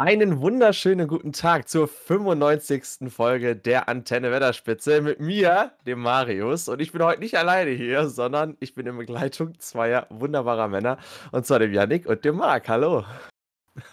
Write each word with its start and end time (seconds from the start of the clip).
Einen 0.00 0.40
wunderschönen 0.40 1.08
guten 1.08 1.34
Tag 1.34 1.68
zur 1.68 1.86
95. 1.86 3.12
Folge 3.12 3.54
der 3.54 3.86
Antenne 3.86 4.32
Wetterspitze 4.32 5.02
mit 5.02 5.20
mir, 5.20 5.72
dem 5.86 6.00
Marius. 6.00 6.70
Und 6.70 6.80
ich 6.80 6.92
bin 6.92 7.02
heute 7.02 7.20
nicht 7.20 7.36
alleine 7.36 7.72
hier, 7.72 8.08
sondern 8.08 8.56
ich 8.60 8.74
bin 8.74 8.86
in 8.86 8.96
Begleitung 8.96 9.60
zweier 9.60 10.06
wunderbarer 10.08 10.68
Männer. 10.68 10.96
Und 11.32 11.44
zwar 11.44 11.58
dem 11.58 11.74
Yannick 11.74 12.06
und 12.06 12.24
dem 12.24 12.36
Marc. 12.36 12.66
Hallo. 12.70 13.04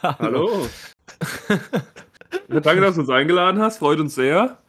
Hallo. 0.01 0.70
Danke, 2.47 2.79
dass 2.79 2.96
du 2.96 3.01
uns 3.01 3.10
eingeladen 3.10 3.62
hast. 3.62 3.79
Freut 3.79 3.99
uns 3.99 4.15
sehr. 4.15 4.60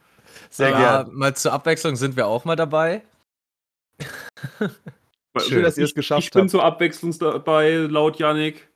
Sehr 0.49 0.71
ja, 0.71 0.77
gerne. 0.77 1.11
Mal 1.13 1.37
zur 1.37 1.53
Abwechslung 1.53 1.95
sind 1.95 2.17
wir 2.17 2.27
auch 2.27 2.43
mal 2.43 2.57
dabei. 2.57 3.01
Schön, 5.37 5.63
dass 5.63 5.77
ihr 5.77 5.85
es 5.85 5.95
geschafft 5.95 6.17
habt. 6.17 6.25
Ich 6.25 6.33
bin 6.33 6.49
zur 6.49 6.65
Abwechslung 6.65 7.17
dabei, 7.17 7.75
laut 7.89 8.19
Yannick. 8.19 8.67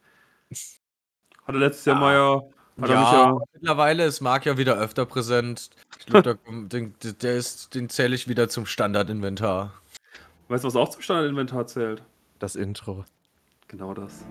Hatte 1.45 1.57
letztes 1.57 1.83
Jahr 1.83 1.99
mal 1.99 2.13
ja 2.13 2.52
ja, 2.77 2.87
ja, 2.87 3.39
mittlerweile 3.53 4.05
ist 4.05 4.21
Marc 4.21 4.45
ja 4.45 4.57
wieder 4.57 4.77
öfter 4.77 5.05
präsent. 5.05 5.69
Ich 5.99 6.05
glaube, 6.05 6.39
den, 6.47 6.95
der 7.21 7.35
ist, 7.35 7.75
den 7.75 7.89
zähle 7.89 8.15
ich 8.15 8.27
wieder 8.27 8.49
zum 8.49 8.65
Standardinventar. 8.65 9.73
Weißt 10.47 10.63
du, 10.63 10.67
was 10.67 10.75
auch 10.75 10.89
zum 10.89 11.01
Standardinventar 11.01 11.67
zählt? 11.67 12.03
Das 12.39 12.55
Intro. 12.55 13.05
Genau 13.67 13.93
das. 13.93 14.25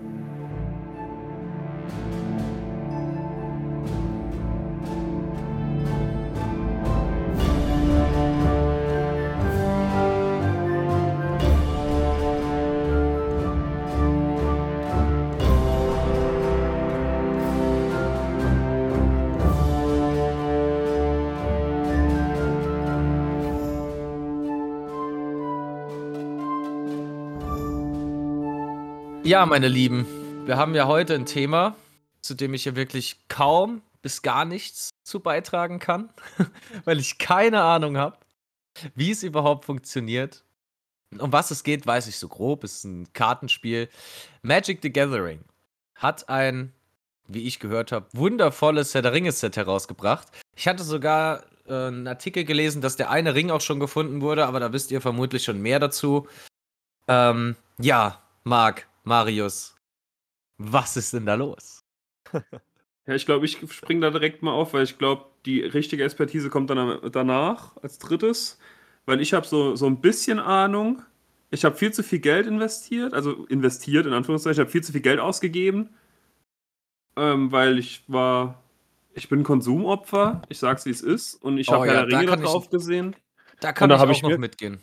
Ja, 29.33 29.47
meine 29.47 29.67
Lieben, 29.67 30.05
wir 30.45 30.57
haben 30.57 30.75
ja 30.75 30.85
heute 30.85 31.15
ein 31.15 31.25
Thema, 31.25 31.75
zu 32.21 32.35
dem 32.35 32.53
ich 32.53 32.65
ja 32.65 32.75
wirklich 32.75 33.17
kaum 33.29 33.81
bis 34.03 34.21
gar 34.21 34.45
nichts 34.45 34.91
zu 35.01 35.21
beitragen 35.21 35.79
kann, 35.79 36.11
weil 36.85 36.99
ich 36.99 37.17
keine 37.17 37.63
Ahnung 37.63 37.97
habe, 37.97 38.15
wie 38.93 39.09
es 39.09 39.23
überhaupt 39.23 39.65
funktioniert. 39.65 40.43
Um 41.17 41.33
was 41.33 41.49
es 41.49 41.63
geht, 41.63 41.87
weiß 41.87 42.05
ich 42.05 42.19
so 42.19 42.27
grob. 42.27 42.63
Es 42.63 42.75
ist 42.75 42.83
ein 42.83 43.11
Kartenspiel. 43.13 43.89
Magic 44.43 44.83
the 44.83 44.93
Gathering 44.93 45.39
hat 45.95 46.29
ein, 46.29 46.71
wie 47.27 47.47
ich 47.47 47.59
gehört 47.59 47.91
habe, 47.91 48.05
wundervolles 48.13 48.93
Herr 48.93 49.01
der 49.01 49.13
Ringe-Set 49.13 49.57
herausgebracht. 49.57 50.27
Ich 50.55 50.67
hatte 50.67 50.83
sogar 50.83 51.41
äh, 51.65 51.87
einen 51.87 52.07
Artikel 52.07 52.43
gelesen, 52.43 52.83
dass 52.83 52.97
der 52.97 53.09
eine 53.09 53.33
Ring 53.33 53.49
auch 53.49 53.61
schon 53.61 53.79
gefunden 53.79 54.21
wurde, 54.21 54.45
aber 54.45 54.59
da 54.59 54.71
wisst 54.73 54.91
ihr 54.91 55.01
vermutlich 55.01 55.43
schon 55.43 55.59
mehr 55.59 55.79
dazu. 55.79 56.27
Ähm, 57.07 57.55
ja, 57.79 58.21
Marc, 58.43 58.87
Marius, 59.03 59.75
was 60.57 60.97
ist 60.97 61.13
denn 61.13 61.25
da 61.25 61.35
los? 61.35 61.83
ja, 62.33 63.13
ich 63.13 63.25
glaube, 63.25 63.45
ich 63.45 63.59
springe 63.71 64.01
da 64.01 64.09
direkt 64.09 64.41
mal 64.43 64.53
auf, 64.53 64.73
weil 64.73 64.83
ich 64.83 64.97
glaube, 64.97 65.25
die 65.45 65.61
richtige 65.61 66.03
Expertise 66.03 66.49
kommt 66.49 66.69
dann 66.69 66.99
danach 67.11 67.75
als 67.77 67.99
drittes, 67.99 68.59
weil 69.05 69.21
ich 69.21 69.33
habe 69.33 69.45
so, 69.45 69.75
so 69.75 69.85
ein 69.87 69.99
bisschen 69.99 70.39
Ahnung. 70.39 71.01
Ich 71.51 71.65
habe 71.65 71.75
viel 71.75 71.91
zu 71.91 72.01
viel 72.01 72.19
Geld 72.19 72.47
investiert, 72.47 73.13
also 73.13 73.45
investiert 73.45 74.05
in 74.05 74.13
Anführungszeichen, 74.13 74.53
ich 74.53 74.59
habe 74.59 74.71
viel 74.71 74.83
zu 74.83 74.93
viel 74.93 75.01
Geld 75.01 75.19
ausgegeben, 75.19 75.89
ähm, 77.15 77.51
weil 77.51 77.77
ich 77.77 78.03
war, 78.07 78.63
ich 79.13 79.29
bin 79.29 79.43
Konsumopfer, 79.43 80.41
ich 80.49 80.57
sag's 80.57 80.85
wie 80.85 80.91
es 80.91 81.01
ist 81.01 81.35
und 81.35 81.57
ich 81.57 81.69
oh, 81.69 81.73
habe 81.73 81.87
ja, 81.87 81.93
Herr 81.93 82.07
Ringe 82.07 82.25
da 82.25 82.35
drauf 82.37 82.63
ich, 82.65 82.69
gesehen. 82.71 83.15
Da 83.59 83.71
kann 83.71 83.89
da 83.89 83.97
ich 83.97 84.01
auch 84.01 84.09
ich 84.09 84.23
noch 84.23 84.29
mir, 84.29 84.39
mitgehen. 84.39 84.79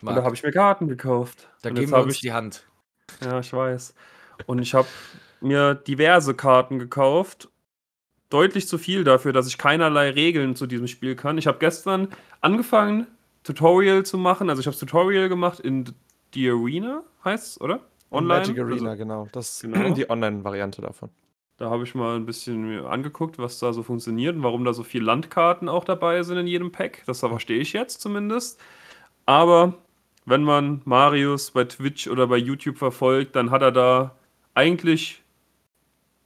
Marc. 0.00 0.08
Und 0.08 0.16
da 0.16 0.24
habe 0.24 0.34
ich 0.34 0.42
mir 0.42 0.52
Karten 0.52 0.88
gekauft. 0.88 1.48
Da 1.62 1.68
und 1.68 1.74
geben 1.74 1.90
wir 1.90 2.02
uns 2.02 2.14
ich, 2.14 2.20
die 2.20 2.32
Hand. 2.32 2.64
Ja, 3.22 3.40
ich 3.40 3.52
weiß. 3.52 3.94
Und 4.46 4.60
ich 4.60 4.74
habe 4.74 4.88
mir 5.40 5.74
diverse 5.74 6.34
Karten 6.34 6.78
gekauft. 6.78 7.48
Deutlich 8.30 8.66
zu 8.66 8.78
viel 8.78 9.04
dafür, 9.04 9.32
dass 9.32 9.46
ich 9.46 9.58
keinerlei 9.58 10.10
Regeln 10.10 10.56
zu 10.56 10.66
diesem 10.66 10.88
Spiel 10.88 11.14
kann. 11.14 11.38
Ich 11.38 11.46
habe 11.46 11.58
gestern 11.58 12.08
angefangen, 12.40 13.06
Tutorial 13.44 14.04
zu 14.04 14.18
machen. 14.18 14.50
Also 14.50 14.60
ich 14.60 14.66
habe 14.66 14.76
Tutorial 14.76 15.28
gemacht 15.28 15.60
in 15.60 15.84
The 16.32 16.50
Arena, 16.50 17.04
heißt 17.24 17.46
es, 17.46 17.60
oder? 17.60 17.80
Online. 18.10 18.40
Magic 18.40 18.58
Arena, 18.58 18.90
also, 18.90 19.02
genau. 19.02 19.28
Das 19.32 19.50
ist 19.50 19.62
genau. 19.72 19.94
die 19.94 20.08
Online-Variante 20.08 20.82
davon. 20.82 21.10
Da 21.56 21.70
habe 21.70 21.84
ich 21.84 21.94
mal 21.94 22.16
ein 22.16 22.26
bisschen 22.26 22.84
angeguckt, 22.84 23.38
was 23.38 23.60
da 23.60 23.72
so 23.72 23.84
funktioniert 23.84 24.34
und 24.34 24.42
warum 24.42 24.64
da 24.64 24.72
so 24.72 24.82
viele 24.82 25.04
Landkarten 25.04 25.68
auch 25.68 25.84
dabei 25.84 26.22
sind 26.24 26.38
in 26.38 26.48
jedem 26.48 26.72
Pack. 26.72 27.04
Das 27.06 27.20
verstehe 27.20 27.60
ich 27.60 27.72
jetzt 27.72 28.00
zumindest. 28.00 28.60
Aber 29.26 29.74
wenn 30.26 30.42
man 30.44 30.82
Marius 30.84 31.50
bei 31.50 31.64
Twitch 31.64 32.08
oder 32.08 32.26
bei 32.26 32.36
YouTube 32.36 32.78
verfolgt, 32.78 33.36
dann 33.36 33.50
hat 33.50 33.62
er 33.62 33.72
da 33.72 34.16
eigentlich 34.54 35.22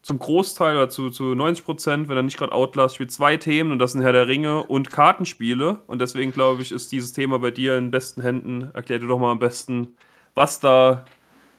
zum 0.02 0.18
Großteil 0.18 0.76
oder 0.76 0.88
zu, 0.88 1.10
zu 1.10 1.34
90 1.34 1.64
Prozent, 1.64 2.08
wenn 2.08 2.16
er 2.16 2.22
nicht 2.22 2.38
gerade 2.38 2.52
Outlast 2.52 2.94
spielt, 2.94 3.12
zwei 3.12 3.36
Themen 3.36 3.72
und 3.72 3.78
das 3.78 3.92
sind 3.92 4.02
Herr 4.02 4.12
der 4.12 4.28
Ringe 4.28 4.62
und 4.64 4.90
Kartenspiele. 4.90 5.82
Und 5.86 6.00
deswegen 6.00 6.32
glaube 6.32 6.62
ich, 6.62 6.72
ist 6.72 6.92
dieses 6.92 7.12
Thema 7.12 7.38
bei 7.38 7.50
dir 7.50 7.76
in 7.76 7.90
besten 7.90 8.22
Händen. 8.22 8.70
Erklär 8.74 9.00
dir 9.00 9.08
doch 9.08 9.18
mal 9.18 9.32
am 9.32 9.38
besten, 9.38 9.96
was 10.34 10.60
da, 10.60 11.04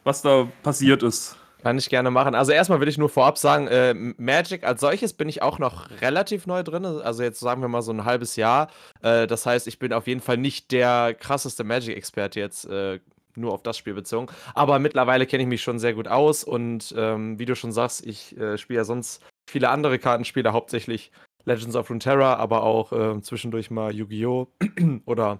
was 0.03 0.21
da 0.21 0.47
passiert 0.63 1.03
ist. 1.03 1.38
Kann 1.61 1.77
ich 1.77 1.89
gerne 1.89 2.09
machen. 2.09 2.35
Also 2.35 2.53
erstmal 2.53 2.79
will 2.79 2.87
ich 2.87 2.97
nur 2.97 3.09
vorab 3.09 3.37
sagen, 3.37 3.67
äh, 3.67 3.93
Magic 3.93 4.63
als 4.63 4.79
solches 4.79 5.13
bin 5.13 5.27
ich 5.27 5.41
auch 5.41 5.59
noch 5.59 5.89
relativ 6.01 6.47
neu 6.47 6.63
drin. 6.63 6.85
Also 6.85 7.23
jetzt 7.23 7.39
sagen 7.41 7.61
wir 7.61 7.67
mal 7.67 7.81
so 7.81 7.91
ein 7.91 8.05
halbes 8.05 8.37
Jahr. 8.37 8.69
Äh, 9.01 9.27
das 9.27 9.45
heißt, 9.45 9.67
ich 9.67 9.77
bin 9.77 9.91
auf 9.91 10.07
jeden 10.07 10.21
Fall 10.21 10.37
nicht 10.37 10.71
der 10.71 11.13
krasseste 11.13 11.65
Magic-Experte 11.65 12.39
jetzt 12.39 12.65
äh, 12.65 12.99
nur 13.35 13.53
auf 13.53 13.63
das 13.63 13.77
Spiel 13.77 13.93
bezogen. 13.93 14.27
Aber 14.53 14.79
mittlerweile 14.79 15.25
kenne 15.25 15.43
ich 15.43 15.49
mich 15.49 15.61
schon 15.61 15.79
sehr 15.79 15.93
gut 15.93 16.07
aus 16.07 16.43
und 16.43 16.93
ähm, 16.97 17.37
wie 17.39 17.45
du 17.45 17.55
schon 17.55 17.71
sagst, 17.71 18.05
ich 18.05 18.37
äh, 18.37 18.57
spiele 18.57 18.77
ja 18.77 18.83
sonst 18.85 19.21
viele 19.49 19.69
andere 19.69 19.99
Kartenspiele, 19.99 20.53
hauptsächlich 20.53 21.11
Legends 21.45 21.75
of 21.75 21.89
Runeterra, 21.89 22.35
aber 22.35 22.63
auch 22.63 22.91
äh, 22.91 23.21
zwischendurch 23.21 23.69
mal 23.69 23.93
Yu-Gi-Oh! 23.93 24.47
oder 25.05 25.39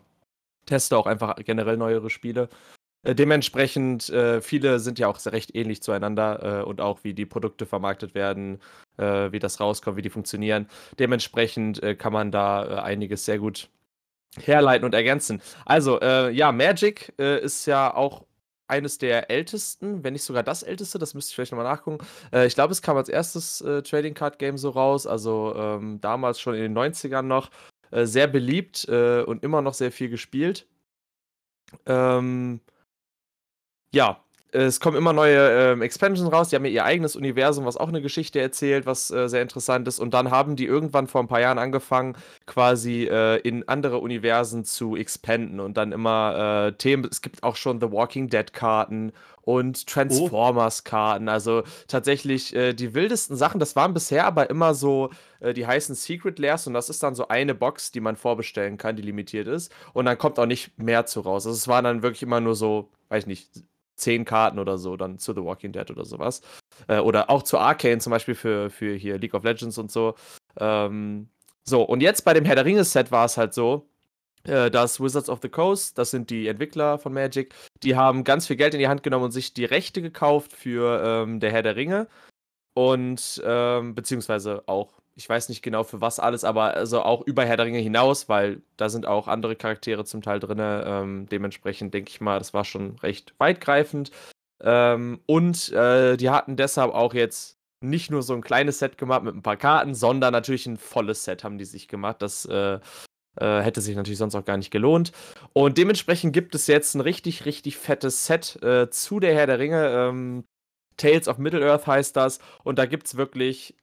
teste 0.66 0.97
auch 0.97 1.08
einfach 1.08 1.35
generell 1.38 1.78
neuere 1.78 2.09
Spiele. 2.09 2.50
Äh, 3.03 3.15
dementsprechend, 3.15 4.09
äh, 4.09 4.41
viele 4.41 4.79
sind 4.79 4.99
ja 4.99 5.07
auch 5.07 5.23
recht 5.25 5.55
ähnlich 5.55 5.81
zueinander 5.81 6.61
äh, 6.61 6.63
und 6.63 6.81
auch 6.81 7.03
wie 7.03 7.13
die 7.13 7.25
Produkte 7.25 7.65
vermarktet 7.65 8.13
werden, 8.13 8.59
äh, 8.97 9.31
wie 9.31 9.39
das 9.39 9.59
rauskommt, 9.59 9.97
wie 9.97 10.01
die 10.01 10.09
funktionieren. 10.09 10.67
Dementsprechend 10.97 11.81
äh, 11.81 11.95
kann 11.95 12.13
man 12.13 12.31
da 12.31 12.65
äh, 12.65 12.81
einiges 12.81 13.25
sehr 13.25 13.39
gut 13.39 13.69
herleiten 14.37 14.85
und 14.85 14.93
ergänzen. 14.93 15.41
Also, 15.65 15.99
ja, 15.99 16.51
Magic 16.51 17.11
ist 17.17 17.65
ja 17.65 17.91
auch 17.91 18.25
eines 18.67 18.99
der 18.99 19.31
ältesten, 19.31 20.03
wenn 20.03 20.13
nicht 20.13 20.23
sogar 20.23 20.43
das 20.43 20.61
älteste, 20.61 20.99
das 20.99 21.16
müsste 21.16 21.31
ich 21.31 21.35
vielleicht 21.35 21.51
nochmal 21.51 21.66
nachgucken. 21.66 22.05
ich 22.45 22.53
glaube, 22.53 22.71
es 22.71 22.83
kam 22.83 22.95
als 22.95 23.09
erstes 23.09 23.57
Trading 23.57 24.13
Card 24.13 24.37
Game 24.37 24.59
so 24.59 24.69
raus, 24.69 25.07
also 25.07 25.55
ähm, 25.57 25.99
damals 25.99 26.39
schon 26.39 26.53
in 26.53 26.61
den 26.61 26.77
90ern 26.77 27.23
noch. 27.23 27.49
sehr 27.91 28.27
beliebt 28.27 28.85
und 28.85 29.43
immer 29.43 29.63
noch 29.63 29.73
sehr 29.73 29.91
viel 29.91 30.09
gespielt. 30.09 30.67
Ähm, 31.87 32.61
ja, 33.94 34.22
es 34.51 34.79
kommen 34.79 34.97
immer 34.97 35.13
neue 35.13 35.73
ähm, 35.73 35.81
Expansions 35.83 36.31
raus. 36.31 36.50
Die 36.50 36.55
haben 36.55 36.66
ja 36.66 36.72
ihr 36.72 36.85
eigenes 36.85 37.16
Universum, 37.16 37.66
was 37.66 37.77
auch 37.77 37.89
eine 37.89 38.01
Geschichte 38.01 38.39
erzählt, 38.39 38.88
was 38.88 39.11
äh, 39.11 39.29
sehr 39.29 39.44
interessant 39.44 39.88
ist. 39.88 40.00
Und 40.00 40.13
dann 40.13 40.31
haben 40.31 40.55
die 40.55 40.66
irgendwann 40.66 41.07
vor 41.07 41.22
ein 41.22 41.27
paar 41.27 41.39
Jahren 41.39 41.59
angefangen, 41.59 42.16
quasi 42.47 43.03
äh, 43.03 43.38
in 43.38 43.67
andere 43.67 43.99
Universen 43.99 44.66
zu 44.66 44.95
expanden 44.95 45.59
und 45.59 45.78
dann 45.78 45.91
immer 45.91 46.67
äh, 46.67 46.72
Themen. 46.73 47.07
Es 47.11 47.22
gibt 47.22 47.44
auch 47.44 47.55
schon 47.55 47.79
The 47.79 47.91
Walking 47.91 48.29
Dead 48.29 48.51
Karten 48.51 49.11
und 49.44 49.85
Transformers 49.85 50.83
Karten. 50.83 51.29
Also 51.29 51.61
tatsächlich 51.88 52.55
äh, 52.55 52.73
die 52.73 52.95
wildesten 52.95 53.38
Sachen. 53.38 53.59
Das 53.59 53.75
waren 53.75 53.94
bisher 53.94 54.25
aber 54.25 54.49
immer 54.49 54.73
so, 54.73 55.11
äh, 55.41 55.53
die 55.53 55.67
heißen 55.67 55.93
Secret 55.93 56.40
Layers 56.40 56.66
und 56.66 56.73
das 56.73 56.90
ist 56.90 57.03
dann 57.03 57.14
so 57.14 57.28
eine 57.28 57.53
Box, 57.53 57.91
die 57.91 57.99
man 57.99 58.16
vorbestellen 58.16 58.78
kann, 58.78 58.96
die 58.96 59.03
limitiert 59.03 59.47
ist. 59.47 59.72
Und 59.93 60.05
dann 60.05 60.17
kommt 60.17 60.40
auch 60.40 60.47
nicht 60.47 60.78
mehr 60.79 61.05
zu 61.05 61.19
raus. 61.19 61.46
Also 61.46 61.55
es 61.55 61.67
waren 61.67 61.84
dann 61.84 62.02
wirklich 62.02 62.23
immer 62.23 62.41
nur 62.41 62.55
so, 62.55 62.90
weiß 63.09 63.23
ich 63.23 63.28
nicht, 63.28 63.49
zehn 63.99 64.25
Karten 64.25 64.59
oder 64.59 64.78
so 64.78 64.97
dann 64.97 65.17
zu 65.19 65.34
The 65.34 65.43
Walking 65.43 65.72
Dead 65.72 65.90
oder 65.91 66.05
sowas. 66.05 66.41
Äh, 66.87 66.99
oder 66.99 67.29
auch 67.29 67.43
zu 67.43 67.57
Arcane 67.57 67.99
zum 67.99 68.11
Beispiel 68.11 68.35
für, 68.35 68.69
für 68.69 68.96
hier 68.96 69.17
League 69.17 69.34
of 69.34 69.43
Legends 69.43 69.78
und 69.78 69.91
so. 69.91 70.16
Ähm, 70.59 71.29
so, 71.66 71.84
und 71.84 72.01
jetzt 72.01 72.23
bei 72.25 72.34
dem 72.34 72.46
Herr 72.46 72.55
der 72.55 72.66
Ringe-Set 72.66 73.11
war 73.11 73.25
es 73.25 73.37
halt 73.37 73.53
so, 73.53 73.87
äh, 74.43 74.72
dass 74.72 74.99
Wizards 74.99 75.29
of 75.29 75.40
the 75.41 75.49
Coast, 75.49 75.97
das 75.97 76.11
sind 76.11 76.29
die 76.29 76.47
Entwickler 76.47 76.97
von 76.97 77.13
Magic, 77.13 77.53
die 77.84 77.96
haben 77.96 78.23
ganz 78.23 78.47
viel 78.47 78.55
Geld 78.55 78.73
in 78.73 78.79
die 78.79 78.87
Hand 78.87 79.03
genommen 79.03 79.25
und 79.25 79.31
sich 79.31 79.53
die 79.53 79.66
Rechte 79.66 80.02
gekauft 80.02 80.53
für 80.53 81.02
ähm, 81.03 81.40
der 81.40 81.52
Herr 81.52 81.63
der 81.63 81.75
Ringe. 81.75 82.07
Und 82.73 83.41
ähm, 83.45 83.93
beziehungsweise 83.95 84.63
auch 84.67 84.98
ich 85.19 85.27
weiß 85.27 85.49
nicht 85.49 85.61
genau 85.61 85.83
für 85.83 85.99
was 85.99 86.17
alles, 86.17 86.45
aber 86.45 86.75
also 86.75 87.01
auch 87.01 87.21
über 87.27 87.43
Herr 87.43 87.57
der 87.57 87.66
Ringe 87.66 87.79
hinaus, 87.79 88.29
weil 88.29 88.61
da 88.77 88.87
sind 88.87 89.05
auch 89.05 89.27
andere 89.27 89.57
Charaktere 89.57 90.05
zum 90.05 90.21
Teil 90.21 90.39
drin. 90.39 90.59
Ähm, 90.61 91.27
dementsprechend 91.29 91.93
denke 91.93 92.09
ich 92.09 92.21
mal, 92.21 92.39
das 92.39 92.53
war 92.53 92.63
schon 92.63 92.95
recht 92.99 93.33
weitgreifend. 93.37 94.11
Ähm, 94.63 95.19
und 95.25 95.73
äh, 95.73 96.16
die 96.16 96.29
hatten 96.29 96.55
deshalb 96.55 96.93
auch 96.93 97.13
jetzt 97.13 97.57
nicht 97.81 98.09
nur 98.09 98.23
so 98.23 98.33
ein 98.33 98.41
kleines 98.41 98.79
Set 98.79 98.97
gemacht 98.97 99.23
mit 99.23 99.35
ein 99.35 99.43
paar 99.43 99.57
Karten, 99.57 99.93
sondern 99.93 100.31
natürlich 100.31 100.66
ein 100.67 100.77
volles 100.77 101.25
Set 101.25 101.43
haben 101.43 101.57
die 101.57 101.66
sich 101.66 101.89
gemacht. 101.89 102.21
Das 102.21 102.45
äh, 102.45 102.79
äh, 103.35 103.61
hätte 103.61 103.81
sich 103.81 103.97
natürlich 103.97 104.19
sonst 104.19 104.35
auch 104.35 104.45
gar 104.45 104.55
nicht 104.55 104.71
gelohnt. 104.71 105.11
Und 105.51 105.77
dementsprechend 105.77 106.31
gibt 106.31 106.55
es 106.55 106.67
jetzt 106.67 106.95
ein 106.95 107.01
richtig, 107.01 107.43
richtig 107.43 107.75
fettes 107.75 108.25
Set 108.25 108.57
äh, 108.63 108.89
zu 108.89 109.19
der 109.19 109.33
Herr 109.35 109.47
der 109.47 109.59
Ringe. 109.59 109.89
Ähm, 109.89 110.45
Tales 110.95 111.27
of 111.27 111.39
Middle-earth 111.39 111.87
heißt 111.87 112.16
das. 112.16 112.39
Und 112.63 112.79
da 112.79 112.85
gibt 112.85 113.07
es 113.07 113.17
wirklich 113.17 113.75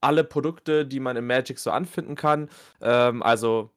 alle 0.00 0.24
Produkte, 0.24 0.86
die 0.86 1.00
man 1.00 1.16
im 1.16 1.26
Magic 1.26 1.58
so 1.58 1.70
anfinden 1.70 2.14
kann. 2.14 2.48
Ähm, 2.80 3.22
also 3.22 3.70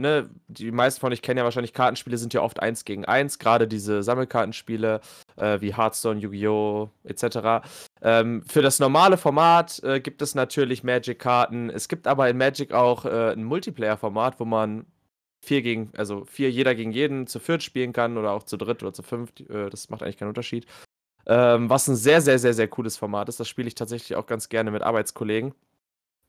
ne, 0.00 0.30
die 0.48 0.72
meisten 0.72 1.00
von 1.00 1.12
euch 1.12 1.22
kennen 1.22 1.38
ja 1.38 1.44
wahrscheinlich 1.44 1.74
Kartenspiele, 1.74 2.18
sind 2.18 2.34
ja 2.34 2.42
oft 2.42 2.60
eins 2.60 2.84
gegen 2.84 3.04
eins, 3.04 3.38
gerade 3.38 3.68
diese 3.68 4.02
Sammelkartenspiele 4.02 5.00
äh, 5.36 5.60
wie 5.60 5.76
Hearthstone, 5.76 6.20
Yu-Gi-Oh! 6.20 6.90
etc. 7.04 7.66
Ähm, 8.02 8.42
für 8.46 8.62
das 8.62 8.78
normale 8.80 9.16
Format 9.16 9.82
äh, 9.84 10.00
gibt 10.00 10.22
es 10.22 10.34
natürlich 10.34 10.82
Magic-Karten. 10.82 11.70
Es 11.70 11.88
gibt 11.88 12.06
aber 12.06 12.28
in 12.28 12.38
Magic 12.38 12.72
auch 12.72 13.04
äh, 13.04 13.32
ein 13.32 13.44
Multiplayer-Format, 13.44 14.40
wo 14.40 14.44
man 14.44 14.86
vier 15.42 15.62
gegen, 15.62 15.92
also 15.96 16.24
vier 16.24 16.50
jeder 16.50 16.74
gegen 16.74 16.92
jeden 16.92 17.26
zu 17.26 17.38
viert 17.38 17.62
spielen 17.62 17.92
kann 17.92 18.18
oder 18.18 18.32
auch 18.32 18.42
zu 18.42 18.56
dritt 18.56 18.82
oder 18.82 18.92
zu 18.92 19.02
fünft. 19.02 19.40
Äh, 19.48 19.70
das 19.70 19.90
macht 19.90 20.02
eigentlich 20.02 20.18
keinen 20.18 20.28
Unterschied. 20.28 20.66
Ähm, 21.26 21.68
was 21.68 21.86
ein 21.86 21.96
sehr, 21.96 22.20
sehr, 22.22 22.38
sehr, 22.38 22.54
sehr 22.54 22.68
cooles 22.68 22.96
Format 22.96 23.28
ist. 23.28 23.38
Das 23.40 23.48
spiele 23.48 23.68
ich 23.68 23.74
tatsächlich 23.74 24.16
auch 24.16 24.26
ganz 24.26 24.48
gerne 24.48 24.70
mit 24.70 24.82
Arbeitskollegen. 24.82 25.54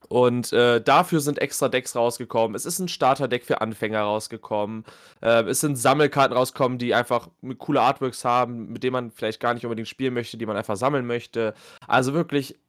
Und 0.10 0.52
äh, 0.52 0.82
dafür 0.82 1.22
sind 1.22 1.40
extra 1.40 1.70
Decks 1.70 1.96
rausgekommen. 1.96 2.56
Es 2.56 2.66
ist 2.66 2.80
ein 2.80 2.88
Starterdeck 2.90 3.46
für 3.46 3.62
Anfänger 3.62 4.02
rausgekommen. 4.02 4.84
Äh, 5.22 5.44
es 5.44 5.62
sind 5.62 5.78
Sammelkarten 5.78 6.36
rausgekommen, 6.36 6.78
die 6.78 6.94
einfach 6.94 7.30
coole 7.60 7.82
Artworks 7.82 8.26
haben, 8.26 8.74
mit 8.74 8.84
denen 8.84 8.94
man 8.94 9.12
vielleicht 9.12 9.40
gar 9.40 9.54
nicht 9.54 9.66
unbedingt 9.66 9.88
spielen 9.88 10.14
möchte, 10.14 10.38
die 10.38 10.46
man 10.46 10.58
einfach 10.58 10.76
sammeln 10.76 11.06
möchte. 11.06 11.54
Also 11.88 12.14
wirklich 12.14 12.60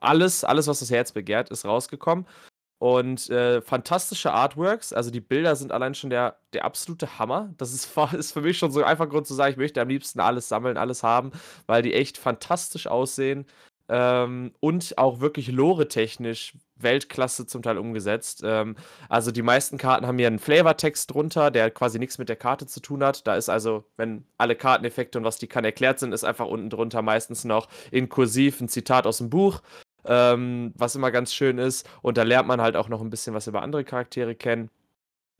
alles, 0.00 0.44
alles, 0.44 0.66
was 0.66 0.80
das 0.80 0.90
Herz 0.90 1.12
begehrt, 1.12 1.50
ist 1.50 1.64
rausgekommen. 1.64 2.26
Und 2.78 3.30
äh, 3.30 3.62
fantastische 3.62 4.32
Artworks, 4.32 4.92
also 4.92 5.10
die 5.10 5.20
Bilder 5.20 5.56
sind 5.56 5.72
allein 5.72 5.94
schon 5.94 6.10
der, 6.10 6.36
der 6.52 6.66
absolute 6.66 7.18
Hammer. 7.18 7.54
Das 7.56 7.72
ist, 7.72 7.96
ist 8.12 8.32
für 8.32 8.42
mich 8.42 8.58
schon 8.58 8.70
so 8.70 8.84
einfach 8.84 9.08
Grund 9.08 9.26
zu 9.26 9.32
sagen, 9.34 9.52
ich 9.52 9.56
möchte 9.56 9.80
am 9.80 9.88
liebsten 9.88 10.20
alles 10.20 10.48
sammeln, 10.48 10.76
alles 10.76 11.02
haben, 11.02 11.32
weil 11.66 11.82
die 11.82 11.94
echt 11.94 12.18
fantastisch 12.18 12.86
aussehen. 12.86 13.46
Ähm, 13.88 14.52
und 14.60 14.98
auch 14.98 15.20
wirklich 15.20 15.48
lore-technisch 15.48 16.54
Weltklasse 16.76 17.46
zum 17.46 17.62
Teil 17.62 17.78
umgesetzt. 17.78 18.42
Ähm, 18.44 18.76
also 19.08 19.30
die 19.30 19.42
meisten 19.42 19.78
Karten 19.78 20.06
haben 20.06 20.18
hier 20.18 20.26
einen 20.26 20.38
Flavortext 20.38 21.12
drunter, 21.12 21.50
der 21.50 21.70
quasi 21.70 21.98
nichts 21.98 22.18
mit 22.18 22.28
der 22.28 22.36
Karte 22.36 22.66
zu 22.66 22.80
tun 22.80 23.04
hat. 23.04 23.26
Da 23.26 23.36
ist 23.36 23.48
also, 23.48 23.84
wenn 23.96 24.26
alle 24.38 24.56
Karteneffekte 24.56 25.18
und 25.18 25.24
was 25.24 25.38
die 25.38 25.46
kann 25.46 25.64
erklärt 25.64 25.98
sind, 25.98 26.12
ist 26.12 26.24
einfach 26.24 26.46
unten 26.46 26.70
drunter 26.70 27.02
meistens 27.02 27.44
noch 27.44 27.68
in 27.90 28.08
Kursiv 28.08 28.60
ein 28.60 28.68
Zitat 28.68 29.06
aus 29.06 29.18
dem 29.18 29.30
Buch, 29.30 29.62
ähm, 30.04 30.72
was 30.76 30.96
immer 30.96 31.10
ganz 31.10 31.32
schön 31.32 31.58
ist. 31.58 31.88
Und 32.02 32.18
da 32.18 32.24
lernt 32.24 32.48
man 32.48 32.60
halt 32.60 32.76
auch 32.76 32.88
noch 32.88 33.00
ein 33.00 33.10
bisschen 33.10 33.34
was 33.34 33.46
über 33.46 33.62
andere 33.62 33.84
Charaktere 33.84 34.34
kennen. 34.34 34.70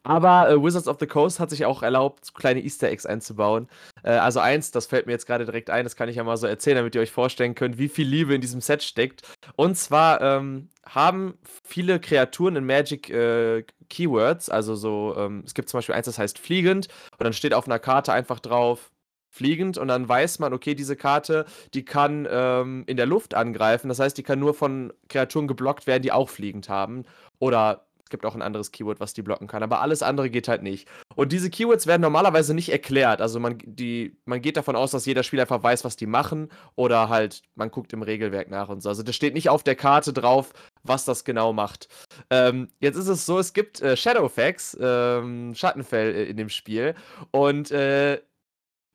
Aber 0.06 0.48
äh, 0.48 0.62
Wizards 0.62 0.86
of 0.86 0.98
the 1.00 1.06
Coast 1.08 1.40
hat 1.40 1.50
sich 1.50 1.64
auch 1.64 1.82
erlaubt, 1.82 2.32
kleine 2.32 2.62
Easter 2.62 2.88
Eggs 2.88 3.06
einzubauen. 3.06 3.68
Äh, 4.04 4.10
also 4.12 4.38
eins, 4.38 4.70
das 4.70 4.86
fällt 4.86 5.06
mir 5.06 5.12
jetzt 5.12 5.26
gerade 5.26 5.44
direkt 5.44 5.68
ein, 5.68 5.82
das 5.82 5.96
kann 5.96 6.08
ich 6.08 6.14
ja 6.14 6.22
mal 6.22 6.36
so 6.36 6.46
erzählen, 6.46 6.76
damit 6.76 6.94
ihr 6.94 7.00
euch 7.00 7.10
vorstellen 7.10 7.56
könnt, 7.56 7.76
wie 7.76 7.88
viel 7.88 8.06
Liebe 8.06 8.32
in 8.32 8.40
diesem 8.40 8.60
Set 8.60 8.84
steckt. 8.84 9.22
Und 9.56 9.76
zwar 9.76 10.20
ähm, 10.20 10.68
haben 10.84 11.36
viele 11.64 11.98
Kreaturen 11.98 12.54
in 12.54 12.64
Magic 12.64 13.10
äh, 13.10 13.64
Keywords, 13.90 14.48
also 14.48 14.76
so, 14.76 15.16
ähm, 15.18 15.42
es 15.44 15.54
gibt 15.54 15.68
zum 15.68 15.78
Beispiel 15.78 15.96
eins, 15.96 16.06
das 16.06 16.20
heißt 16.20 16.38
fliegend, 16.38 16.86
und 17.18 17.24
dann 17.24 17.32
steht 17.32 17.52
auf 17.52 17.66
einer 17.66 17.80
Karte 17.80 18.12
einfach 18.12 18.38
drauf, 18.38 18.92
fliegend 19.28 19.76
und 19.76 19.88
dann 19.88 20.08
weiß 20.08 20.38
man, 20.38 20.52
okay, 20.52 20.76
diese 20.76 20.94
Karte, 20.94 21.46
die 21.74 21.84
kann 21.84 22.28
ähm, 22.30 22.84
in 22.86 22.96
der 22.96 23.06
Luft 23.06 23.34
angreifen. 23.34 23.88
Das 23.88 23.98
heißt, 23.98 24.16
die 24.16 24.22
kann 24.22 24.38
nur 24.38 24.54
von 24.54 24.92
Kreaturen 25.08 25.48
geblockt 25.48 25.88
werden, 25.88 26.02
die 26.02 26.12
auch 26.12 26.28
fliegend 26.30 26.68
haben. 26.68 27.04
Oder 27.38 27.86
es 28.06 28.10
gibt 28.10 28.24
auch 28.24 28.36
ein 28.36 28.42
anderes 28.42 28.70
Keyword, 28.70 29.00
was 29.00 29.14
die 29.14 29.22
blocken 29.22 29.48
kann, 29.48 29.64
aber 29.64 29.80
alles 29.80 30.00
andere 30.00 30.30
geht 30.30 30.46
halt 30.46 30.62
nicht. 30.62 30.86
Und 31.16 31.32
diese 31.32 31.50
Keywords 31.50 31.88
werden 31.88 32.02
normalerweise 32.02 32.54
nicht 32.54 32.68
erklärt. 32.68 33.20
Also 33.20 33.40
man, 33.40 33.58
die, 33.64 34.16
man 34.26 34.40
geht 34.40 34.56
davon 34.56 34.76
aus, 34.76 34.92
dass 34.92 35.06
jeder 35.06 35.24
Spieler 35.24 35.42
einfach 35.42 35.64
weiß, 35.64 35.84
was 35.84 35.96
die 35.96 36.06
machen 36.06 36.48
oder 36.76 37.08
halt 37.08 37.42
man 37.56 37.72
guckt 37.72 37.92
im 37.92 38.02
Regelwerk 38.02 38.48
nach 38.48 38.68
und 38.68 38.80
so. 38.80 38.90
Also 38.90 39.02
das 39.02 39.16
steht 39.16 39.34
nicht 39.34 39.48
auf 39.48 39.64
der 39.64 39.74
Karte 39.74 40.12
drauf, 40.12 40.52
was 40.84 41.04
das 41.04 41.24
genau 41.24 41.52
macht. 41.52 41.88
Ähm, 42.30 42.68
jetzt 42.78 42.94
ist 42.94 43.08
es 43.08 43.26
so, 43.26 43.40
es 43.40 43.52
gibt 43.52 43.82
äh, 43.82 43.96
Shadowfax, 43.96 44.78
ähm, 44.80 45.52
Schattenfell 45.56 46.14
äh, 46.14 46.24
in 46.26 46.36
dem 46.36 46.48
Spiel 46.48 46.94
und 47.32 47.72
äh, 47.72 48.20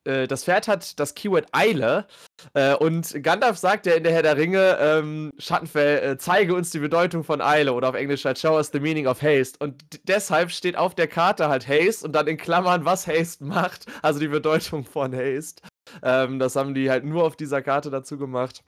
äh, 0.04 0.26
das 0.26 0.44
Pferd 0.44 0.68
hat 0.68 0.98
das 0.98 1.14
Keyword 1.14 1.46
Eile 1.52 2.06
äh, 2.54 2.74
und 2.74 3.22
Gandalf 3.22 3.58
sagt 3.58 3.86
ja 3.86 3.94
in 3.94 4.04
der 4.04 4.12
Herr 4.12 4.22
der 4.22 4.36
Ringe, 4.36 4.78
ähm, 4.80 5.30
Schattenfell, 5.38 6.12
äh, 6.12 6.18
zeige 6.18 6.54
uns 6.54 6.70
die 6.70 6.78
Bedeutung 6.78 7.24
von 7.24 7.40
Eile 7.40 7.72
oder 7.72 7.88
auf 7.88 7.94
Englisch 7.94 8.24
halt 8.24 8.38
show 8.38 8.56
us 8.56 8.70
the 8.72 8.80
meaning 8.80 9.06
of 9.06 9.22
haste 9.22 9.58
und 9.60 9.82
deshalb 10.04 10.50
steht 10.50 10.76
auf 10.76 10.94
der 10.94 11.08
Karte 11.08 11.48
halt 11.48 11.68
haste 11.68 12.06
und 12.06 12.12
dann 12.12 12.26
in 12.26 12.36
Klammern, 12.36 12.84
was 12.84 13.06
haste 13.06 13.44
macht, 13.44 13.86
also 14.02 14.20
die 14.20 14.28
Bedeutung 14.28 14.84
von 14.84 15.14
haste. 15.14 15.62
Ähm, 16.02 16.38
das 16.38 16.56
haben 16.56 16.74
die 16.74 16.90
halt 16.90 17.04
nur 17.04 17.24
auf 17.24 17.36
dieser 17.36 17.62
Karte 17.62 17.90
dazu 17.90 18.18
gemacht. 18.18 18.62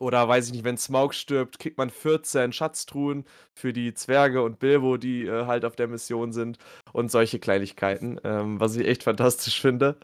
Oder 0.00 0.26
weiß 0.26 0.46
ich 0.46 0.52
nicht, 0.52 0.64
wenn 0.64 0.78
Smaug 0.78 1.12
stirbt, 1.12 1.58
kriegt 1.58 1.76
man 1.76 1.90
14 1.90 2.52
Schatztruhen 2.52 3.26
für 3.54 3.74
die 3.74 3.92
Zwerge 3.92 4.42
und 4.42 4.58
Bilbo, 4.58 4.96
die 4.96 5.26
äh, 5.26 5.44
halt 5.44 5.66
auf 5.66 5.76
der 5.76 5.88
Mission 5.88 6.32
sind. 6.32 6.56
Und 6.92 7.10
solche 7.10 7.38
Kleinigkeiten, 7.38 8.18
ähm, 8.24 8.58
was 8.58 8.76
ich 8.76 8.86
echt 8.86 9.02
fantastisch 9.02 9.60
finde. 9.60 9.98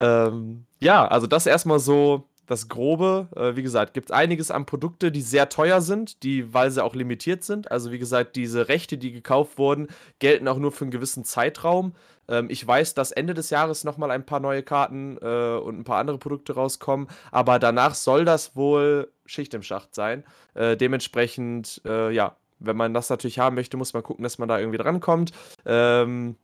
Ähm, 0.00 0.66
ja, 0.80 1.06
also 1.06 1.26
das 1.26 1.46
erstmal 1.46 1.78
so 1.78 2.28
das 2.46 2.68
Grobe. 2.68 3.28
Äh, 3.36 3.56
wie 3.56 3.62
gesagt, 3.62 3.94
gibt 3.94 4.10
es 4.10 4.16
einiges 4.16 4.50
an 4.50 4.66
Produkte, 4.66 5.10
die 5.10 5.22
sehr 5.22 5.48
teuer 5.48 5.80
sind, 5.80 6.22
die, 6.22 6.52
weil 6.52 6.70
sie 6.70 6.84
auch 6.84 6.94
limitiert 6.94 7.44
sind. 7.44 7.70
Also 7.70 7.90
wie 7.90 7.98
gesagt, 7.98 8.36
diese 8.36 8.68
Rechte, 8.68 8.98
die 8.98 9.12
gekauft 9.12 9.58
wurden, 9.58 9.88
gelten 10.18 10.48
auch 10.48 10.58
nur 10.58 10.72
für 10.72 10.84
einen 10.84 10.90
gewissen 10.90 11.24
Zeitraum. 11.24 11.94
Ähm, 12.28 12.48
ich 12.50 12.66
weiß, 12.66 12.94
dass 12.94 13.12
Ende 13.12 13.34
des 13.34 13.50
Jahres 13.50 13.84
nochmal 13.84 14.10
ein 14.10 14.26
paar 14.26 14.40
neue 14.40 14.62
Karten 14.62 15.18
äh, 15.20 15.56
und 15.56 15.78
ein 15.78 15.84
paar 15.84 15.98
andere 15.98 16.18
Produkte 16.18 16.54
rauskommen, 16.54 17.08
aber 17.30 17.58
danach 17.58 17.94
soll 17.94 18.24
das 18.24 18.56
wohl 18.56 19.10
Schicht 19.26 19.54
im 19.54 19.62
Schacht 19.62 19.94
sein. 19.94 20.24
Äh, 20.54 20.76
dementsprechend, 20.76 21.80
äh, 21.86 22.10
ja, 22.12 22.36
wenn 22.60 22.76
man 22.76 22.94
das 22.94 23.10
natürlich 23.10 23.38
haben 23.38 23.56
möchte, 23.56 23.76
muss 23.76 23.94
man 23.94 24.02
gucken, 24.02 24.22
dass 24.22 24.38
man 24.38 24.48
da 24.48 24.58
irgendwie 24.58 24.78
drankommt. 24.78 25.32
Ähm, 25.66 26.36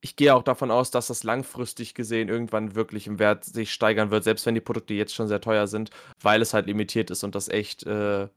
ich 0.00 0.16
gehe 0.16 0.34
auch 0.34 0.42
davon 0.42 0.70
aus, 0.70 0.90
dass 0.90 1.08
das 1.08 1.24
langfristig 1.24 1.94
gesehen 1.94 2.28
irgendwann 2.28 2.74
wirklich 2.74 3.06
im 3.06 3.18
Wert 3.18 3.44
sich 3.44 3.72
steigern 3.72 4.10
wird, 4.10 4.24
selbst 4.24 4.46
wenn 4.46 4.54
die 4.54 4.60
Produkte 4.60 4.94
jetzt 4.94 5.14
schon 5.14 5.28
sehr 5.28 5.40
teuer 5.40 5.66
sind, 5.66 5.90
weil 6.22 6.40
es 6.42 6.54
halt 6.54 6.66
limitiert 6.66 7.10
ist 7.10 7.22
und 7.24 7.34
das 7.34 7.48
echt. 7.48 7.84
Äh, 7.86 8.28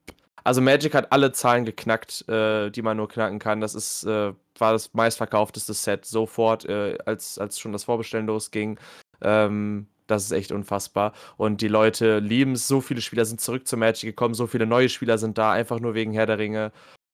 also 0.44 0.60
Magic 0.62 0.94
hat 0.94 1.12
alle 1.14 1.32
Zahlen 1.32 1.64
geknackt, 1.64 2.28
äh, 2.28 2.70
die 2.70 2.82
man 2.82 2.98
nur 2.98 3.08
knacken 3.08 3.40
kann. 3.40 3.62
Das 3.62 3.76
ist 3.76 4.04
äh, 4.04 4.34
war 4.60 4.74
das 4.74 4.94
meistverkaufteste 4.94 5.74
Set 5.74 6.06
sofort, 6.06 6.66
äh, 6.66 6.98
als 7.06 7.38
als 7.40 7.60
schon 7.60 7.72
das 7.72 7.86
Vorbestellen 7.86 8.28
losging. 8.28 8.78
Ähm, 9.22 9.88
das 10.08 10.26
ist 10.26 10.32
echt 10.32 10.52
unfassbar. 10.52 11.14
Und 11.38 11.62
die 11.62 11.70
Leute 11.70 12.20
lieben 12.20 12.54
es. 12.54 12.68
So 12.68 12.82
viele 12.82 13.02
Spieler 13.02 13.26
sind 13.26 13.40
zurück 13.40 13.68
zu 13.68 13.78
Magic 13.78 14.10
gekommen. 14.10 14.34
So 14.34 14.48
viele 14.48 14.66
neue 14.66 14.90
Spieler 14.90 15.18
sind 15.18 15.38
da, 15.38 15.52
einfach 15.54 15.80
nur 15.80 15.94
wegen 15.94 16.12
Herr 16.12 16.26
der 16.26 16.40
Ringe. 16.40 16.72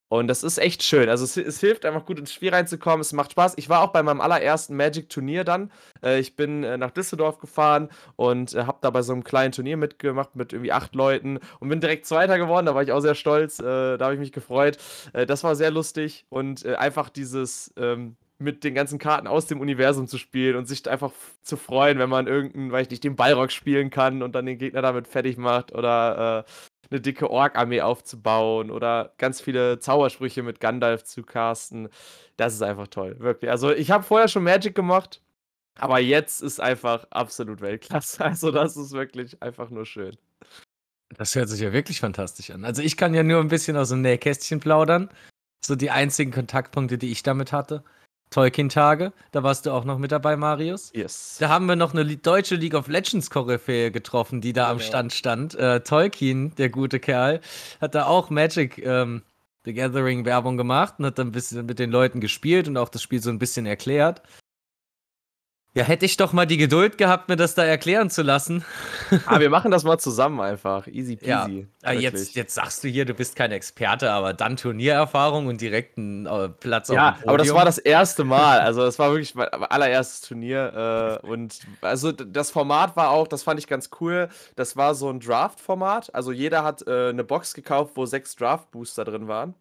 Und 0.10 0.28
das 0.28 0.44
ist 0.44 0.58
echt 0.58 0.82
schön. 0.82 1.08
Also 1.08 1.24
es, 1.24 1.38
es, 1.38 1.60
hilft 1.60 1.86
einfach 1.86 2.04
gut 2.04 2.18
ins 2.18 2.34
Spiel 2.34 2.50
reinzukommen. 2.50 3.00
Es 3.00 3.14
macht 3.14 3.32
Spaß. 3.32 3.54
Ich 3.58 3.70
war 3.70 3.82
auch 3.82 3.92
bei 3.92 4.02
meinem 4.02 4.22
allerersten 4.22 4.76
Magic-Turnier 4.76 5.44
dann. 5.44 5.72
Äh, 6.04 6.20
ich 6.20 6.36
bin 6.36 6.64
äh, 6.64 6.78
nach 6.78 6.90
Düsseldorf 6.90 7.38
gefahren 7.38 7.90
und 8.16 8.56
äh, 8.56 8.64
habe 8.64 8.80
da 8.82 8.90
bei 8.90 9.04
so 9.04 9.14
einem 9.14 9.24
kleinen 9.24 9.52
Turnier 9.52 9.78
mitgemacht 9.78 10.36
mit 10.36 10.52
irgendwie 10.52 10.72
acht 10.72 10.96
Leuten 10.96 11.40
und 11.60 11.70
bin 11.70 11.80
direkt 11.80 12.08
Zweiter 12.08 12.40
geworden. 12.40 12.66
Da 12.66 12.74
war 12.74 12.82
ich 12.82 12.92
auch 12.92 13.02
sehr 13.02 13.14
stolz. 13.14 13.60
Äh, 13.60 13.98
da 13.98 14.06
habe 14.06 14.16
ich 14.16 14.20
mich 14.20 14.32
gefreut. 14.32 14.80
Äh, 15.14 15.28
das 15.28 15.44
war 15.44 15.56
sehr 15.56 15.70
lustig 15.70 16.26
und 16.30 16.66
äh, 16.66 16.74
einfach 16.76 17.10
dieses 17.10 17.72
ähm, 17.78 18.16
mit 18.40 18.64
den 18.64 18.74
ganzen 18.74 18.98
Karten 18.98 19.28
aus 19.28 19.46
dem 19.46 19.60
Universum 19.60 20.08
zu 20.08 20.18
spielen 20.18 20.56
und 20.56 20.66
sich 20.66 20.90
einfach 20.90 21.12
zu 21.44 21.56
freuen, 21.56 22.00
wenn 22.00 22.10
man 22.10 22.26
irgendeinen, 22.26 22.72
weiß 22.72 22.88
ich 22.88 22.92
nicht, 22.92 23.04
den 23.04 23.16
Ballrock 23.16 23.52
spielen 23.52 23.92
kann 23.92 24.24
und 24.24 24.34
dann 24.34 24.46
den 24.46 24.58
Gegner 24.58 24.82
damit 24.82 25.08
fertig 25.08 25.38
macht 25.38 25.74
oder 25.74 26.46
eine 26.92 27.02
dicke 27.02 27.30
Ork-Armee 27.30 27.82
aufzubauen 27.82 28.72
oder 28.72 29.14
ganz 29.18 29.42
viele 29.42 29.80
Zaubersprüche 29.80 30.44
mit 30.44 30.60
Gandalf 30.60 31.04
zu 31.04 31.24
casten. 31.24 31.90
Das 32.38 32.54
ist 32.54 32.62
einfach 32.62 32.88
toll, 32.88 33.20
wirklich. 33.20 33.52
Also 33.52 33.72
ich 33.72 33.92
habe 33.92 34.04
vorher 34.04 34.28
schon 34.28 34.44
Magic 34.44 34.76
gemacht, 34.76 35.22
aber 35.76 36.00
jetzt 36.00 36.42
ist 36.42 36.60
einfach 36.60 37.06
absolut 37.12 37.62
Weltklasse. 37.62 38.24
Also 38.26 38.52
das 38.52 38.76
ist 38.78 38.92
wirklich 38.92 39.42
einfach 39.42 39.70
nur 39.70 39.86
schön. 39.86 40.18
Das 41.18 41.36
hört 41.36 41.50
sich 41.50 41.62
ja 41.62 41.74
wirklich 41.74 42.00
fantastisch 42.00 42.52
an. 42.52 42.66
Also 42.66 42.82
ich 42.82 42.98
kann 42.98 43.14
ja 43.14 43.24
nur 43.24 43.40
ein 43.40 43.48
bisschen 43.48 43.78
aus 43.78 43.90
dem 43.90 44.02
Nähkästchen 44.02 44.60
plaudern. 44.60 45.10
So 45.66 45.76
die 45.76 45.90
einzigen 45.90 46.32
Kontaktpunkte, 46.32 46.98
die 46.98 47.12
ich 47.12 47.24
damit 47.24 47.52
hatte. 47.52 47.84
Tolkien-Tage. 48.30 49.12
Da 49.32 49.44
warst 49.44 49.66
du 49.66 49.72
auch 49.72 49.86
noch 49.86 49.98
mit 49.98 50.12
dabei, 50.12 50.36
Marius. 50.36 50.92
Yes. 50.94 51.38
Da 51.40 51.50
haben 51.50 51.66
wir 51.66 51.76
noch 51.76 51.94
eine 51.94 52.06
deutsche 52.06 52.56
League 52.56 52.76
of 52.76 52.88
Legends-Koryphäe 52.88 53.92
getroffen, 53.92 54.42
die 54.42 54.54
da 54.54 54.64
ja, 54.64 54.72
am 54.72 54.80
Stand 54.80 55.14
stand. 55.14 55.56
Äh, 55.56 55.82
Tolkien, 55.82 56.54
der 56.56 56.70
gute 56.70 57.00
Kerl, 57.00 57.42
hat 57.82 57.96
da 57.96 58.06
auch 58.06 58.30
Magic 58.30 58.78
ähm, 58.86 59.24
The 59.66 59.74
Gathering 59.74 60.26
Werbung 60.26 60.58
gemacht 60.58 60.96
und 60.98 61.06
hat 61.06 61.20
dann 61.20 61.28
ein 61.28 61.32
bisschen 61.32 61.66
mit 61.66 61.80
den 61.80 61.92
Leuten 61.92 62.22
gespielt 62.22 62.68
und 62.68 62.78
auch 62.78 62.90
das 62.90 63.02
Spiel 63.02 63.22
so 63.22 63.30
ein 63.30 63.40
bisschen 63.40 63.66
erklärt. 63.66 64.22
Ja, 65.76 65.84
hätte 65.84 66.06
ich 66.06 66.18
doch 66.18 66.34
mal 66.34 66.48
die 66.48 66.58
Geduld 66.58 66.98
gehabt, 66.98 67.30
mir 67.30 67.36
das 67.36 67.54
da 67.54 67.64
erklären 67.64 68.10
zu 68.10 68.24
lassen. 68.24 68.66
Ah, 69.28 69.40
wir 69.40 69.50
machen 69.52 69.70
das 69.70 69.84
mal 69.84 70.00
zusammen 70.00 70.40
einfach. 70.40 70.88
Easy 70.88 71.18
Ja, 71.22 71.46
peasy. 71.46 71.68
äh, 71.84 71.94
jetzt, 71.94 72.14
Wirklich. 72.16 72.34
jetzt 72.36 72.56
sagst 72.56 72.84
du 72.84 72.88
hier, 72.88 73.06
du 73.06 73.14
bist 73.14 73.36
kein 73.36 73.52
Experte, 73.52 74.10
aber 74.12 74.34
dann 74.34 74.58
Turniererfahrung 74.58 75.46
und 75.46 75.62
direkt 75.62 75.98
einen 76.00 76.26
äh, 76.26 76.50
Platz 76.50 76.90
Ja, 76.90 77.12
auf 77.12 77.20
dem 77.20 77.30
aber 77.30 77.38
das 77.38 77.54
war 77.54 77.66
das 77.66 77.78
erste 77.78 78.24
Mal. 78.24 78.60
Also, 78.70 78.82
das 78.82 78.98
war 78.98 79.12
wirklich 79.12 79.36
mein 79.36 79.48
allererstes 79.48 80.22
Turnier. 80.22 81.20
Äh, 81.24 81.28
und 81.28 81.60
also, 81.82 82.12
das 82.12 82.50
Format 82.50 82.96
war 82.96 83.12
auch, 83.12 83.28
das 83.28 83.44
fand 83.44 83.60
ich 83.60 83.68
ganz 83.68 83.92
cool. 84.02 84.30
Das 84.56 84.76
war 84.76 84.96
so 84.96 85.10
ein 85.10 85.20
Draft-Format. 85.20 86.14
Also, 86.16 86.32
jeder 86.32 86.64
hat 86.64 86.86
äh, 86.88 87.10
eine 87.10 87.24
Box 87.24 87.54
gekauft, 87.54 87.92
wo 87.96 88.06
sechs 88.08 88.36
Draft-Booster 88.36 89.06
drin 89.06 89.28
waren. 89.28 89.54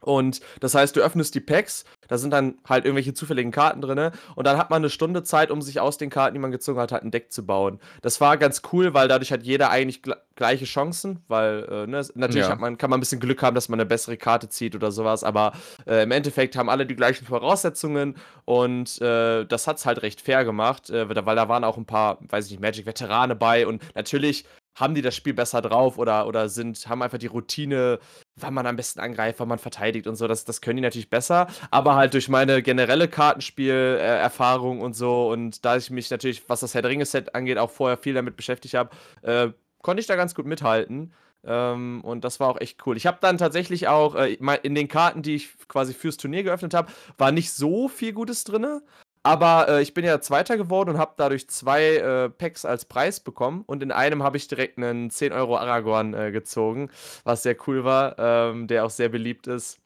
Und 0.00 0.40
das 0.60 0.74
heißt, 0.74 0.96
du 0.96 1.00
öffnest 1.00 1.34
die 1.34 1.40
Packs, 1.40 1.84
da 2.08 2.18
sind 2.18 2.30
dann 2.32 2.54
halt 2.68 2.84
irgendwelche 2.84 3.14
zufälligen 3.14 3.52
Karten 3.52 3.80
drin. 3.80 4.10
Und 4.34 4.46
dann 4.46 4.56
hat 4.58 4.70
man 4.70 4.78
eine 4.82 4.90
Stunde 4.90 5.22
Zeit, 5.22 5.50
um 5.50 5.62
sich 5.62 5.80
aus 5.80 5.98
den 5.98 6.10
Karten, 6.10 6.34
die 6.34 6.40
man 6.40 6.50
gezogen 6.50 6.80
hat, 6.80 6.92
halt 6.92 7.02
ein 7.02 7.10
Deck 7.10 7.32
zu 7.32 7.44
bauen. 7.46 7.78
Das 8.02 8.20
war 8.20 8.36
ganz 8.36 8.62
cool, 8.72 8.94
weil 8.94 9.08
dadurch 9.08 9.32
hat 9.32 9.42
jeder 9.42 9.70
eigentlich 9.70 9.98
gle- 9.98 10.16
gleiche 10.36 10.64
Chancen, 10.64 11.22
weil 11.28 11.64
äh, 11.70 11.86
ne, 11.86 12.02
natürlich 12.14 12.46
Ja. 12.46 12.52
hat 12.52 12.60
man, 12.60 12.78
kann 12.78 12.88
man 12.90 12.98
ein 12.98 13.00
bisschen 13.00 13.20
Glück 13.20 13.42
haben, 13.42 13.54
dass 13.54 13.68
man 13.68 13.78
eine 13.78 13.86
bessere 13.86 14.16
Karte 14.16 14.48
zieht 14.48 14.74
oder 14.74 14.90
sowas, 14.90 15.22
aber 15.22 15.52
äh, 15.86 16.02
im 16.02 16.10
Endeffekt 16.12 16.56
haben 16.56 16.70
alle 16.70 16.86
die 16.86 16.96
gleichen 16.96 17.26
Voraussetzungen 17.26 18.16
und 18.46 19.00
äh, 19.02 19.44
das 19.44 19.66
hat 19.66 19.76
es 19.76 19.84
halt 19.86 20.02
recht 20.02 20.20
fair 20.22 20.44
gemacht, 20.46 20.88
äh, 20.88 21.08
weil 21.08 21.36
da 21.36 21.48
waren 21.48 21.62
auch 21.64 21.76
ein 21.76 21.84
paar, 21.84 22.18
weiß 22.22 22.46
ich 22.46 22.52
nicht, 22.52 22.62
Magic-Veterane 22.62 23.36
bei 23.36 23.66
und 23.66 23.82
natürlich 23.94 24.46
haben 24.80 24.94
die 24.94 25.02
das 25.02 25.14
Spiel 25.14 25.34
besser 25.34 25.60
drauf 25.62 25.98
oder, 25.98 26.26
oder 26.26 26.48
sind, 26.48 26.88
haben 26.88 27.02
einfach 27.02 27.18
die 27.18 27.26
Routine, 27.26 27.98
wann 28.36 28.54
man 28.54 28.66
am 28.66 28.76
besten 28.76 29.00
angreift, 29.00 29.38
wann 29.38 29.48
man 29.48 29.58
verteidigt 29.58 30.06
und 30.06 30.16
so, 30.16 30.26
das, 30.26 30.44
das 30.44 30.60
können 30.60 30.76
die 30.76 30.82
natürlich 30.82 31.10
besser, 31.10 31.46
aber 31.70 31.94
halt 31.94 32.14
durch 32.14 32.28
meine 32.28 32.62
generelle 32.62 33.08
Kartenspiel-Erfahrung 33.08 34.80
und 34.80 34.94
so 34.94 35.30
und 35.30 35.64
da 35.64 35.76
ich 35.76 35.90
mich 35.90 36.10
natürlich, 36.10 36.48
was 36.48 36.60
das 36.60 36.74
Herr 36.74 36.82
der 36.82 36.90
Ringe-Set 36.90 37.34
angeht, 37.34 37.58
auch 37.58 37.70
vorher 37.70 37.98
viel 37.98 38.14
damit 38.14 38.36
beschäftigt 38.36 38.74
habe, 38.74 38.90
äh, 39.22 39.48
konnte 39.82 40.00
ich 40.00 40.06
da 40.06 40.16
ganz 40.16 40.34
gut 40.34 40.46
mithalten. 40.46 41.12
Ähm, 41.44 42.02
und 42.02 42.24
das 42.24 42.38
war 42.38 42.48
auch 42.48 42.60
echt 42.60 42.86
cool. 42.86 42.96
Ich 42.96 43.06
habe 43.06 43.18
dann 43.20 43.38
tatsächlich 43.38 43.88
auch 43.88 44.14
äh, 44.14 44.34
in 44.62 44.74
den 44.74 44.88
Karten, 44.88 45.22
die 45.22 45.36
ich 45.36 45.56
quasi 45.68 45.94
fürs 45.94 46.16
Turnier 46.16 46.42
geöffnet 46.42 46.74
habe, 46.74 46.92
war 47.16 47.32
nicht 47.32 47.52
so 47.52 47.88
viel 47.88 48.12
Gutes 48.12 48.44
drin. 48.44 48.82
Aber 49.22 49.68
äh, 49.68 49.82
ich 49.82 49.92
bin 49.92 50.04
ja 50.04 50.20
Zweiter 50.20 50.56
geworden 50.56 50.90
und 50.90 50.98
habe 50.98 51.14
dadurch 51.16 51.48
zwei 51.48 51.96
äh, 51.96 52.30
Packs 52.30 52.64
als 52.64 52.86
Preis 52.86 53.20
bekommen. 53.20 53.64
Und 53.66 53.82
in 53.82 53.92
einem 53.92 54.22
habe 54.22 54.38
ich 54.38 54.48
direkt 54.48 54.78
einen 54.78 55.10
10 55.10 55.32
Euro 55.32 55.58
Aragorn 55.58 56.14
äh, 56.14 56.30
gezogen, 56.32 56.90
was 57.24 57.42
sehr 57.42 57.56
cool 57.66 57.84
war, 57.84 58.18
ähm, 58.18 58.66
der 58.66 58.84
auch 58.84 58.90
sehr 58.90 59.10
beliebt 59.10 59.46
ist. 59.46 59.78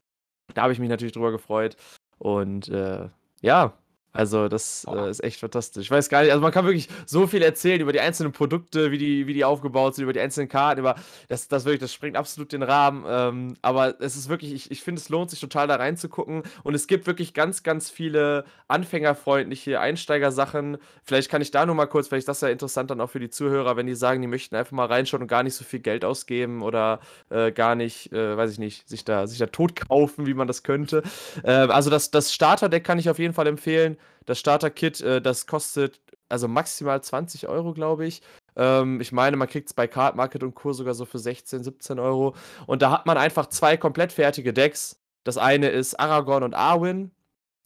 Da 0.55 0.63
habe 0.63 0.73
ich 0.73 0.79
mich 0.79 0.89
natürlich 0.89 1.15
drüber 1.15 1.33
gefreut. 1.33 1.77
Und 2.19 2.69
äh, 2.69 3.09
ja, 3.43 3.75
also 4.15 4.47
das 4.47 4.87
äh, 4.89 5.11
ist 5.11 5.25
echt 5.25 5.41
fantastisch. 5.41 5.87
Ich 5.87 5.91
weiß 5.91 6.09
gar 6.09 6.23
nicht, 6.23 6.31
also 6.31 6.41
man 6.41 6.53
kann 6.53 6.65
wirklich 6.65 6.89
so 7.05 7.27
viel 7.27 7.43
erzählen 7.43 7.81
über 7.81 7.93
die 7.93 7.99
einzelnen 7.99 8.31
Produkte, 8.31 8.93
wie 8.93 8.99
die, 8.99 9.27
wie 9.27 9.35
die 9.35 9.45
aufgebaut 9.45 9.97
sind, 9.97 10.05
über 10.05 10.13
die 10.13 10.21
einzelnen 10.21 10.49
Karten, 10.49 10.79
über 10.79 10.95
das, 11.27 11.49
das 11.49 11.65
wirklich, 11.65 11.81
das 11.81 11.93
springt 11.93 12.17
absolut 12.17 12.53
den 12.53 12.63
Rahmen. 12.63 13.05
Ähm, 13.09 13.57
aber 13.61 14.01
es 14.01 14.15
ist 14.15 14.29
wirklich, 14.29 14.53
ich, 14.53 14.71
ich 14.71 14.83
finde, 14.83 15.01
es 15.01 15.09
lohnt 15.09 15.31
sich 15.31 15.41
total 15.41 15.67
da 15.67 15.75
reinzugucken. 15.75 16.45
Und 16.63 16.75
es 16.75 16.87
gibt 16.87 17.09
wirklich 17.09 17.35
ganz, 17.35 17.65
ganz 17.65 17.91
viele 17.91 18.45
anfängerfreundliche 18.69 19.81
Einsteigersachen. 19.81 20.79
Vielleicht 21.03 21.29
kann 21.29 21.43
ich 21.43 21.51
da 21.51 21.67
nur 21.67 21.75
mal 21.75 21.87
kurz, 21.87 22.07
vielleicht 22.07 22.21
ist 22.21 22.29
das 22.29 22.41
ja 22.41 22.49
interessant 22.49 22.93
dann 22.93 23.01
auch 23.01 23.11
für 23.11 23.21
die 23.21 23.31
Zuhörer, 23.31 23.77
wenn 23.77 23.89
die 23.89 23.97
sagen, 23.97 24.23
die 24.23 24.29
möchten 24.29 24.55
einfach 24.55 24.73
mal 24.73 24.87
reinschauen 24.87 25.23
und 25.23 25.29
gar 25.29 25.43
nicht 25.43 25.57
so 25.57 25.65
viel 25.65 25.81
Geld 25.81 26.05
ausgeben 26.05 26.63
oder 26.63 27.01
äh, 27.31 27.51
gar 27.51 27.75
nicht, 27.75 28.13
äh, 28.13 28.37
weiß 28.37 28.53
ich 28.53 28.61
nicht, 28.61 28.89
sich 28.89 29.05
da, 29.05 29.27
sich 29.27 29.39
da 29.39 29.47
tot 29.47 29.75
kaufen, 29.75 30.27
wie 30.27 30.35
man 30.35 30.47
das 30.47 30.63
könnte. 30.63 31.03
Äh, 31.43 31.51
also 31.51 31.91
das, 31.91 32.13
das 32.13 32.33
Starterdeck 32.33 32.85
kann 32.85 33.01
ich 33.01 33.11
auf 33.11 33.19
jeden 33.19 33.35
Fall 33.35 33.49
empfehlen. 33.49 33.97
Das 34.27 34.39
Starter-Kit, 34.39 35.01
äh, 35.01 35.21
das 35.21 35.47
kostet 35.47 36.01
also 36.29 36.49
maximal 36.49 37.03
20 37.03 37.49
Euro, 37.49 37.75
glaube 37.75 38.07
ich. 38.07 38.23
Ähm, 38.57 39.01
ich 39.01 39.13
meine, 39.13 39.37
man 39.37 39.49
kriegt 39.49 39.69
es 39.69 39.75
bei 39.75 39.87
Card 39.87 40.17
Market 40.17 40.43
und 40.43 40.55
Co. 40.55 40.73
sogar 40.73 40.95
so 40.95 41.05
für 41.05 41.19
16, 41.19 41.65
17 41.65 41.99
Euro. 41.99 42.35
Und 42.67 42.83
da 42.83 42.91
hat 42.91 43.07
man 43.07 43.19
einfach 43.19 43.47
zwei 43.47 43.77
komplett 43.77 44.13
fertige 44.13 44.53
Decks. 44.53 45.01
Das 45.25 45.39
eine 45.39 45.69
ist 45.69 45.99
Aragorn 45.99 46.43
und 46.43 46.55
Arwen. 46.55 47.11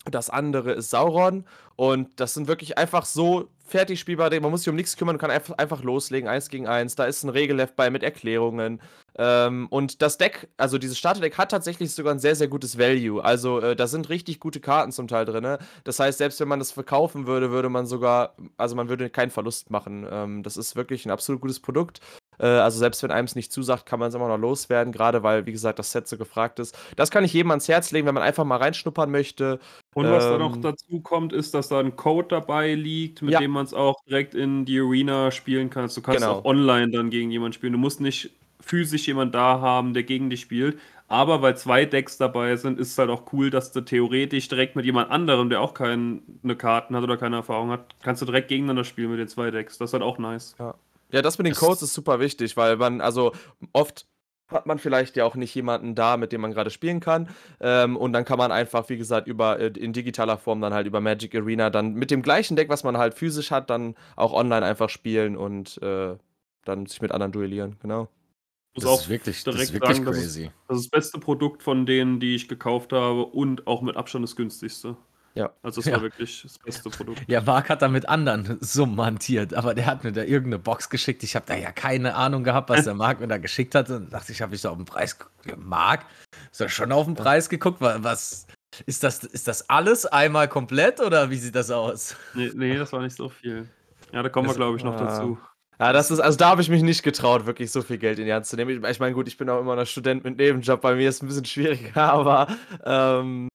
Das 0.05 0.31
andere 0.31 0.73
ist 0.73 0.91
Sauron. 0.91 1.45
Und 1.77 2.09
das 2.21 2.35
sind 2.35 2.49
wirklich 2.49 2.77
einfach 2.79 3.05
so 3.05 3.49
fertig 3.65 4.01
spielbare 4.01 4.31
Dinge. 4.31 4.41
Man 4.41 4.51
muss 4.51 4.63
sich 4.63 4.69
um 4.69 4.77
nichts 4.77 4.97
kümmern 4.97 5.17
und 5.17 5.21
kann 5.21 5.31
einfach, 5.31 5.83
loslegen, 5.83 6.29
eins 6.29 6.49
gegen 6.49 6.67
eins. 6.67 6.97
Da 6.97 7.05
ist 7.05 7.23
ein 7.23 7.29
Regelleft 7.29 7.77
bei 7.77 7.91
mit 7.91 8.03
Erklärungen. 8.03 8.81
Ähm, 9.17 9.67
und 9.71 10.03
das 10.03 10.19
Deck, 10.19 10.49
also 10.57 10.79
dieses 10.79 10.99
Starterdeck, 10.99 11.39
hat 11.39 11.51
tatsächlich 11.51 11.93
sogar 11.93 12.15
ein 12.15 12.19
sehr, 12.19 12.35
sehr 12.35 12.49
gutes 12.49 12.79
Value. 12.79 13.23
Also 13.23 13.61
äh, 13.61 13.77
da 13.77 13.87
sind 13.87 14.09
richtig 14.09 14.41
gute 14.41 14.61
Karten 14.61 14.91
zum 14.91 15.07
Teil 15.07 15.25
drin. 15.25 15.59
Das 15.85 16.01
heißt, 16.01 16.19
selbst 16.19 16.41
wenn 16.41 16.49
man 16.49 16.59
das 16.59 16.73
verkaufen 16.73 17.27
würde, 17.27 17.51
würde 17.51 17.69
man 17.69 17.87
sogar, 17.87 18.35
also 18.57 18.75
man 18.75 18.89
würde 18.89 19.11
keinen 19.11 19.31
Verlust 19.31 19.71
machen. 19.71 20.07
Ähm, 20.11 20.43
das 20.43 20.57
ist 20.57 20.75
wirklich 20.75 21.05
ein 21.07 21.11
absolut 21.11 21.41
gutes 21.43 21.61
Produkt. 21.61 22.01
Äh, 22.39 22.47
also 22.47 22.79
selbst 22.79 23.03
wenn 23.03 23.11
einem 23.11 23.27
es 23.27 23.35
nicht 23.35 23.53
zusagt, 23.53 23.87
kann 23.87 24.01
man 24.01 24.09
es 24.09 24.15
immer 24.15 24.29
noch 24.29 24.39
loswerden, 24.39 24.93
gerade 24.93 25.23
weil, 25.23 25.47
wie 25.47 25.53
gesagt, 25.53 25.79
das 25.79 25.93
Set 25.93 26.09
so 26.09 26.17
gefragt 26.17 26.59
ist. 26.59 26.77
Das 26.97 27.11
kann 27.11 27.25
ich 27.25 27.33
jedem 27.33 27.51
ans 27.51 27.69
Herz 27.69 27.91
legen, 27.91 28.07
wenn 28.07 28.15
man 28.15 28.23
einfach 28.23 28.45
mal 28.45 28.57
reinschnuppern 28.57 29.11
möchte. 29.11 29.59
Und 29.99 30.11
was 30.11 30.25
da 30.29 30.39
noch 30.39 30.55
Ähm, 30.57 30.63
dazu 30.63 31.01
kommt, 31.01 31.33
ist, 31.33 31.55
dass 31.55 31.69
da 31.69 31.81
ein 31.81 31.97
Code 31.97 32.29
dabei 32.29 32.75
liegt, 32.75 33.23
mit 33.23 33.33
Ja. 33.33 33.41
dem 33.41 33.51
man 33.53 33.65
es 33.65 33.75
auch 33.75 33.97
direkt 34.05 34.35
in 34.35 34.65
die 34.65 34.79
Arena 34.81 35.31
spielen 35.31 35.71
kann. 35.71 35.89
Du 35.89 36.01
kannst 36.03 36.21
Genau. 36.21 36.39
auch 36.39 36.45
online 36.45 36.91
dann 36.91 37.11
gegen 37.11 37.31
jemanden 37.31 37.53
spielen. 37.55 37.73
Du 37.73 37.79
musst 37.79 38.01
nicht 38.01 38.31
physisch 38.61 39.07
jemand 39.07 39.35
da 39.35 39.61
haben, 39.61 39.95
der 39.95 40.03
gegen 40.05 40.31
dich 40.31 40.41
spielt. 40.41 40.79
Aber 41.09 41.41
weil 41.43 41.57
zwei 41.57 41.85
Decks 41.87 42.19
dabei 42.19 42.57
sind, 42.57 42.79
ist 42.79 42.93
es 42.93 42.99
halt 42.99 43.09
auch 43.11 43.33
cool, 43.33 43.51
dass 43.51 43.73
du 43.73 43.81
theoretisch 43.81 44.49
direkt 44.49 44.77
mit 44.77 44.85
jemand 44.85 45.11
anderem, 45.11 45.49
der 45.49 45.61
auch 45.63 45.73
keine 45.75 46.21
Karten 46.59 46.95
hat 46.95 47.03
oder 47.03 47.17
keine 47.17 47.37
Erfahrung 47.37 47.71
hat, 47.71 47.95
kannst 48.03 48.21
du 48.21 48.27
direkt 48.27 48.49
gegeneinander 48.49 48.85
spielen 48.85 49.11
mit 49.11 49.19
den 49.19 49.29
zwei 49.29 49.51
Decks. 49.51 49.79
Das 49.79 49.91
ist 49.91 49.95
halt 49.95 50.03
auch 50.03 50.19
nice. 50.19 50.55
Ja, 50.59 51.23
das 51.23 51.39
mit 51.39 51.47
den 51.47 51.55
Codes 51.55 51.81
ist 51.83 51.95
super 51.95 52.21
wichtig, 52.21 52.57
weil 52.59 52.77
man, 52.77 53.01
also 53.01 53.33
oft 53.73 54.07
hat 54.49 54.67
man 54.67 54.79
vielleicht 54.79 55.17
ja 55.17 55.25
auch 55.25 55.35
nicht 55.35 55.55
jemanden 55.55 55.95
da, 55.95 56.17
mit 56.17 56.33
dem 56.33 56.41
man 56.41 56.53
gerade 56.53 56.71
spielen 56.71 57.01
kann. 57.01 57.29
Ähm, 57.61 57.97
und 57.97 58.13
dann 58.13 58.25
kann 58.25 58.39
man 58.39 58.51
einfach, 58.53 58.89
wie 58.89 58.97
gesagt, 58.97 59.29
über 59.29 59.59
äh, 59.59 59.67
in 59.69 59.93
digitaler 59.93 60.39
Form 60.39 60.61
dann 60.61 60.73
halt 60.75 60.87
über 60.87 61.01
Magic 61.01 61.35
Arena 61.35 61.71
dann 61.71 61.95
mit 61.95 62.11
dem 62.11 62.23
gleichen 62.23 62.57
Deck, 62.57 62.69
was 62.69 62.85
man 62.85 62.97
halt 62.99 63.15
physisch 63.15 63.51
hat, 63.51 63.71
dann 63.71 63.95
auch 64.17 64.33
online 64.33 64.65
einfach 64.65 64.89
spielen 64.89 65.37
und 65.37 65.81
äh, 65.83 66.17
dann 66.65 66.87
sich 66.87 67.01
mit 67.01 67.13
anderen 67.13 67.33
duellieren, 67.33 67.77
genau. 67.83 68.09
Das 68.75 68.85
muss 68.85 68.93
auch 68.93 69.01
ist 69.03 69.09
wirklich, 69.09 69.45
das 69.45 69.55
direkt 69.55 69.71
ist 69.71 69.75
wirklich 69.75 69.97
sagen, 69.97 70.07
dass 70.07 70.17
es- 70.17 70.23
crazy. 70.23 70.51
Das 70.69 70.79
ist 70.79 70.85
das 70.85 70.91
beste 70.91 71.19
Produkt 71.19 71.63
von 71.63 71.85
denen, 71.87 72.21
die 72.21 72.35
ich 72.35 72.49
gekauft 72.49 72.93
habe 72.93 73.25
und 73.25 73.67
auch 73.67 73.83
mit 73.83 73.97
Abstand 73.97 74.23
das 74.23 74.37
günstigste. 74.37 74.97
Ja. 75.35 75.51
Also 75.63 75.81
es 75.81 75.87
Ja. 75.87 75.95
war 75.95 76.03
wirklich 76.03 76.43
das 76.43 76.59
beste 76.59 76.91
Produkt. 76.91 77.23
Ja, 77.29 77.41
Marc 77.41 77.69
hat 77.71 77.83
da 77.83 77.89
mit 77.89 78.09
anderen 78.09 78.59
Summen 78.61 79.01
hantiert, 79.01 79.55
aber 79.55 79.75
der 79.75 79.87
hat 79.87 80.03
mir 80.05 80.13
da 80.13 80.23
irgendeine 80.23 80.59
Box 80.59 80.91
geschickt. 80.91 81.23
Ich 81.23 81.37
habe 81.37 81.47
da 81.47 81.55
ja 81.55 81.71
keine 81.73 82.15
Ahnung 82.15 82.43
gehabt, 82.45 82.71
was 82.71 82.85
der 82.85 82.95
Marc 82.95 83.21
mir 83.21 83.29
da 83.29 83.39
geschickt 83.39 83.75
hat. 83.75 83.89
Und 83.91 84.13
dachte 84.13 84.33
ich, 84.33 84.43
habe 84.43 84.55
ich 84.55 84.63
da 84.63 84.71
auf 84.71 84.77
den 84.77 84.85
Preis 84.87 85.19
geguckt. 85.19 85.35
Ja, 85.47 85.55
Marc, 85.57 86.05
ist 86.51 86.61
da 86.61 86.69
schon 86.69 86.91
auf 86.93 87.05
den 87.07 87.15
Preis 87.15 87.49
geguckt? 87.49 87.81
Wa- 87.81 87.99
Was 88.01 88.47
ist 88.87 89.03
das? 89.05 89.23
Ist 89.25 89.47
das 89.49 89.69
alles 89.71 90.07
einmal 90.07 90.49
komplett 90.49 91.01
oder 91.01 91.31
wie 91.31 91.37
sieht 91.37 91.55
das 91.55 91.71
aus? 91.71 92.17
Nee, 92.35 92.51
nee, 92.55 92.77
das 92.77 92.93
war 92.93 93.01
nicht 93.01 93.17
so 93.17 93.29
viel. 93.29 93.69
Ja, 94.13 94.23
da 94.23 94.29
kommen 94.29 94.47
wir, 94.47 94.51
Das- 94.51 94.57
glaube 94.57 94.77
ich, 94.77 94.85
noch 94.85 94.95
ah. 94.97 95.05
dazu. 95.05 95.39
Ja, 95.81 95.93
das 95.93 96.11
ist, 96.11 96.19
also 96.19 96.37
da 96.37 96.49
habe 96.49 96.61
ich 96.61 96.69
mich 96.69 96.83
nicht 96.83 97.05
getraut, 97.05 97.47
wirklich 97.47 97.71
so 97.71 97.83
viel 97.83 97.99
Geld 97.99 98.19
in 98.19 98.25
die 98.25 98.33
Hand 98.33 98.47
zu 98.47 98.57
nehmen. 98.57 98.83
Ich, 98.83 98.91
ich 98.91 98.99
meine, 98.99 99.15
gut, 99.15 99.29
ich 99.29 99.37
bin 99.37 99.49
auch 99.49 99.61
immer 99.61 99.77
noch 99.77 99.87
Student 99.87 100.25
mit 100.25 100.37
Nebenjob, 100.37 100.81
bei 100.81 100.97
mir 100.97 101.09
ist 101.09 101.17
es 101.17 101.23
ein 101.23 101.29
bisschen 101.29 101.45
schwieriger, 101.45 102.03
aber 102.13 102.49
ähm, 102.85 103.49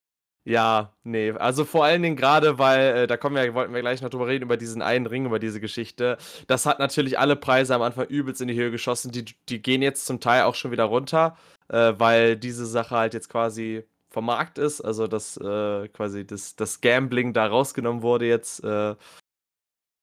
ja, 0.46 0.92
nee. 1.04 1.32
Also 1.32 1.64
vor 1.64 1.86
allen 1.86 2.02
Dingen 2.02 2.18
gerade, 2.18 2.60
weil, 2.60 2.98
äh, 2.98 3.08
da 3.08 3.16
kommen 3.16 3.36
wir, 3.36 3.54
wollten 3.54 3.74
wir 3.74 3.82
gleich 3.82 4.02
noch 4.02 4.10
drüber 4.10 4.28
reden, 4.28 4.44
über 4.44 4.58
diesen 4.58 4.82
einen 4.82 5.06
Ring, 5.06 5.26
über 5.26 5.40
diese 5.40 5.62
Geschichte. 5.62 6.18
Das 6.48 6.66
hat 6.66 6.80
natürlich 6.80 7.18
alle 7.18 7.38
Preise 7.38 7.74
am 7.76 7.82
Anfang 7.82 8.08
übelst 8.08 8.42
in 8.42 8.50
die 8.50 8.56
Höhe 8.56 8.72
geschossen. 8.72 9.12
Die, 9.12 9.26
die 9.48 9.62
gehen 9.62 9.82
jetzt 9.82 10.06
zum 10.06 10.20
Teil 10.20 10.44
auch 10.44 10.56
schon 10.56 10.72
wieder 10.72 10.84
runter, 10.86 11.38
äh, 11.70 11.94
weil 11.98 12.36
diese 12.36 12.66
Sache 12.66 12.96
halt 12.96 13.14
jetzt 13.14 13.30
quasi 13.30 13.84
vom 14.10 14.26
Markt 14.26 14.58
ist, 14.58 14.82
also 14.82 15.08
dass 15.08 15.38
äh, 15.38 15.88
quasi 15.90 16.28
das, 16.28 16.56
das 16.56 16.82
Gambling 16.82 17.34
da 17.34 17.48
rausgenommen 17.48 18.02
wurde 18.02 18.28
jetzt. 18.28 18.64
Äh, 18.64 18.96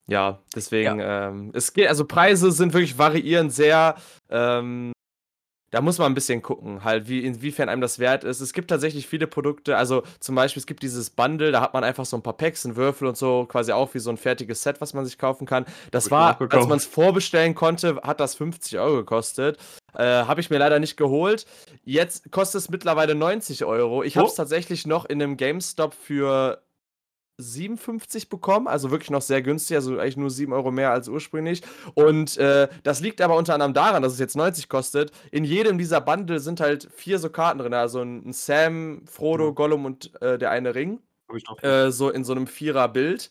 ja, 0.09 0.41
deswegen, 0.57 0.99
ähm, 1.01 1.51
es 1.55 1.73
geht, 1.73 1.89
also 1.89 2.05
Preise 2.05 2.51
sind 2.51 2.73
wirklich 2.73 2.99
variieren 2.99 3.51
sehr. 3.51 3.95
Ähm, 4.29 4.93
da 5.71 5.81
muss 5.81 5.99
man 5.99 6.11
ein 6.11 6.15
bisschen 6.15 6.43
gucken, 6.43 6.83
halt, 6.85 7.09
wie, 7.09 7.21
inwiefern 7.25 7.69
einem 7.69 7.81
das 7.81 7.99
wert 7.99 8.25
ist. 8.25 8.41
Es 8.41 8.53
gibt 8.53 8.69
tatsächlich 8.71 9.07
viele 9.07 9.27
Produkte, 9.27 9.77
also 9.77 10.03
zum 10.19 10.35
Beispiel, 10.35 10.61
es 10.61 10.67
gibt 10.67 10.83
dieses 10.83 11.11
Bundle, 11.11 11.53
da 11.53 11.61
hat 11.61 11.75
man 11.75 11.85
einfach 11.85 12.05
so 12.05 12.17
ein 12.17 12.23
paar 12.23 12.37
Packs, 12.37 12.65
einen 12.65 12.77
Würfel 12.77 13.07
und 13.07 13.17
so, 13.17 13.47
quasi 13.47 13.73
auch 13.73 13.95
wie 13.95 13.99
so 14.01 14.11
ein 14.11 14.17
fertiges 14.17 14.63
Set, 14.63 14.81
was 14.81 14.95
man 14.95 15.05
sich 15.05 15.19
kaufen 15.19 15.47
kann. 15.47 15.65
Das 15.91 16.07
ich 16.07 16.11
war, 16.11 16.41
als 16.41 16.67
man 16.67 16.79
es 16.79 16.87
vorbestellen 16.87 17.55
konnte, 17.55 18.01
hat 18.03 18.21
das 18.21 18.35
50 18.35 18.79
Euro 18.79 18.97
gekostet. 18.97 19.59
Äh, 19.95 20.05
habe 20.05 20.41
ich 20.41 20.51
mir 20.51 20.59
leider 20.59 20.79
nicht 20.79 20.97
geholt. 20.97 21.47
Jetzt 21.85 22.31
kostet 22.31 22.61
es 22.61 22.69
mittlerweile 22.69 23.15
90 23.15 23.65
Euro. 23.65 24.03
Ich 24.03 24.17
habe 24.17 24.27
es 24.27 24.35
Oh. 24.35 24.37
tatsächlich 24.37 24.87
noch 24.87 25.05
in 25.05 25.21
einem 25.23 25.37
GameStop 25.37 25.95
für 25.95 26.63
57 27.41 28.29
bekommen, 28.29 28.67
also 28.69 28.91
wirklich 28.91 29.11
noch 29.11 29.23
sehr 29.23 29.43
günstig, 29.43 29.77
also 29.77 29.99
eigentlich 29.99 30.17
nur 30.17 30.31
7 30.31 30.53
Euro 30.53 30.71
mehr 30.71 30.91
als 30.91 31.09
ursprünglich. 31.09 31.63
Und 31.95 32.37
äh, 32.39 32.69
das 32.83 33.01
liegt 33.01 33.21
aber 33.21 33.37
unter 33.37 33.55
anderem 33.55 33.75
daran, 33.75 34.03
dass 34.03 34.13
es 34.13 34.19
jetzt 34.19 34.37
90 34.37 34.69
kostet. 34.69 35.13
In 35.31 35.45
jedem 35.45 35.79
dieser 35.79 36.01
Bundle 36.01 36.41
sind 36.41 36.61
halt 36.61 36.89
vier 36.95 37.19
so 37.19 37.31
Karten 37.31 37.59
drin, 37.59 37.75
also 37.75 38.01
ein, 38.03 38.33
Sam, 38.33 39.03
Frodo. 39.07 39.51
Gollum 39.55 39.85
und 39.85 40.11
äh, 40.23 40.39
der 40.39 40.51
eine 40.51 40.75
Ring 40.75 41.01
äh, 41.63 41.91
so 41.91 42.11
in 42.11 42.25
so 42.25 42.33
einem 42.33 42.47
Vierer-Bild. 42.47 43.31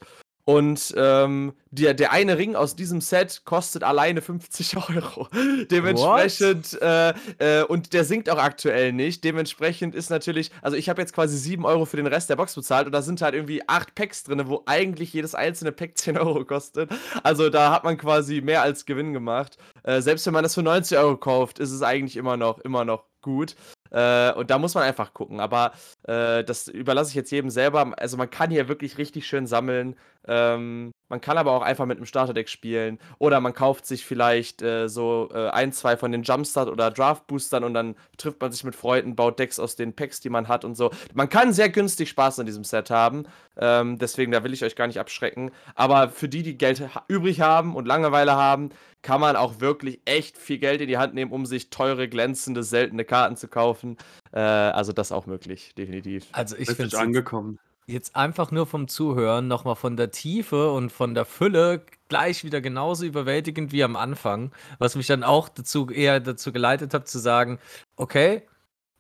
Und 0.50 0.96
ähm, 0.98 1.54
der, 1.70 1.94
der 1.94 2.12
eine 2.12 2.40
Ring 2.40 2.56
aus 2.56 2.76
diesem 2.76 3.02
Set 3.02 3.44
kostet 3.46 3.84
alleine 3.84 4.20
50 4.20 4.78
Euro. 4.78 5.28
Dementsprechend, 5.70 6.76
äh, 6.82 7.14
äh, 7.38 7.64
und 7.66 7.94
der 7.94 8.04
sinkt 8.04 8.32
auch 8.32 8.40
aktuell 8.40 8.92
nicht. 8.92 9.24
Dementsprechend 9.24 9.94
ist 9.94 10.10
natürlich, 10.10 10.50
also 10.64 10.76
ich 10.76 10.90
habe 10.90 11.02
jetzt 11.02 11.14
quasi 11.14 11.38
7 11.38 11.66
Euro 11.66 11.86
für 11.86 11.98
den 11.98 12.08
Rest 12.08 12.32
der 12.32 12.36
Box 12.36 12.56
bezahlt 12.56 12.88
und 12.88 12.94
da 12.94 13.04
sind 13.04 13.22
halt 13.22 13.36
irgendwie 13.36 13.62
8 13.70 13.94
Packs 13.94 14.24
drin, 14.24 14.42
wo 14.48 14.64
eigentlich 14.66 15.14
jedes 15.14 15.36
einzelne 15.36 15.72
Pack 15.72 15.96
10 16.00 16.18
Euro 16.18 16.44
kostet. 16.44 16.90
Also 17.22 17.52
da 17.52 17.72
hat 17.72 17.84
man 17.84 18.00
quasi 18.00 18.42
mehr 18.42 18.64
als 18.64 18.88
Gewinn 18.88 19.14
gemacht. 19.14 19.60
Äh, 19.84 20.02
selbst 20.02 20.26
wenn 20.26 20.34
man 20.34 20.42
das 20.42 20.56
für 20.56 20.64
90 20.64 20.98
Euro 20.98 21.18
kauft, 21.18 21.60
ist 21.60 21.70
es 21.72 21.84
eigentlich 21.84 22.18
immer 22.18 22.38
noch, 22.38 22.58
immer 22.58 22.86
noch 22.86 23.04
gut. 23.22 23.56
Äh, 23.92 24.34
und 24.34 24.50
da 24.50 24.60
muss 24.60 24.76
man 24.76 24.84
einfach 24.84 25.14
gucken. 25.14 25.40
Aber 25.40 25.74
äh, 26.04 26.44
das 26.44 26.68
überlasse 26.68 27.10
ich 27.10 27.16
jetzt 27.16 27.32
jedem 27.32 27.50
selber. 27.50 27.94
Also 27.98 28.18
man 28.18 28.30
kann 28.30 28.52
hier 28.52 28.68
wirklich 28.68 28.98
richtig 28.98 29.28
schön 29.28 29.48
sammeln. 29.48 29.96
Ähm, 30.30 30.92
man 31.10 31.22
kann 31.22 31.40
aber 31.40 31.54
auch 31.54 31.64
einfach 31.64 31.88
mit 31.88 31.98
einem 31.98 32.06
Starterdeck 32.06 32.50
spielen. 32.50 33.00
Oder 33.18 33.42
man 33.42 33.54
kauft 33.54 33.88
sich 33.88 34.06
vielleicht 34.06 34.62
äh, 34.62 34.88
so 34.88 35.30
äh, 35.34 35.50
ein, 35.50 35.74
zwei 35.74 35.98
von 35.98 36.12
den 36.12 36.22
Jumpstart- 36.24 36.70
oder 36.70 36.92
Draft-Boostern 36.92 37.64
und 37.64 37.74
dann 37.74 37.96
trifft 38.18 38.40
man 38.40 38.52
sich 38.52 38.64
mit 38.64 38.76
Freunden, 38.76 39.16
baut 39.16 39.40
Decks 39.40 39.60
aus 39.60 39.76
den 39.76 39.96
Packs, 39.96 40.22
die 40.22 40.30
man 40.30 40.48
hat 40.48 40.64
und 40.64 40.76
so. 40.76 40.92
Man 41.16 41.28
kann 41.28 41.52
sehr 41.52 41.70
günstig 41.70 42.10
Spaß 42.10 42.40
an 42.40 42.46
diesem 42.46 42.64
Set 42.64 42.92
haben. 42.92 43.24
Ähm, 43.58 43.98
deswegen, 43.98 44.32
da 44.32 44.44
will 44.44 44.54
ich 44.54 44.64
euch 44.64 44.76
gar 44.76 44.86
nicht 44.86 45.00
abschrecken. 45.00 45.52
Aber 45.74 46.10
für 46.10 46.30
die, 46.30 46.44
die 46.44 46.58
Geld 46.58 46.80
ha 46.94 47.04
übrig 47.08 47.42
haben 47.42 47.76
und 47.76 47.88
Langeweile 47.88 48.36
haben, 48.36 48.70
kann 49.02 49.20
man 49.20 49.36
auch 49.36 49.60
wirklich 49.60 50.02
echt 50.06 50.38
viel 50.38 50.60
Geld 50.60 50.82
in 50.82 50.88
die 50.88 50.98
Hand 50.98 51.16
nehmen, 51.16 51.32
um 51.32 51.48
sich 51.48 51.72
teure, 51.72 52.08
glänzende, 52.08 52.64
seltene 52.64 53.04
Karten 53.04 53.36
zu 53.36 53.48
kaufen. 53.48 53.98
Äh, 54.32 54.40
also 54.40 54.94
das 54.94 55.12
auch 55.12 55.26
möglich, 55.26 55.74
definitiv. 55.76 56.28
Also 56.34 56.56
ich 56.56 56.70
finde 56.70 57.00
angekommen. 57.00 57.58
Jetzt 57.92 58.16
einfach 58.16 58.52
nur 58.52 58.66
vom 58.66 58.88
Zuhören 58.88 59.48
nochmal 59.48 59.76
von 59.76 59.98
der 59.98 60.12
Tiefe 60.12 60.72
und 60.72 60.92
von 60.92 61.14
der 61.14 61.26
Fülle 61.26 61.86
gleich 62.08 62.44
wieder 62.44 62.62
genauso 62.62 63.06
überwältigend 63.06 63.72
wie 63.72 63.84
am 63.84 63.96
Anfang, 63.96 64.52
was 64.78 64.96
mich 64.96 65.08
dann 65.08 65.24
auch 65.24 65.50
dazu 65.50 65.90
eher 65.90 66.20
dazu 66.20 66.52
geleitet 66.52 66.94
hat 66.94 67.08
zu 67.08 67.20
sagen, 67.20 67.60
okay, 67.96 68.44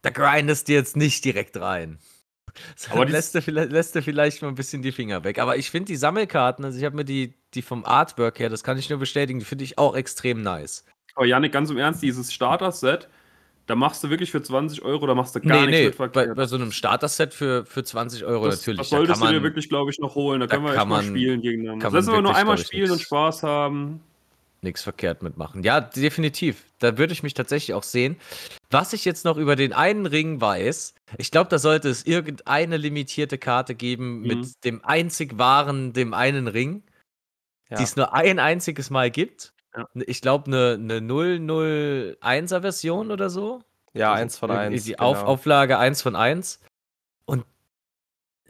da 0.01 0.09
grindest 0.09 0.67
du 0.67 0.73
jetzt 0.73 0.95
nicht 0.95 1.25
direkt 1.25 1.57
rein. 1.57 1.99
Aber 2.89 3.01
Aber 3.01 3.11
lässt 3.11 3.35
du, 3.35 3.41
vielleicht, 3.41 3.71
lässt 3.71 3.95
du 3.95 4.01
vielleicht 4.01 4.41
mal 4.41 4.47
ein 4.47 4.55
bisschen 4.55 4.81
die 4.81 4.91
Finger 4.91 5.23
weg. 5.23 5.39
Aber 5.39 5.57
ich 5.57 5.69
finde 5.69 5.87
die 5.87 5.95
Sammelkarten, 5.95 6.65
also 6.65 6.77
ich 6.77 6.85
habe 6.85 6.95
mir 6.95 7.05
die, 7.05 7.35
die 7.53 7.61
vom 7.61 7.85
Artwork 7.85 8.39
her, 8.39 8.49
das 8.49 8.63
kann 8.63 8.77
ich 8.77 8.89
nur 8.89 8.99
bestätigen, 8.99 9.39
die 9.39 9.45
finde 9.45 9.63
ich 9.63 9.77
auch 9.77 9.95
extrem 9.95 10.41
nice. 10.41 10.85
Aber 11.15 11.25
Janik, 11.25 11.51
ganz 11.51 11.69
im 11.69 11.77
Ernst, 11.77 12.01
dieses 12.01 12.33
Starter-Set, 12.33 13.09
da 13.69 13.75
machst 13.75 14.03
du 14.03 14.09
wirklich 14.09 14.31
für 14.31 14.41
20 14.41 14.81
Euro, 14.81 15.05
da 15.05 15.13
machst 15.13 15.35
du 15.35 15.41
gar 15.41 15.61
nee, 15.61 15.67
nichts 15.67 15.79
nee, 15.79 15.85
mit 15.89 15.97
bei, 15.97 16.09
verkehrt. 16.23 16.35
bei 16.35 16.45
so 16.47 16.55
einem 16.55 16.71
Starter-Set 16.71 17.35
für, 17.35 17.65
für 17.65 17.83
20 17.83 18.25
Euro 18.25 18.47
das, 18.47 18.57
natürlich. 18.61 18.79
das 18.79 18.89
da 18.89 18.97
solltest 18.97 19.19
kann 19.21 19.27
du 19.27 19.33
dir 19.33 19.39
man, 19.41 19.43
wirklich, 19.43 19.69
glaube 19.69 19.91
ich, 19.91 19.99
noch 19.99 20.15
holen. 20.15 20.39
Da, 20.39 20.47
da 20.47 20.55
können 20.55 20.65
wir 20.67 20.73
kann 20.73 20.81
echt 20.83 20.89
mal 20.89 21.03
man- 21.03 21.05
spielen 21.15 21.41
gegeneinander. 21.41 21.83
kann 21.83 21.93
man 21.93 22.07
wir 22.07 22.21
nur 22.21 22.35
einmal 22.35 22.57
spielen 22.57 22.89
und 22.89 22.97
nix- 22.97 23.05
Spaß 23.07 23.43
haben. 23.43 24.01
nichts 24.61 24.81
verkehrt 24.81 25.21
mitmachen. 25.21 25.61
Ja, 25.63 25.79
definitiv. 25.81 26.63
Da 26.79 26.97
würde 26.97 27.13
ich 27.13 27.21
mich 27.21 27.35
tatsächlich 27.35 27.75
auch 27.75 27.83
sehen. 27.83 28.17
Was 28.71 28.93
ich 28.93 29.05
jetzt 29.05 29.23
noch 29.23 29.37
über 29.37 29.55
den 29.55 29.71
einen 29.73 30.05
Ring 30.07 30.41
weiß, 30.41 30.95
ich 31.19 31.29
glaube, 31.29 31.49
da 31.49 31.59
sollte 31.59 31.89
es 31.89 32.05
irgendeine 32.07 32.77
limitierte 32.77 33.37
Karte 33.37 33.75
geben 33.75 34.21
Mhm. 34.21 34.27
mit 34.27 34.47
dem 34.65 34.83
einzig 34.83 35.37
wahren, 35.37 35.93
dem 35.93 36.13
einen 36.15 36.47
Ring, 36.47 36.81
Ja. 37.69 37.77
die 37.77 37.83
es 37.83 37.95
nur 37.95 38.13
ein 38.13 38.39
einziges 38.39 38.89
Mal 38.89 39.11
gibt. 39.11 39.53
Ja. 39.75 39.87
Ich 40.07 40.21
glaube, 40.21 40.47
eine, 40.47 40.73
eine 40.73 40.99
001er 40.99 42.61
Version 42.61 43.11
oder 43.11 43.29
so. 43.29 43.61
Ja, 43.93 44.11
Also 44.11 44.21
eins 44.21 44.37
von 44.37 44.49
irgendwie 44.49 44.75
eins. 44.75 44.83
Die 44.85 44.91
genau. 44.93 45.03
Auf, 45.05 45.23
Auflage 45.23 45.77
1 45.77 46.01
von 46.01 46.15
1. 46.15 46.59
Und 47.25 47.43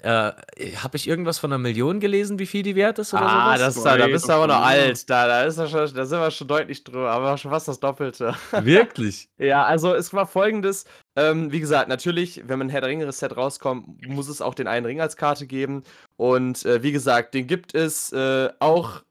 äh, 0.02 0.32
habe 0.78 0.96
ich 0.96 1.08
irgendwas 1.10 1.40
von 1.40 1.52
einer 1.52 1.58
Million 1.60 2.00
gelesen, 2.00 2.40
wie 2.40 2.46
viel 2.46 2.64
die 2.64 2.76
wert 2.76 3.00
ist 3.00 3.14
oder 3.14 3.24
Ah, 3.24 3.46
sowas? 3.58 3.60
das 3.60 3.78
ist, 3.78 3.86
da, 3.86 4.08
bist 4.08 4.30
du 4.30 4.34
aber 4.34 4.48
noch 4.48 4.62
alt. 4.62 5.10
Da, 5.10 5.28
da, 5.28 5.44
ist 5.44 5.56
schon, 5.70 5.94
da 5.94 6.06
sind 6.06 6.20
wir 6.20 6.32
schon 6.32 6.48
deutlich 6.48 6.84
drüber, 6.86 7.12
aber 7.12 7.38
schon 7.38 7.52
fast 7.52 7.68
das 7.68 7.80
Doppelte. 7.82 8.34
Wirklich? 8.52 9.28
Ja, 9.38 9.66
also 9.66 9.94
es 9.94 10.14
war 10.14 10.26
folgendes. 10.26 10.86
Ähm, 11.18 11.52
wie 11.52 11.60
gesagt, 11.60 11.90
natürlich, 11.90 12.44
wenn 12.48 12.62
ein 12.62 12.70
Herr 12.70 12.82
der 12.82 12.90
Ringe-Set 12.90 13.36
rauskommt, 13.36 14.08
muss 14.08 14.30
es 14.30 14.42
auch 14.42 14.54
den 14.54 14.68
einen 14.68 14.86
Ring 14.86 15.02
als 15.02 15.18
Karte 15.18 15.48
geben. 15.48 15.84
Und 16.18 16.66
äh, 16.66 16.82
wie 16.84 16.92
gesagt, 16.94 17.34
den 17.34 17.48
gibt 17.48 17.74
es 17.76 18.12
äh, 18.14 18.50
auch 18.60 19.02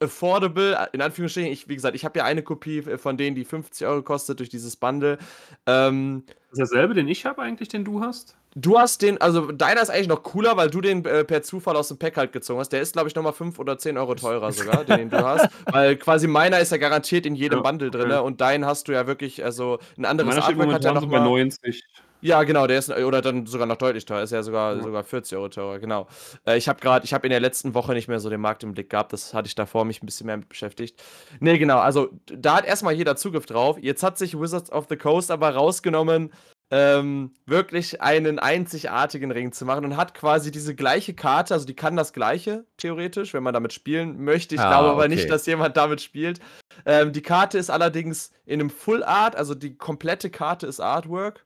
affordable, 0.00 0.88
in 0.92 1.02
Anführungsstrichen. 1.02 1.52
Ich, 1.52 1.68
wie 1.68 1.74
gesagt, 1.74 1.94
ich 1.94 2.04
habe 2.04 2.18
ja 2.18 2.24
eine 2.24 2.42
Kopie 2.42 2.78
äh, 2.78 2.98
von 2.98 3.16
denen, 3.16 3.36
die 3.36 3.44
50 3.44 3.86
Euro 3.86 4.02
kostet 4.02 4.38
durch 4.38 4.48
dieses 4.48 4.76
Bundle. 4.76 5.18
Ähm, 5.66 6.24
Das 6.50 6.58
ist 6.58 6.72
derselbe, 6.72 6.94
den 6.94 7.08
ich 7.08 7.26
habe 7.26 7.42
eigentlich, 7.42 7.68
den 7.68 7.84
du 7.84 8.00
hast? 8.00 8.36
Du 8.56 8.78
hast 8.78 9.02
den, 9.02 9.20
also 9.20 9.52
deiner 9.52 9.80
ist 9.80 9.90
eigentlich 9.90 10.08
noch 10.08 10.24
cooler, 10.24 10.56
weil 10.56 10.70
du 10.70 10.80
den 10.80 11.04
äh, 11.04 11.24
per 11.24 11.42
Zufall 11.42 11.76
aus 11.76 11.88
dem 11.88 11.98
Pack 11.98 12.16
halt 12.16 12.32
gezogen 12.32 12.58
hast. 12.58 12.70
Der 12.70 12.80
ist, 12.80 12.94
glaube 12.94 13.08
ich, 13.08 13.14
nochmal 13.14 13.32
5 13.32 13.58
oder 13.60 13.78
10 13.78 13.96
Euro 13.96 14.14
teurer 14.16 14.50
sogar, 14.50 14.84
den, 14.84 14.96
den 14.98 15.10
du 15.10 15.24
hast. 15.24 15.48
Weil 15.66 15.96
quasi 15.96 16.26
meiner 16.26 16.58
ist 16.58 16.72
ja 16.72 16.78
garantiert 16.78 17.26
in 17.26 17.36
jedem 17.36 17.58
Ja, 17.58 17.62
Bundle 17.62 17.90
drin 17.92 18.10
okay. 18.10 18.20
und 18.26 18.40
deinen 18.40 18.66
hast 18.66 18.88
du 18.88 18.92
ja 18.92 19.06
wirklich, 19.06 19.44
also 19.44 19.78
ein 19.96 20.04
anderes 20.04 20.34
Meiner 20.34 20.44
Artwork 20.46 20.72
hat 20.72 20.84
ja 20.84 20.92
momentan 20.92 20.94
noch 20.94 21.02
so 21.02 21.08
bei 21.08 21.20
mal, 21.20 21.24
90. 21.24 21.84
Ja, 22.20 22.42
genau, 22.42 22.66
der 22.66 22.78
ist, 22.78 22.90
oder 22.90 23.22
dann 23.22 23.46
sogar 23.46 23.66
noch 23.66 23.76
deutlich 23.76 24.04
teurer, 24.04 24.22
ist 24.22 24.30
ja 24.32 24.42
sogar, 24.42 24.76
Ja. 24.76 24.82
sogar 24.82 25.04
40 25.04 25.36
Euro 25.38 25.48
teurer, 25.48 25.78
genau. 25.78 26.06
Äh, 26.46 26.56
ich 26.58 26.68
habe 26.68 26.80
gerade, 26.80 27.04
ich 27.04 27.14
habe 27.14 27.26
in 27.26 27.30
der 27.30 27.40
letzten 27.40 27.74
Woche 27.74 27.92
nicht 27.92 28.08
mehr 28.08 28.20
so 28.20 28.28
den 28.30 28.40
Markt 28.40 28.62
im 28.62 28.72
Blick 28.72 28.90
gehabt, 28.90 29.12
das 29.12 29.32
hatte 29.34 29.46
ich 29.48 29.54
davor 29.54 29.84
mich 29.84 30.02
ein 30.02 30.06
bisschen 30.06 30.26
mehr 30.26 30.36
mit 30.36 30.48
beschäftigt. 30.48 31.02
Nee, 31.40 31.58
genau, 31.58 31.78
also 31.78 32.10
da 32.26 32.56
hat 32.56 32.64
erstmal 32.66 32.94
jeder 32.94 33.16
Zugriff 33.16 33.46
drauf. 33.46 33.78
Jetzt 33.80 34.02
hat 34.02 34.18
sich 34.18 34.38
Wizards 34.38 34.70
of 34.70 34.86
the 34.88 34.96
Coast 34.96 35.30
aber 35.30 35.50
rausgenommen, 35.54 36.32
ähm, 36.72 37.32
wirklich 37.46 38.00
einen 38.00 38.38
einzigartigen 38.38 39.32
Ring 39.32 39.50
zu 39.50 39.64
machen 39.64 39.84
und 39.84 39.96
hat 39.96 40.14
quasi 40.14 40.52
diese 40.52 40.74
gleiche 40.76 41.14
Karte, 41.14 41.52
also 41.54 41.66
die 41.66 41.74
kann 41.74 41.96
das 41.96 42.12
gleiche, 42.12 42.64
theoretisch, 42.76 43.34
wenn 43.34 43.42
man 43.42 43.54
damit 43.54 43.72
spielen 43.72 44.22
möchte. 44.22 44.54
Ich 44.54 44.60
Ah, 44.60 44.68
glaube 44.68 44.90
aber 44.90 45.00
okay. 45.00 45.08
nicht, 45.08 45.28
dass 45.30 45.46
jemand 45.46 45.76
damit 45.76 46.00
spielt. 46.00 46.38
Ähm, 46.86 47.12
die 47.12 47.22
Karte 47.22 47.58
ist 47.58 47.70
allerdings 47.70 48.30
in 48.46 48.60
einem 48.60 48.70
Full 48.70 49.02
Art, 49.02 49.34
also 49.34 49.56
die 49.56 49.76
komplette 49.76 50.30
Karte 50.30 50.68
ist 50.68 50.78
Artwork. 50.78 51.44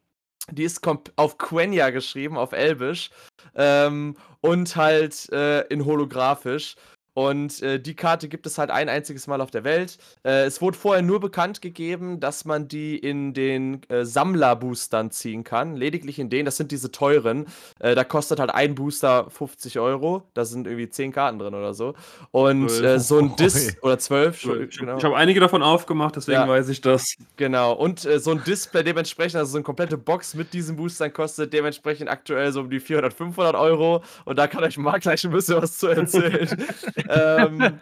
Die 0.50 0.64
ist 0.64 0.82
auf 1.16 1.38
Quenya 1.38 1.90
geschrieben, 1.90 2.36
auf 2.36 2.52
Elbisch. 2.52 3.10
Ähm, 3.54 4.16
und 4.40 4.76
halt 4.76 5.30
äh, 5.32 5.62
in 5.68 5.84
holographisch. 5.86 6.76
Und 7.14 7.62
äh, 7.62 7.80
die 7.80 7.94
Karte 7.94 8.28
gibt 8.28 8.46
es 8.46 8.58
halt 8.58 8.70
ein 8.70 8.88
einziges 8.88 9.26
Mal 9.26 9.40
auf 9.40 9.50
der 9.50 9.64
Welt. 9.64 9.98
Äh, 10.24 10.44
es 10.44 10.60
wurde 10.60 10.76
vorher 10.76 11.02
nur 11.02 11.20
bekannt 11.20 11.62
gegeben, 11.62 12.20
dass 12.20 12.44
man 12.44 12.68
die 12.68 12.98
in 12.98 13.32
den 13.34 13.82
äh, 13.88 14.04
Sammler-Boostern 14.04 15.10
ziehen 15.12 15.44
kann. 15.44 15.76
Lediglich 15.76 16.18
in 16.18 16.28
denen, 16.28 16.44
das 16.44 16.56
sind 16.56 16.72
diese 16.72 16.90
teuren. 16.90 17.46
Äh, 17.78 17.94
da 17.94 18.02
kostet 18.04 18.40
halt 18.40 18.50
ein 18.52 18.74
Booster 18.74 19.30
50 19.30 19.78
Euro. 19.78 20.24
Da 20.34 20.44
sind 20.44 20.66
irgendwie 20.66 20.88
10 20.90 21.12
Karten 21.12 21.38
drin 21.38 21.54
oder 21.54 21.72
so. 21.72 21.94
Und 22.32 22.68
äh, 22.70 22.98
so 22.98 23.18
ein 23.18 23.36
Dis 23.38 23.68
Ui. 23.68 23.74
oder 23.82 23.98
12, 23.98 24.44
Ich, 24.70 24.78
genau. 24.78 24.98
ich 24.98 25.04
habe 25.04 25.16
einige 25.16 25.38
davon 25.40 25.62
aufgemacht, 25.62 26.16
deswegen 26.16 26.40
Ja. 26.40 26.48
weiß 26.48 26.68
ich 26.68 26.80
das. 26.80 27.14
Genau, 27.36 27.72
und 27.74 28.04
äh, 28.04 28.18
so 28.18 28.32
ein 28.32 28.42
Display 28.44 28.82
dementsprechend, 28.82 29.36
also 29.36 29.52
so 29.52 29.58
eine 29.58 29.64
komplette 29.64 29.96
Box 29.96 30.34
mit 30.34 30.52
diesen 30.52 30.76
Boostern 30.76 31.12
kostet 31.12 31.52
dementsprechend 31.52 32.08
aktuell 32.10 32.50
so 32.52 32.60
um 32.60 32.70
die 32.70 32.80
400, 32.80 33.14
500 33.14 33.54
Euro. 33.54 34.02
Und 34.24 34.36
da 34.38 34.46
kann 34.48 34.64
euch 34.64 34.76
Marc 34.78 35.02
gleich 35.02 35.24
ein 35.24 35.30
bisschen 35.30 35.62
was 35.62 35.78
zu 35.78 35.86
erzählen. 35.86 36.48
ähm, 37.08 37.78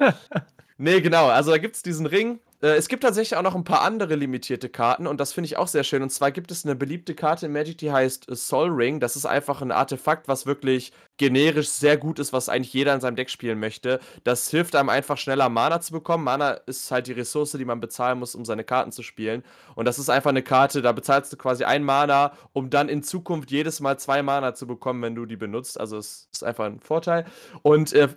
nee, 0.79 1.01
genau, 1.01 1.29
also 1.29 1.51
da 1.51 1.59
gibt 1.59 1.77
es 1.77 1.83
diesen 1.83 2.07
Ring. 2.07 2.41
Äh, 2.63 2.77
es 2.77 2.89
gibt 2.89 3.03
tatsächlich 3.03 3.37
auch 3.37 3.43
noch 3.43 3.57
ein 3.57 3.65
paar 3.65 3.83
andere 3.83 4.15
limitierte 4.15 4.69
Karten 4.69 5.07
und 5.07 5.19
das 5.21 5.33
finde 5.33 5.47
ich 5.47 5.57
auch 5.57 5.67
sehr 5.67 5.85
schön. 5.85 6.03
Und 6.03 6.11
zwar 6.11 6.31
gibt 6.31 6.51
es 6.51 6.65
eine 6.65 6.77
beliebte 6.77 7.15
Karte 7.15 7.47
in 7.47 7.53
Magic, 7.53 7.79
die 7.79 7.91
heißt 7.93 8.31
äh, 8.31 8.37
Soul 8.37 8.71
Ring. 8.71 9.01
Das 9.01 9.17
ist 9.17 9.27
einfach 9.27 9.61
ein 9.61 9.73
Artefakt, 9.73 10.29
was 10.29 10.47
wirklich 10.47 10.93
generisch 11.17 11.69
sehr 11.69 11.97
gut 11.97 12.19
ist, 12.19 12.33
was 12.33 12.49
eigentlich 12.49 12.73
jeder 12.73 12.95
in 12.95 13.01
seinem 13.01 13.17
Deck 13.17 13.31
spielen 13.31 13.59
möchte. 13.59 14.01
Das 14.25 14.49
hilft 14.49 14.77
einem 14.77 14.89
einfach 14.89 15.19
schneller 15.19 15.49
Mana 15.49 15.81
zu 15.81 15.93
bekommen. 15.93 16.25
Mana 16.25 16.53
ist 16.67 16.91
halt 16.91 17.09
die 17.09 17.13
Ressource, 17.13 17.53
die 17.53 17.65
man 17.65 17.81
bezahlen 17.81 18.19
muss, 18.21 18.35
um 18.35 18.45
seine 18.45 18.65
Karten 18.65 18.93
zu 18.93 19.03
spielen. 19.03 19.43
Und 19.75 19.87
das 19.87 19.99
ist 19.99 20.09
einfach 20.09 20.31
eine 20.31 20.43
Karte, 20.43 20.83
da 20.83 20.93
bezahlst 20.93 21.33
du 21.33 21.37
quasi 21.37 21.65
ein 21.65 21.83
Mana, 21.83 22.33
um 22.53 22.71
dann 22.71 22.89
in 22.89 23.03
Zukunft 23.03 23.51
jedes 23.51 23.81
Mal 23.81 23.99
zwei 23.99 24.23
Mana 24.23 24.55
zu 24.55 24.67
bekommen, 24.67 25.03
wenn 25.03 25.15
du 25.15 25.27
die 25.27 25.37
benutzt. 25.37 25.79
Also 25.81 25.99
es 25.99 26.29
ist 26.33 26.45
einfach 26.45 26.67
ein 26.67 26.81
Vorteil. 26.81 27.25
Und 27.63 27.93
äh, 27.93 28.09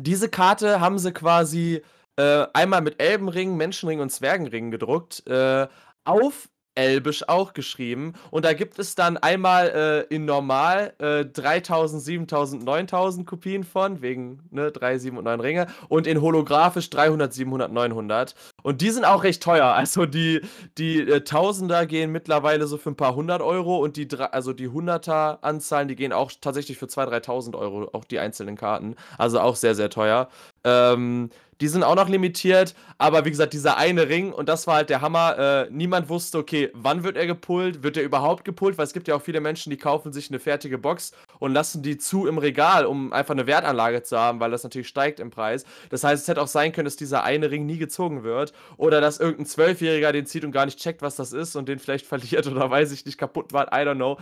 diese 0.00 0.28
Karte 0.28 0.80
haben 0.80 0.98
sie 0.98 1.12
quasi 1.12 1.82
äh, 2.16 2.46
einmal 2.52 2.80
mit 2.80 3.00
Elbenring, 3.00 3.56
Menschenring 3.56 4.00
und 4.00 4.10
Zwergenring 4.10 4.70
gedruckt. 4.70 5.26
Äh, 5.26 5.68
auf 6.04 6.48
Elbisch 6.78 7.28
auch 7.28 7.54
geschrieben. 7.54 8.14
Und 8.30 8.44
da 8.44 8.52
gibt 8.52 8.78
es 8.78 8.94
dann 8.94 9.16
einmal 9.16 10.06
äh, 10.10 10.14
in 10.14 10.24
normal 10.24 10.94
äh, 10.98 11.24
3000, 11.24 12.00
7000, 12.00 12.64
9000 12.64 13.26
Kopien 13.26 13.64
von, 13.64 14.00
wegen 14.00 14.40
ne, 14.50 14.70
3, 14.70 14.98
7 14.98 15.18
und 15.18 15.24
9 15.24 15.40
Ringe. 15.40 15.66
Und 15.88 16.06
in 16.06 16.22
holographisch 16.22 16.88
300, 16.90 17.34
700, 17.34 17.72
900. 17.72 18.34
Und 18.62 18.80
die 18.80 18.90
sind 18.90 19.04
auch 19.04 19.24
recht 19.24 19.42
teuer. 19.42 19.66
Also 19.66 20.06
die, 20.06 20.40
die 20.78 21.00
äh, 21.00 21.22
Tausender 21.22 21.84
gehen 21.84 22.12
mittlerweile 22.12 22.68
so 22.68 22.78
für 22.78 22.90
ein 22.90 22.96
paar 22.96 23.16
hundert 23.16 23.42
Euro 23.42 23.78
und 23.78 23.96
die, 23.96 24.08
also 24.16 24.52
die 24.52 24.68
Hunderter-Anzahlen, 24.68 25.88
die 25.88 25.96
gehen 25.96 26.12
auch 26.12 26.30
tatsächlich 26.40 26.78
für 26.78 26.86
2.000, 26.86 27.24
3.000 27.24 27.58
Euro, 27.58 27.90
auch 27.92 28.04
die 28.04 28.20
einzelnen 28.20 28.56
Karten. 28.56 28.94
Also 29.18 29.40
auch 29.40 29.56
sehr, 29.56 29.74
sehr 29.74 29.90
teuer. 29.90 30.28
Ähm, 30.64 31.30
die 31.60 31.68
sind 31.68 31.82
auch 31.82 31.96
noch 31.96 32.08
limitiert, 32.08 32.74
aber 32.98 33.24
wie 33.24 33.30
gesagt, 33.30 33.52
dieser 33.52 33.76
eine 33.76 34.08
Ring, 34.08 34.32
und 34.32 34.48
das 34.48 34.66
war 34.66 34.76
halt 34.76 34.90
der 34.90 35.00
Hammer, 35.00 35.38
äh, 35.38 35.68
niemand 35.70 36.08
wusste, 36.08 36.38
okay, 36.38 36.70
wann 36.72 37.02
wird 37.02 37.16
er 37.16 37.26
gepult, 37.26 37.82
wird 37.82 37.96
er 37.96 38.04
überhaupt 38.04 38.44
gepult, 38.44 38.78
weil 38.78 38.84
es 38.84 38.92
gibt 38.92 39.08
ja 39.08 39.16
auch 39.16 39.22
viele 39.22 39.40
Menschen, 39.40 39.70
die 39.70 39.76
kaufen 39.76 40.12
sich 40.12 40.30
eine 40.30 40.38
fertige 40.38 40.78
Box 40.78 41.12
und 41.40 41.52
lassen 41.52 41.82
die 41.82 41.98
zu 41.98 42.26
im 42.26 42.38
Regal, 42.38 42.86
um 42.86 43.12
einfach 43.12 43.34
eine 43.34 43.46
Wertanlage 43.46 44.02
zu 44.04 44.18
haben, 44.18 44.38
weil 44.38 44.52
das 44.52 44.62
natürlich 44.62 44.88
steigt 44.88 45.18
im 45.18 45.30
Preis. 45.30 45.64
Das 45.90 46.04
heißt, 46.04 46.22
es 46.22 46.28
hätte 46.28 46.42
auch 46.42 46.48
sein 46.48 46.72
können, 46.72 46.84
dass 46.84 46.96
dieser 46.96 47.24
eine 47.24 47.50
Ring 47.50 47.66
nie 47.66 47.78
gezogen 47.78 48.22
wird 48.22 48.52
oder 48.76 49.00
dass 49.00 49.18
irgendein 49.18 49.46
Zwölfjähriger 49.46 50.12
den 50.12 50.26
zieht 50.26 50.44
und 50.44 50.52
gar 50.52 50.64
nicht 50.66 50.78
checkt, 50.78 51.02
was 51.02 51.16
das 51.16 51.32
ist 51.32 51.56
und 51.56 51.68
den 51.68 51.80
vielleicht 51.80 52.06
verliert 52.08 52.46
oder 52.46 52.70
weiß 52.70 52.92
ich 52.92 53.04
nicht, 53.04 53.18
kaputt 53.18 53.52
war, 53.52 53.66
I 53.68 53.84
don't 53.84 53.96
know. 53.96 54.18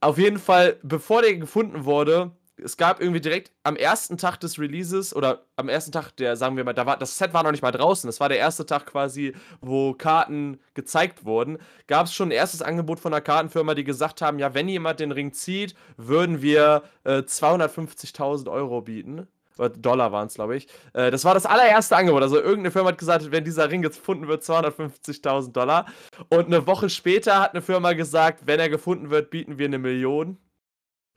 Auf 0.00 0.18
jeden 0.18 0.38
Fall, 0.38 0.76
bevor 0.82 1.22
der 1.22 1.36
gefunden 1.36 1.84
wurde, 1.84 2.32
es 2.64 2.76
gab 2.76 3.00
irgendwie 3.00 3.20
direkt 3.20 3.52
am 3.62 3.76
ersten 3.76 4.16
Tag 4.16 4.38
des 4.38 4.58
Releases 4.58 5.14
oder 5.14 5.46
am 5.56 5.68
ersten 5.68 5.92
Tag 5.92 6.12
der, 6.16 6.36
sagen 6.36 6.56
wir 6.56 6.64
mal, 6.64 6.72
da 6.72 6.86
war, 6.86 6.96
das 6.96 7.16
Set 7.16 7.32
war 7.32 7.42
noch 7.42 7.50
nicht 7.50 7.62
mal 7.62 7.72
draußen, 7.72 8.08
das 8.08 8.20
war 8.20 8.28
der 8.28 8.38
erste 8.38 8.66
Tag 8.66 8.86
quasi, 8.86 9.34
wo 9.60 9.94
Karten 9.94 10.60
gezeigt 10.74 11.24
wurden, 11.24 11.58
gab 11.86 12.06
es 12.06 12.14
schon 12.14 12.28
ein 12.28 12.32
erstes 12.32 12.62
Angebot 12.62 13.00
von 13.00 13.12
einer 13.12 13.20
Kartenfirma, 13.20 13.74
die 13.74 13.84
gesagt 13.84 14.22
haben, 14.22 14.38
ja, 14.38 14.54
wenn 14.54 14.68
jemand 14.68 15.00
den 15.00 15.12
Ring 15.12 15.32
zieht, 15.32 15.74
würden 15.96 16.42
wir 16.42 16.82
äh, 17.04 17.18
250.000 17.18 18.50
Euro 18.50 18.82
bieten. 18.82 19.26
Dollar 19.68 20.12
waren 20.12 20.28
es, 20.28 20.34
glaube 20.34 20.56
ich. 20.56 20.68
Äh, 20.94 21.10
das 21.10 21.24
war 21.24 21.34
das 21.34 21.44
allererste 21.44 21.96
Angebot. 21.96 22.22
Also 22.22 22.36
irgendeine 22.36 22.70
Firma 22.70 22.90
hat 22.90 22.98
gesagt, 22.98 23.30
wenn 23.30 23.44
dieser 23.44 23.70
Ring 23.70 23.82
gefunden 23.82 24.26
wird, 24.28 24.42
250.000 24.42 25.52
Dollar. 25.52 25.86
Und 26.30 26.46
eine 26.46 26.66
Woche 26.66 26.88
später 26.88 27.40
hat 27.40 27.52
eine 27.52 27.62
Firma 27.62 27.92
gesagt, 27.92 28.46
wenn 28.46 28.60
er 28.60 28.70
gefunden 28.70 29.10
wird, 29.10 29.30
bieten 29.30 29.58
wir 29.58 29.66
eine 29.66 29.78
Million. 29.78 30.38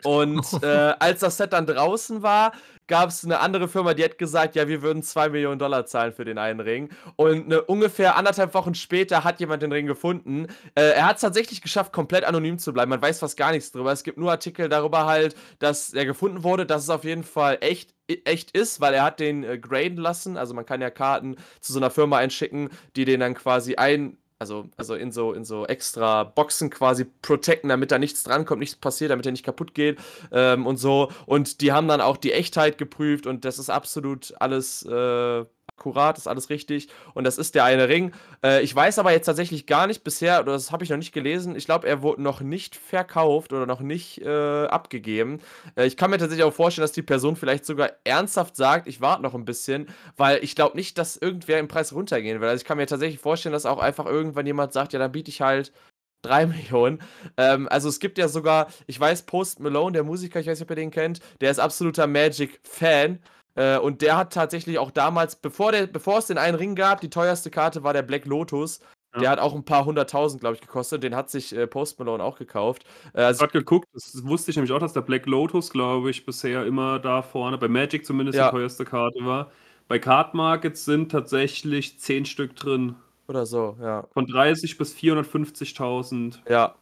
Und 0.04 0.46
äh, 0.64 0.94
als 1.00 1.22
das 1.22 1.38
Set 1.38 1.54
dann 1.54 1.66
draußen 1.66 2.22
war, 2.24 2.54
gab 2.88 3.10
es 3.10 3.24
eine 3.24 3.40
andere 3.40 3.68
Firma, 3.68 3.94
die 3.94 4.04
hat 4.04 4.18
gesagt, 4.18 4.56
ja, 4.56 4.68
wir 4.68 4.82
würden 4.82 5.04
2 5.04 5.30
Millionen 5.30 5.60
Dollar 5.60 5.86
zahlen 5.86 6.14
für 6.14 6.26
den 6.26 6.38
einen 6.38 6.60
Ring. 6.60 6.90
Und 7.16 7.46
eine, 7.46 7.62
ungefähr 7.64 8.18
anderthalb 8.18 8.54
Wochen 8.54 8.76
später 8.76 9.24
hat 9.24 9.40
jemand 9.40 9.64
den 9.64 9.72
Ring 9.72 9.88
gefunden. 9.88 10.48
Äh, 10.76 10.92
er 10.92 11.08
hat 11.08 11.16
es 11.16 11.22
tatsächlich 11.22 11.62
geschafft, 11.62 11.94
komplett 11.94 12.24
anonym 12.26 12.58
zu 12.58 12.74
bleiben. 12.74 12.90
Man 12.90 13.02
weiß 13.02 13.20
fast 13.20 13.38
gar 13.38 13.52
nichts 13.52 13.72
drüber. 13.72 13.92
Es 13.92 14.04
gibt 14.04 14.18
nur 14.18 14.32
Artikel 14.32 14.70
darüber 14.70 15.06
halt, 15.06 15.36
dass 15.60 15.94
er 15.94 16.06
gefunden 16.06 16.44
wurde, 16.44 16.66
dass 16.66 16.84
es 16.84 16.90
auf 16.90 17.04
jeden 17.04 17.24
Fall 17.24 17.58
echt 17.62 17.94
echt 18.26 18.52
ist, 18.52 18.82
weil 18.82 18.94
er 18.94 19.04
hat 19.04 19.22
den 19.22 19.44
äh, 19.44 19.58
graden 19.58 19.98
lassen. 19.98 20.36
Also 20.36 20.54
man 20.54 20.66
kann 20.66 20.82
ja 20.82 20.90
Karten 20.90 21.38
zu 21.62 21.72
so 21.72 21.80
einer 21.80 21.90
Firma 21.90 22.18
einschicken, 22.18 22.70
die 22.98 23.06
den 23.06 23.22
dann 23.22 23.34
quasi 23.34 23.76
ein 23.76 24.18
also, 24.44 24.70
also 24.76 24.96
in, 24.96 25.12
so, 25.12 25.32
in 25.32 25.46
so 25.46 25.66
extra 25.66 26.26
Boxen 26.26 26.70
quasi 26.70 27.06
protecten, 27.22 27.70
damit 27.70 27.92
da 27.92 27.98
nichts 27.98 28.24
drankommt, 28.24 28.60
nichts 28.60 28.76
passiert, 28.76 29.12
damit 29.12 29.26
er 29.26 29.32
nicht 29.32 29.46
kaputt 29.46 29.74
geht 29.74 30.00
ähm, 30.34 30.66
und 30.68 30.78
so. 30.78 31.10
Und 31.26 31.62
die 31.62 31.72
haben 31.72 31.88
dann 31.88 32.02
auch 32.02 32.18
die 32.18 32.34
Echtheit 32.34 32.78
geprüft 32.78 33.26
und 33.26 33.46
das 33.46 33.58
ist 33.58 33.70
absolut 33.70 34.34
alles 34.40 34.84
äh, 34.86 35.46
akkurat, 35.78 36.18
ist 36.18 36.28
alles 36.28 36.50
richtig. 36.50 36.88
Und 37.14 37.26
das 37.26 37.38
ist 37.38 37.56
der 37.56 37.66
eine 37.66 37.90
Ring. 37.90 38.14
Äh, 38.44 38.62
ich 38.64 38.74
weiß 38.76 39.00
aber 39.00 39.12
jetzt 39.12 39.26
tatsächlich 39.26 39.66
gar 39.66 39.88
nicht 39.88 40.04
bisher, 40.04 40.40
oder 40.40 40.54
das 40.54 40.72
habe 40.72 40.84
ich 40.84 40.90
noch 40.90 40.98
nicht 40.98 41.14
gelesen, 41.14 41.56
ich 41.56 41.66
glaube, 41.66 41.88
er 41.88 42.02
wurde 42.02 42.22
noch 42.22 42.42
nicht 42.42 42.76
verkauft 42.76 43.54
oder 43.54 43.66
noch 43.66 43.82
nicht 43.82 44.22
äh, 44.22 44.66
abgegeben. 44.66 45.40
Äh, 45.76 45.86
ich 45.86 45.98
kann 45.98 46.10
mir 46.10 46.18
tatsächlich 46.18 46.46
auch 46.46 46.54
vorstellen, 46.54 46.84
dass 46.84 46.92
die 46.92 47.02
Person 47.02 47.36
vielleicht 47.36 47.66
sogar 47.66 47.92
ernsthaft 48.04 48.56
sagt, 48.56 48.88
ich 48.88 49.02
warte 49.02 49.24
noch 49.24 49.34
ein 49.34 49.46
bisschen, 49.46 49.88
weil 50.16 50.44
ich 50.44 50.56
glaube 50.56 50.78
nicht, 50.78 50.98
dass 50.98 51.18
irgendwer 51.18 51.60
im 51.60 51.68
Preis 51.68 51.94
runtergehen 51.94 52.40
will. 52.40 52.50
Also 52.50 52.62
ich 52.62 52.66
kann 52.68 52.78
mir 52.78 52.88
tatsächlich 52.88 53.20
vorstellen, 53.20 53.54
dass 53.54 53.66
auch 53.66 53.80
einfach 53.80 54.06
irgendwann 54.06 54.46
jemand 54.46 54.74
sagt, 54.74 54.94
ja, 54.94 55.00
dann 55.00 55.12
biete 55.12 55.30
ich 55.30 55.42
halt 55.42 55.74
3 56.22 56.46
Millionen. 56.48 57.02
Ähm, 57.38 57.68
also 57.70 57.90
es 57.90 58.00
gibt 58.00 58.18
ja 58.18 58.28
sogar, 58.28 58.68
ich 58.88 59.00
weiß, 59.00 59.24
Post 59.24 59.60
Malone, 59.60 59.94
der 59.94 60.04
Musiker, 60.04 60.40
ich 60.40 60.48
weiß 60.48 60.60
nicht, 60.60 60.70
ob 60.70 60.72
ihr 60.72 60.82
den 60.82 60.92
kennt, 60.92 61.20
der 61.42 61.52
ist 61.52 61.60
absoluter 61.60 62.08
Magic-Fan. 62.08 63.20
Äh, 63.56 63.78
und 63.78 64.02
der 64.02 64.18
hat 64.18 64.34
tatsächlich 64.34 64.80
auch 64.80 64.92
damals, 64.92 65.36
bevor, 65.36 65.72
der, 65.72 65.88
bevor 65.88 66.20
es 66.20 66.28
den 66.28 66.38
einen 66.38 66.56
Ring 66.56 66.76
gab, 66.76 67.02
die 67.02 67.10
teuerste 67.10 67.52
Karte 67.52 67.84
war 67.84 67.94
der 67.94 68.02
Black 68.02 68.26
Lotus. 68.26 68.80
Ja. 69.14 69.20
Der 69.20 69.30
hat 69.30 69.40
auch 69.40 69.54
ein 69.54 69.64
paar 69.64 69.86
hunderttausend, 69.86 70.42
glaube 70.42 70.56
ich, 70.56 70.62
gekostet. 70.62 71.04
Den 71.04 71.16
hat 71.16 71.30
sich 71.30 71.56
äh, 71.56 71.68
Post 71.68 72.00
Malone 72.00 72.24
auch 72.24 72.38
gekauft. 72.38 72.84
Äh, 73.14 73.22
also 73.22 73.40
ich 73.40 73.42
habe 73.44 73.60
geguckt, 73.60 73.88
das 73.94 74.26
wusste 74.26 74.50
ich 74.50 74.58
nämlich 74.58 74.72
auch, 74.72 74.80
dass 74.80 74.94
der 74.94 75.02
Black 75.02 75.28
Lotus, 75.28 75.70
glaube 75.70 76.10
ich, 76.10 76.26
bisher 76.26 76.66
immer 76.66 77.00
da 77.00 77.22
vorne, 77.22 77.58
bei 77.58 77.68
Magic 77.68 78.06
zumindest 78.06 78.38
ja. 78.38 78.50
die 78.50 78.56
teuerste 78.56 78.86
Karte 78.86 79.24
war. 79.24 79.52
Bei 79.88 80.00
Card 80.00 80.34
Markets 80.34 80.86
sind 80.86 81.12
tatsächlich 81.12 82.00
zehn 82.00 82.26
Stück 82.26 82.56
drin. 82.56 82.96
Oder 83.28 83.46
so, 83.46 83.78
ja. 83.80 84.08
Von 84.14 84.26
30 84.26 84.78
bis 84.78 84.96
450.000. 84.96 86.40
Ja, 86.50 86.76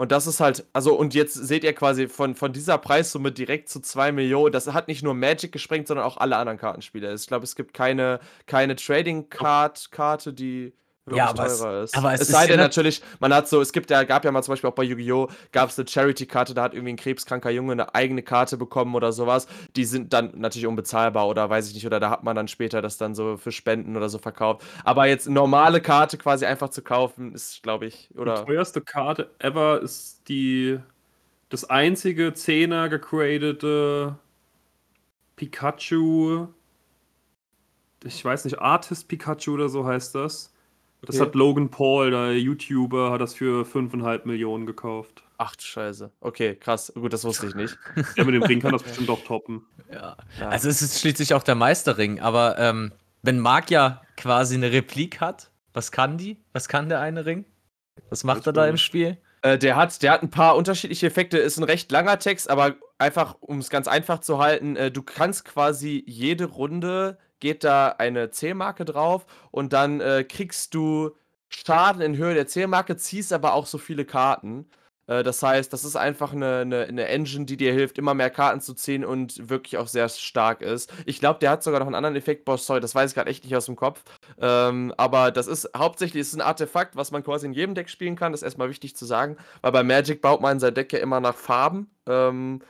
und 0.00 0.12
das 0.12 0.26
ist 0.26 0.40
halt, 0.40 0.64
also, 0.72 0.94
und 0.94 1.12
jetzt 1.12 1.34
seht 1.34 1.62
ihr 1.62 1.74
quasi 1.74 2.08
von, 2.08 2.34
von 2.34 2.54
dieser 2.54 2.78
Preissumme 2.78 3.32
direkt 3.32 3.68
zu 3.68 3.80
2 3.80 4.12
Millionen. 4.12 4.50
Das 4.50 4.66
hat 4.68 4.88
nicht 4.88 5.02
nur 5.02 5.12
Magic 5.12 5.52
gesprengt, 5.52 5.88
sondern 5.88 6.06
auch 6.06 6.16
alle 6.16 6.38
anderen 6.38 6.58
Kartenspiele. 6.58 7.12
Ich 7.12 7.26
glaube, 7.26 7.44
es 7.44 7.54
gibt 7.54 7.74
keine, 7.74 8.18
keine 8.46 8.76
Trading-Card-Karte, 8.76 10.32
die 10.32 10.72
ja, 11.10 11.30
aber 11.30 11.46
teurer 11.46 11.82
ist. 11.82 11.96
Aber 11.96 12.12
es, 12.12 12.20
es 12.22 12.28
sei 12.28 12.46
denn 12.46 12.58
natürlich, 12.58 13.02
man 13.18 13.32
hat 13.34 13.48
so, 13.48 13.60
es 13.60 13.72
gibt 13.72 13.90
ja, 13.90 14.04
gab 14.04 14.24
ja 14.24 14.30
mal 14.30 14.42
zum 14.42 14.52
Beispiel 14.52 14.70
auch 14.70 14.74
bei 14.74 14.84
Yu-Gi-Oh! 14.84 15.28
gab 15.52 15.70
es 15.70 15.78
eine 15.78 15.88
Charity-Karte, 15.88 16.54
da 16.54 16.62
hat 16.62 16.74
irgendwie 16.74 16.92
ein 16.92 16.96
krebskranker 16.96 17.50
Junge 17.50 17.72
eine 17.72 17.94
eigene 17.94 18.22
Karte 18.22 18.56
bekommen 18.56 18.94
oder 18.94 19.12
sowas. 19.12 19.46
Die 19.76 19.84
sind 19.84 20.12
dann 20.12 20.32
natürlich 20.36 20.66
unbezahlbar 20.66 21.26
oder 21.26 21.48
weiß 21.48 21.68
ich 21.68 21.74
nicht, 21.74 21.86
oder 21.86 22.00
da 22.00 22.10
hat 22.10 22.22
man 22.22 22.36
dann 22.36 22.48
später 22.48 22.82
das 22.82 22.96
dann 22.96 23.14
so 23.14 23.36
für 23.36 23.52
Spenden 23.52 23.96
oder 23.96 24.08
so 24.08 24.18
verkauft. 24.18 24.64
Aber 24.84 25.06
jetzt 25.06 25.28
normale 25.28 25.80
Karte 25.80 26.18
quasi 26.18 26.46
einfach 26.46 26.68
zu 26.68 26.82
kaufen, 26.82 27.32
ist, 27.32 27.62
glaube 27.62 27.86
ich, 27.86 28.10
oder. 28.16 28.40
Die 28.40 28.44
teuerste 28.44 28.80
Karte 28.80 29.30
ever 29.38 29.80
ist 29.80 30.28
die 30.28 30.78
das 31.48 31.68
einzige 31.68 32.32
Zehner 32.34 32.88
gecreatete 32.88 34.16
Pikachu. 35.36 36.46
Ich 38.04 38.24
weiß 38.24 38.44
nicht, 38.44 38.58
Artist 38.60 39.08
Pikachu 39.08 39.54
oder 39.54 39.68
so 39.68 39.84
heißt 39.84 40.14
das. 40.14 40.52
Das 41.02 41.16
okay. 41.16 41.26
hat 41.26 41.34
Logan 41.34 41.70
Paul, 41.70 42.10
der 42.10 42.38
YouTuber, 42.38 43.10
hat 43.10 43.20
das 43.20 43.34
für 43.34 43.64
5,5 43.64 44.26
Millionen 44.26 44.66
gekauft. 44.66 45.22
Ach 45.38 45.56
du 45.56 45.62
Scheiße. 45.62 46.10
Okay, 46.20 46.54
krass. 46.56 46.92
Gut, 46.94 47.12
das 47.12 47.24
wusste 47.24 47.46
ich 47.46 47.54
nicht. 47.54 47.78
ja, 48.16 48.24
mit 48.24 48.34
dem 48.34 48.42
Ring 48.42 48.60
kann 48.60 48.72
das 48.72 48.82
bestimmt 48.84 49.08
doch 49.08 49.24
toppen. 49.24 49.62
Ja. 49.90 50.16
ja. 50.38 50.48
Also 50.48 50.68
es 50.68 50.82
ist 50.82 51.00
schließlich 51.00 51.32
auch 51.32 51.42
der 51.42 51.54
Meisterring, 51.54 52.20
aber 52.20 52.58
ähm, 52.58 52.92
wenn 53.22 53.38
Mark 53.38 53.70
ja 53.70 54.02
quasi 54.16 54.54
eine 54.54 54.72
Replik 54.72 55.20
hat, 55.20 55.50
was 55.72 55.92
kann 55.92 56.18
die? 56.18 56.38
Was 56.52 56.68
kann 56.68 56.88
der 56.88 57.00
eine 57.00 57.24
Ring? 57.24 57.46
Was 58.10 58.24
macht 58.24 58.46
er 58.46 58.52
da 58.52 58.66
im 58.66 58.76
Spiel? 58.76 59.16
Äh, 59.42 59.56
der, 59.56 59.76
hat, 59.76 60.02
der 60.02 60.12
hat 60.12 60.22
ein 60.22 60.30
paar 60.30 60.56
unterschiedliche 60.56 61.06
Effekte, 61.06 61.38
ist 61.38 61.56
ein 61.56 61.64
recht 61.64 61.90
langer 61.90 62.18
Text, 62.18 62.50
aber 62.50 62.74
einfach, 62.98 63.36
um 63.40 63.58
es 63.58 63.70
ganz 63.70 63.88
einfach 63.88 64.20
zu 64.20 64.38
halten, 64.38 64.76
äh, 64.76 64.90
du 64.90 65.02
kannst 65.02 65.46
quasi 65.46 66.04
jede 66.06 66.44
Runde 66.44 67.18
geht 67.40 67.64
da 67.64 67.96
eine 67.98 68.30
Zählmarke 68.30 68.84
drauf 68.84 69.26
und 69.50 69.72
dann 69.72 70.00
äh, 70.00 70.24
kriegst 70.24 70.74
du 70.74 71.16
Schaden 71.48 72.00
in 72.00 72.16
Höhe 72.16 72.34
der 72.34 72.46
Zählmarke, 72.46 72.96
ziehst 72.96 73.32
aber 73.32 73.54
auch 73.54 73.66
so 73.66 73.78
viele 73.78 74.04
Karten. 74.04 74.66
Äh, 75.10 75.24
das 75.24 75.42
heißt, 75.42 75.72
das 75.72 75.84
ist 75.84 75.96
einfach 75.96 76.32
eine, 76.32 76.58
eine, 76.58 76.84
eine, 76.84 77.08
Engine, 77.08 77.44
die 77.44 77.56
dir 77.56 77.72
hilft, 77.72 77.98
immer 77.98 78.14
mehr 78.14 78.30
Karten 78.30 78.60
zu 78.60 78.72
ziehen 78.74 79.04
und 79.04 79.50
wirklich 79.50 79.76
auch 79.76 79.88
sehr 79.88 80.08
stark 80.08 80.62
ist. 80.62 80.92
Ich 81.06 81.18
glaube, 81.18 81.40
der 81.40 81.50
hat 81.50 81.62
sogar 81.64 81.80
noch 81.80 81.86
einen 81.86 81.96
anderen 81.96 82.16
Effekt, 82.16 82.44
boah, 82.44 82.56
sorry, 82.56 82.80
das 82.80 82.94
weiß 82.94 83.10
ich 83.10 83.14
gerade 83.16 83.28
echt 83.28 83.44
nicht 83.44 83.56
aus 83.56 83.66
dem 83.66 83.76
Kopf. 83.76 84.02
Ähm, 84.38 84.94
aber 84.96 85.32
das 85.32 85.48
ist 85.48 85.68
hauptsächlich 85.76 86.20
ist 86.20 86.34
ein 86.34 86.40
Artefakt, 86.40 86.96
was 86.96 87.10
man 87.10 87.24
quasi 87.24 87.46
in 87.46 87.52
jedem 87.52 87.74
Deck 87.74 87.90
spielen 87.90 88.16
kann. 88.16 88.32
Das 88.32 88.42
ist 88.42 88.46
erstmal 88.46 88.70
wichtig 88.70 88.96
zu 88.96 89.04
sagen, 89.04 89.36
weil 89.62 89.72
bei 89.72 89.82
Magic 89.82 90.22
baut 90.22 90.40
man 90.40 90.60
sein 90.60 90.74
Deck 90.74 90.92
ja 90.92 91.00
immer 91.00 91.20
nach 91.20 91.36
Farben. 91.36 91.90
Ähm, 92.06 92.62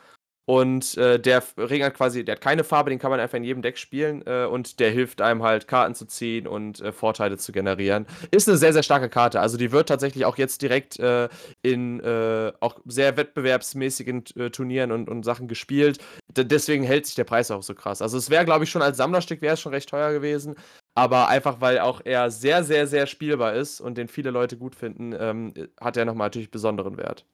und 0.51 0.97
äh, 0.97 1.17
der 1.17 1.41
Ring 1.55 1.81
hat 1.81 1.93
quasi, 1.93 2.25
der 2.25 2.35
hat 2.35 2.41
keine 2.41 2.65
Farbe, 2.65 2.89
den 2.89 2.99
kann 2.99 3.09
man 3.09 3.21
einfach 3.21 3.37
in 3.37 3.45
jedem 3.45 3.61
Deck 3.61 3.77
spielen. 3.77 4.21
Äh, 4.27 4.47
und 4.47 4.81
der 4.81 4.91
hilft 4.91 5.21
einem 5.21 5.43
halt, 5.43 5.65
Karten 5.65 5.95
zu 5.95 6.05
ziehen 6.05 6.45
und 6.45 6.81
äh, 6.81 6.91
Vorteile 6.91 7.37
zu 7.37 7.53
generieren. 7.53 8.05
Ist 8.31 8.49
eine 8.49 8.57
sehr, 8.57 8.73
sehr 8.73 8.83
starke 8.83 9.07
Karte. 9.07 9.39
Also 9.39 9.55
die 9.55 9.71
wird 9.71 9.87
tatsächlich 9.87 10.25
auch 10.25 10.37
jetzt 10.37 10.61
direkt 10.61 10.99
äh, 10.99 11.29
in 11.61 12.01
äh, 12.01 12.51
auch 12.59 12.81
sehr 12.83 13.15
wettbewerbsmäßigen 13.15 14.25
äh, 14.35 14.49
Turnieren 14.49 14.91
und, 14.91 15.07
und 15.07 15.23
Sachen 15.23 15.47
gespielt. 15.47 15.99
D 16.27 16.43
deswegen 16.43 16.83
hält 16.83 17.05
sich 17.05 17.15
der 17.15 17.23
Preis 17.23 17.49
auch 17.49 17.63
so 17.63 17.73
krass. 17.73 18.01
Also 18.01 18.17
es 18.17 18.29
wäre, 18.29 18.43
glaube 18.43 18.65
ich, 18.65 18.69
schon 18.69 18.81
als 18.81 18.97
Sammlerstück 18.97 19.41
wäre 19.41 19.53
es 19.53 19.61
schon 19.61 19.73
recht 19.73 19.87
teuer 19.87 20.11
gewesen. 20.11 20.55
Aber 20.95 21.29
einfach, 21.29 21.61
weil 21.61 21.79
auch 21.79 22.01
er 22.03 22.29
sehr, 22.29 22.65
sehr, 22.65 22.87
sehr 22.87 23.07
spielbar 23.07 23.53
ist 23.53 23.79
und 23.79 23.97
den 23.97 24.09
viele 24.09 24.31
Leute 24.31 24.57
gut 24.57 24.75
finden, 24.75 25.15
ähm, 25.17 25.53
hat 25.79 25.95
er 25.95 26.03
nochmal 26.03 26.25
natürlich 26.25 26.51
besonderen 26.51 26.97
Wert. 26.97 27.25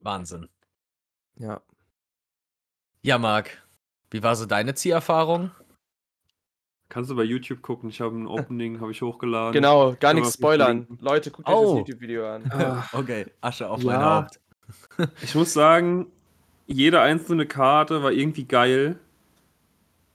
Wahnsinn. 0.00 0.48
Ja. 1.36 1.62
Ja, 3.06 3.18
Marc, 3.18 3.62
wie 4.10 4.24
war 4.24 4.34
so 4.34 4.46
deine 4.46 4.74
Zieherfahrung? 4.74 5.52
Kannst 6.88 7.08
du 7.08 7.14
bei 7.14 7.22
YouTube 7.22 7.62
gucken. 7.62 7.88
Ich 7.88 8.00
habe 8.00 8.16
ein 8.16 8.26
Opening, 8.26 8.80
habe 8.80 8.90
ich 8.90 9.00
hochgeladen. 9.00 9.52
Genau, 9.52 9.94
gar 10.00 10.12
nichts 10.12 10.34
spoilern. 10.34 10.88
Leute, 11.00 11.30
guckt 11.30 11.46
euch 11.48 11.54
oh. 11.54 11.78
das 11.78 11.78
YouTube-Video 11.88 12.26
an. 12.28 12.50
Ah. 12.52 12.84
okay, 12.92 13.26
Asche 13.40 13.70
auf 13.70 13.80
ja. 13.84 13.92
mein 13.92 14.04
Haupt. 14.04 14.40
ich 15.22 15.36
muss 15.36 15.52
sagen, 15.52 16.08
jede 16.66 17.00
einzelne 17.00 17.46
Karte 17.46 18.02
war 18.02 18.10
irgendwie 18.10 18.44
geil. 18.44 18.98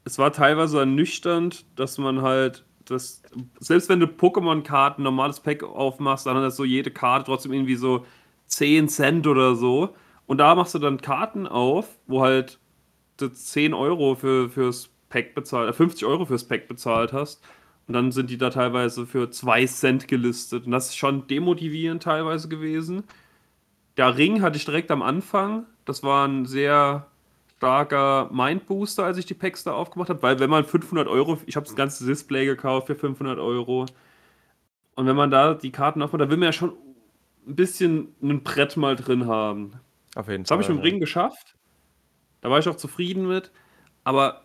Es 0.04 0.19
war 0.19 0.34
teilweise 0.34 0.80
ernüchternd, 0.80 1.65
dass 1.80 1.97
man 1.97 2.21
halt 2.21 2.65
das, 2.84 3.23
selbst 3.62 3.88
wenn 3.88 4.01
du 4.01 4.08
Pokémon-Karten, 4.08 5.01
normales 5.01 5.39
Pack 5.39 5.63
aufmachst, 5.63 6.25
dann 6.25 6.36
hat 6.36 6.54
so 6.54 6.65
jede 6.65 6.91
Karte 6.91 7.27
trotzdem 7.27 7.54
irgendwie 7.54 7.75
so 7.75 8.06
10 8.47 8.89
Cent 8.89 9.27
oder 9.27 9.56
so. 9.56 9.95
Und 10.25 10.39
da 10.39 10.56
machst 10.56 10.75
du 10.75 10.80
dann 10.80 10.99
Karten 10.99 11.47
auf, 11.47 11.88
wo 12.06 12.21
halt 12.21 12.60
du 13.21 13.29
10 13.29 13.73
Euro 13.73 14.15
für, 14.15 14.49
fürs 14.49 14.89
Pack 15.10 15.36
bezahlt, 15.36 15.75
50 15.75 16.03
äh, 16.03 16.05
Euro 16.05 16.25
fürs 16.25 16.45
Pack 16.45 16.67
bezahlt 16.67 17.13
hast. 17.13 17.43
Und 17.88 17.93
dann 17.93 18.12
sind 18.12 18.29
die 18.29 18.38
da 18.38 18.49
teilweise 18.49 19.05
für 19.05 19.29
2 19.29 19.65
Cent 19.65 20.07
gelistet. 20.07 20.65
Und 20.65 20.71
das 20.71 20.89
ist 20.89 20.97
schon 20.97 21.27
demotivierend 21.27 22.03
teilweise 22.03 22.47
gewesen. 22.47 23.03
Der 23.97 24.17
Ring 24.17 24.41
hatte 24.41 24.57
ich 24.57 24.65
direkt 24.65 24.91
am 24.91 25.01
Anfang. 25.01 25.65
Das 25.86 26.03
war 26.03 26.27
ein 26.27 26.45
sehr 26.45 27.07
starker 27.62 28.27
Mindbooster, 28.31 29.03
als 29.03 29.19
ich 29.19 29.27
die 29.27 29.36
Packs 29.36 29.63
da 29.63 29.73
aufgemacht 29.73 30.10
habe, 30.10 30.23
weil 30.23 30.39
wenn 30.39 30.49
man 30.49 30.65
500 30.65 31.07
Euro, 31.07 31.38
ich 31.45 31.55
habe 31.55 31.67
das 31.67 31.75
ganze 31.75 32.07
Display 32.07 32.47
gekauft 32.47 32.88
für 32.88 32.95
500 32.95 33.38
Euro 33.38 33.86
und 34.95 35.05
wenn 35.05 35.15
man 35.15 35.29
da 35.29 35.53
die 35.53 35.71
Karten 35.71 36.01
aufmacht, 36.01 36.21
da 36.21 36.29
will 36.31 36.38
man 36.38 36.47
ja 36.47 36.53
schon 36.53 36.73
ein 37.47 37.55
bisschen 37.55 38.15
ein 38.21 38.41
Brett 38.41 38.77
mal 38.77 38.95
drin 38.95 39.27
haben. 39.27 39.73
Auf 40.15 40.27
jeden 40.27 40.43
das 40.43 40.49
Fall. 40.49 40.57
Das 40.57 40.63
habe 40.63 40.63
ich 40.63 40.69
mit 40.69 40.77
dem 40.77 40.81
Ring 40.81 40.99
geschafft. 40.99 41.55
Da 42.41 42.49
war 42.49 42.60
ich 42.60 42.67
auch 42.67 42.75
zufrieden 42.75 43.27
mit. 43.27 43.51
Aber 44.04 44.41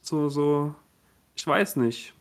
so, 0.00 0.28
so, 0.28 0.74
ich 1.34 1.46
weiß 1.46 1.76
nicht. 1.76 2.14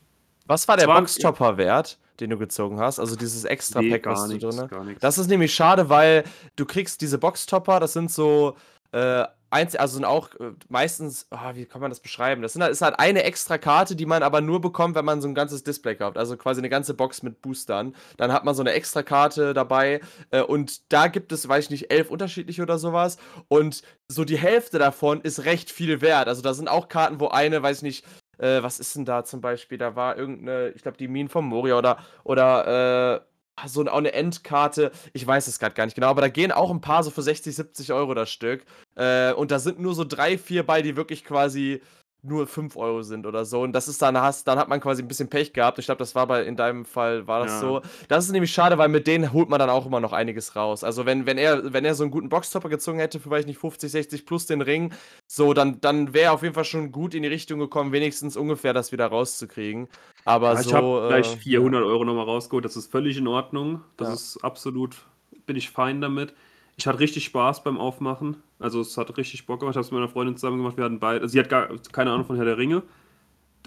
Was 0.45 0.67
war 0.67 0.77
der 0.77 0.87
Boxtopper-Wert, 0.87 1.97
den 2.19 2.29
du 2.29 2.37
gezogen 2.37 2.79
hast? 2.79 2.99
Also 2.99 3.15
dieses 3.15 3.43
extra 3.43 3.79
Pack, 3.79 4.05
nee, 4.05 4.11
was 4.11 4.27
du 4.27 4.37
drin 4.37 4.69
hast? 4.71 5.03
Das 5.03 5.17
ist 5.17 5.27
nämlich 5.27 5.53
schade, 5.53 5.89
weil 5.89 6.23
du 6.55 6.65
kriegst 6.65 7.01
diese 7.01 7.17
Boxtopper, 7.17 7.79
das 7.79 7.93
sind 7.93 8.11
so 8.11 8.55
äh, 8.91 9.25
eins, 9.49 9.75
also 9.75 9.95
sind 9.95 10.05
auch 10.05 10.33
äh, 10.35 10.51
meistens, 10.69 11.27
oh, 11.31 11.55
wie 11.55 11.65
kann 11.65 11.81
man 11.81 11.91
das 11.91 11.99
beschreiben? 11.99 12.41
Das 12.41 12.53
sind, 12.53 12.61
ist 12.63 12.81
halt 12.81 12.99
eine 12.99 13.23
extra 13.23 13.57
Karte, 13.57 13.95
die 13.95 14.05
man 14.05 14.23
aber 14.23 14.41
nur 14.41 14.61
bekommt, 14.61 14.95
wenn 14.95 15.05
man 15.05 15.21
so 15.21 15.27
ein 15.27 15.35
ganzes 15.35 15.63
Display 15.63 15.95
kauft. 15.95 16.17
Also 16.17 16.37
quasi 16.37 16.59
eine 16.61 16.69
ganze 16.69 16.93
Box 16.93 17.23
mit 17.23 17.41
Boostern. 17.41 17.95
Dann 18.17 18.31
hat 18.33 18.45
man 18.45 18.55
so 18.55 18.61
eine 18.61 18.73
extra 18.73 19.03
Karte 19.03 19.53
dabei 19.53 20.01
äh, 20.31 20.41
und 20.41 20.91
da 20.91 21.07
gibt 21.07 21.31
es, 21.31 21.47
weiß 21.47 21.65
ich 21.65 21.69
nicht, 21.69 21.91
elf 21.91 22.09
unterschiedliche 22.09 22.61
oder 22.61 22.77
sowas. 22.77 23.17
Und 23.47 23.83
so 24.07 24.25
die 24.25 24.37
Hälfte 24.37 24.79
davon 24.79 25.21
ist 25.21 25.45
recht 25.45 25.71
viel 25.71 26.01
wert. 26.01 26.27
Also 26.27 26.41
da 26.41 26.53
sind 26.53 26.67
auch 26.67 26.87
Karten, 26.89 27.19
wo 27.19 27.27
eine, 27.29 27.61
weiß 27.63 27.77
ich 27.77 27.83
nicht, 27.83 28.05
äh, 28.37 28.61
was 28.61 28.79
ist 28.79 28.95
denn 28.95 29.05
da 29.05 29.23
zum 29.23 29.41
Beispiel? 29.41 29.77
Da 29.77 29.95
war 29.95 30.17
irgendeine, 30.17 30.69
ich 30.69 30.83
glaube, 30.83 30.97
die 30.97 31.07
Minen 31.07 31.29
von 31.29 31.45
Moria 31.45 31.77
oder, 31.77 31.97
oder, 32.23 33.15
äh, 33.15 33.36
so 33.65 33.81
auch 33.85 33.97
eine 33.97 34.13
Endkarte, 34.13 34.91
ich 35.13 35.25
weiß 35.25 35.47
es 35.47 35.59
gerade 35.59 35.73
gar 35.73 35.85
nicht 35.85 35.95
genau, 35.95 36.07
aber 36.07 36.21
da 36.21 36.29
gehen 36.29 36.51
auch 36.51 36.69
ein 36.69 36.81
paar 36.81 37.03
so 37.03 37.09
für 37.09 37.23
60, 37.23 37.55
70 37.55 37.93
Euro 37.93 38.13
das 38.13 38.29
Stück. 38.29 38.65
Äh, 38.95 39.33
und 39.33 39.51
da 39.51 39.59
sind 39.59 39.79
nur 39.79 39.95
so 39.95 40.03
drei, 40.03 40.37
vier 40.37 40.65
bei, 40.65 40.81
die 40.81 40.95
wirklich 40.95 41.23
quasi 41.23 41.81
nur 42.23 42.47
5 42.47 42.75
Euro 42.75 43.03
sind 43.03 43.25
oder 43.25 43.45
so. 43.45 43.61
Und 43.61 43.73
das 43.73 43.87
ist 43.87 44.01
dann, 44.01 44.17
hast, 44.17 44.47
dann 44.47 44.57
hat 44.57 44.67
man 44.67 44.79
quasi 44.79 45.01
ein 45.01 45.07
bisschen 45.07 45.29
Pech 45.29 45.53
gehabt. 45.53 45.79
Ich 45.79 45.85
glaube, 45.85 45.99
das 45.99 46.15
war 46.15 46.27
bei, 46.27 46.43
in 46.43 46.55
deinem 46.55 46.85
Fall 46.85 47.27
war 47.27 47.43
das 47.43 47.53
ja. 47.53 47.59
so. 47.59 47.81
Das 48.07 48.25
ist 48.25 48.31
nämlich 48.31 48.51
schade, 48.51 48.77
weil 48.77 48.89
mit 48.89 49.07
denen 49.07 49.31
holt 49.33 49.49
man 49.49 49.59
dann 49.59 49.69
auch 49.69 49.85
immer 49.85 49.99
noch 49.99 50.13
einiges 50.13 50.55
raus. 50.55 50.83
Also 50.83 51.05
wenn, 51.05 51.25
wenn 51.25 51.37
er, 51.37 51.73
wenn 51.73 51.85
er 51.85 51.95
so 51.95 52.03
einen 52.03 52.11
guten 52.11 52.29
Boxtopper 52.29 52.69
gezogen 52.69 52.99
hätte, 52.99 53.19
für 53.19 53.29
weiß 53.29 53.41
ich 53.41 53.47
nicht, 53.47 53.59
50, 53.59 53.91
60 53.91 54.25
plus 54.25 54.45
den 54.45 54.61
Ring, 54.61 54.93
so, 55.27 55.53
dann, 55.53 55.79
dann 55.79 56.13
wäre 56.13 56.25
er 56.25 56.33
auf 56.33 56.43
jeden 56.43 56.55
Fall 56.55 56.65
schon 56.65 56.91
gut 56.91 57.13
in 57.13 57.23
die 57.23 57.29
Richtung 57.29 57.59
gekommen, 57.59 57.91
wenigstens 57.91 58.35
ungefähr 58.35 58.73
das 58.73 58.91
wieder 58.91 59.07
rauszukriegen. 59.07 59.87
Aber 60.25 60.53
ja, 60.53 60.63
so. 60.63 60.69
Ich 60.69 60.73
habe 60.73 61.05
äh, 61.05 61.07
gleich 61.07 61.37
400 61.37 61.83
Euro 61.83 62.03
nochmal 62.03 62.25
rausgeholt. 62.25 62.65
Das 62.65 62.75
ist 62.75 62.91
völlig 62.91 63.17
in 63.17 63.27
Ordnung. 63.27 63.81
Das 63.95 64.07
ja. 64.07 64.13
ist 64.13 64.43
absolut, 64.43 64.97
bin 65.45 65.55
ich 65.55 65.69
fein 65.69 66.01
damit. 66.01 66.33
Ich 66.79 66.85
hatte 66.85 66.99
richtig 66.99 67.25
Spaß 67.25 67.63
beim 67.63 67.79
Aufmachen. 67.79 68.37
Also 68.59 68.81
es 68.81 68.95
hat 68.97 69.17
richtig 69.17 69.47
Bock 69.47 69.59
gemacht. 69.59 69.73
Ich 69.73 69.77
habe 69.77 69.85
es 69.85 69.91
mit 69.91 69.99
meiner 69.99 70.11
Freundin 70.11 70.37
zusammen 70.37 70.57
gemacht. 70.57 70.77
Wir 70.77 70.83
hatten 70.83 70.99
beide. 70.99 71.21
Also 71.21 71.33
sie 71.33 71.39
hat 71.39 71.49
gar 71.49 71.69
keine 71.91 72.11
Ahnung 72.11 72.25
von 72.25 72.35
Herr 72.35 72.45
der 72.45 72.59
Ringe. 72.59 72.83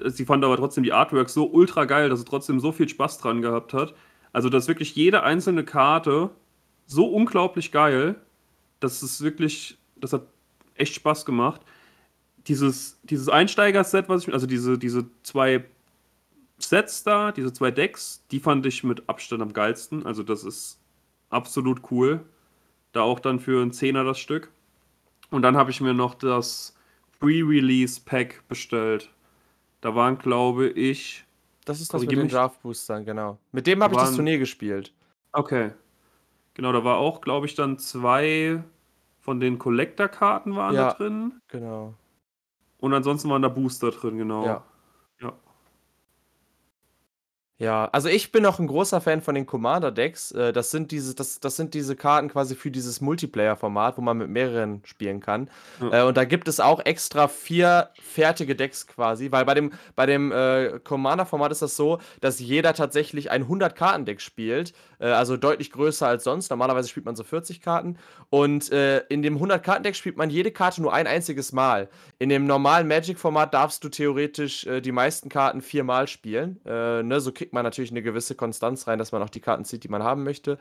Sie 0.05 0.25
fand 0.25 0.45
aber 0.45 0.57
trotzdem 0.57 0.85
die 0.85 0.93
Artworks 0.93 1.35
so 1.35 1.51
ultra 1.51 1.87
geil, 1.87 2.09
dass 2.09 2.21
sie 2.21 2.25
trotzdem 2.25 2.61
so 2.61 2.71
viel 2.71 2.89
Spaß 2.89 3.19
dran 3.19 3.43
gehabt 3.43 3.75
hat. 3.75 3.95
Also 4.33 4.49
dass 4.49 4.69
wirklich 4.69 4.95
jede 4.95 5.25
einzelne 5.25 5.65
Karte 5.65 6.31
so 6.87 7.07
unglaublich 7.07 7.73
geil. 7.73 8.15
Das 8.79 9.03
ist 9.03 9.21
wirklich, 9.23 9.77
das 9.97 10.13
hat 10.13 10.23
echt 10.77 10.95
Spaß 10.95 11.27
gemacht. 11.27 11.63
Dieses, 12.47 13.01
dieses 13.03 13.29
Einsteiger-Set, 13.29 14.09
was 14.09 14.27
ich, 14.27 14.33
also 14.33 14.47
diese, 14.47 14.79
diese 14.79 15.07
zwei 15.25 15.65
Sets 16.59 17.03
da, 17.03 17.33
diese 17.33 17.53
zwei 17.53 17.73
Decks, 17.73 18.25
die 18.31 18.39
fand 18.39 18.65
ich 18.67 18.85
mit 18.85 19.09
Abstand 19.09 19.43
am 19.43 19.53
geilsten. 19.53 20.07
Also 20.07 20.23
das 20.23 20.45
ist 20.45 20.79
absolut 21.29 21.91
cool. 21.91 22.25
Da 22.93 23.03
auch 23.03 23.21
dann 23.21 23.41
für 23.41 23.63
einen 23.63 23.73
Zehner 23.73 24.05
das 24.05 24.19
Stück. 24.19 24.51
Und 25.31 25.43
dann 25.43 25.57
habe 25.57 25.71
ich 25.71 25.81
mir 25.81 25.95
noch 25.95 26.15
das 26.15 26.77
Pre-Release-Pack 27.21 28.49
bestellt. 28.49 29.11
Da 29.81 29.95
waren, 29.95 30.19
glaube 30.19 30.69
ich. 30.69 31.25
Das 31.65 31.81
ist 31.81 31.95
das 31.95 32.01
mit 32.03 32.11
den 32.11 32.29
Draft-Boostern, 32.29 33.05
genau. 33.05 33.39
Mit 33.53 33.67
dem 33.67 33.83
habe 33.83 33.95
ich 33.95 34.01
das 34.01 34.17
Turnier 34.17 34.39
gespielt. 34.39 34.93
Okay. 35.33 35.73
Genau, 36.55 36.73
da 36.73 36.83
war 36.83 36.97
auch, 36.97 37.21
glaube 37.21 37.47
ich, 37.47 37.55
dann 37.55 37.79
zwei 37.79 38.63
von 39.21 39.39
den 39.39 39.59
Collector-Karten 39.59 40.57
waren 40.57 40.75
ja, 40.75 40.89
da 40.89 40.95
drin. 40.95 41.41
Genau. 41.49 41.95
Und 42.79 42.95
ansonsten 42.95 43.29
waren 43.31 43.43
da 43.43 43.49
Booster 43.49 43.91
drin, 43.91 44.19
genau. 44.19 44.45
Ja. 44.45 44.49
ja. 44.49 44.65
Ja, 47.61 47.91
also 47.93 48.09
ich 48.09 48.33
bin 48.33 48.47
auch 48.47 48.59
ein 48.59 48.67
großer 48.67 49.03
Fan 49.03 49.21
von 49.21 49.35
den 49.35 49.45
Commander-Decks. 49.45 50.33
Äh, 50.33 50.55
das 50.55 50.71
sind 50.71 50.91
diese, 50.93 51.15
das, 51.15 51.41
das 51.41 51.57
sind 51.57 51.75
diese 51.75 51.95
Karten 51.95 52.31
quasi 52.31 52.55
für 52.55 52.71
dieses 52.71 53.03
Multiplayer-Format, 53.03 53.99
wo 53.99 54.01
man 54.01 54.17
mit 54.17 54.31
mehreren 54.31 54.81
spielen 54.87 55.21
kann. 55.21 55.51
Ja. 55.79 56.01
Äh, 56.01 56.07
und 56.07 56.17
da 56.17 56.25
gibt 56.25 56.49
es 56.49 56.59
auch 56.59 56.81
extra 56.81 57.29
vier 57.29 57.91
fertige 58.01 58.57
Decks 58.57 58.87
quasi, 58.87 59.31
weil 59.31 59.45
bei 59.45 59.53
dem, 59.53 59.73
bei 59.95 60.07
dem 60.07 60.33
äh, 60.33 60.81
Commander-Format 60.83 61.53
ist 61.53 61.61
das 61.61 61.77
so, 61.77 61.99
dass 62.23 62.41
jeder 62.41 62.73
tatsächlich 62.73 63.31
ein 63.31 63.45
100-Karten-Deck 63.45 64.23
spielt, 64.23 64.73
äh, 64.99 65.09
also 65.09 65.37
deutlich 65.37 65.71
größer 65.71 66.07
als 66.07 66.25
sonst. 66.25 66.49
Normalerweise 66.49 66.89
spielt 66.89 67.05
man 67.05 67.15
so 67.15 67.25
40 67.25 67.61
Karten. 67.61 67.99
Und 68.31 68.73
äh, 68.73 69.01
in 69.11 69.21
dem 69.21 69.39
100-Karten-Deck 69.39 69.97
spielt 69.97 70.17
man 70.17 70.31
jede 70.31 70.51
Karte 70.51 70.81
nur 70.81 70.95
ein 70.95 71.07
einziges 71.07 71.53
Mal. 71.53 71.91
In 72.19 72.31
dem 72.31 72.47
normalen 72.47 72.89
Magic-Format 72.89 73.53
darfst 73.53 73.85
du 73.85 73.91
theoretisch 73.91 74.67
die 74.83 74.93
meisten 74.93 75.29
Karten 75.29 75.61
viermal 75.61 76.07
spielen. 76.07 76.61
ne, 76.65 77.21
so 77.21 77.33
kriegt 77.51 77.55
man 77.55 77.65
natürlich 77.65 77.91
eine 77.91 78.03
gewisse 78.03 78.37
Konstanz 78.37 78.87
rein, 78.87 79.01
dass 79.01 79.11
man 79.11 79.23
auch 79.23 79.29
die 79.29 79.41
Karten 79.41 79.65
zieht, 79.65 79.83
die 79.83 79.89
man 79.89 80.05
haben 80.05 80.23
möchte. 80.23 80.57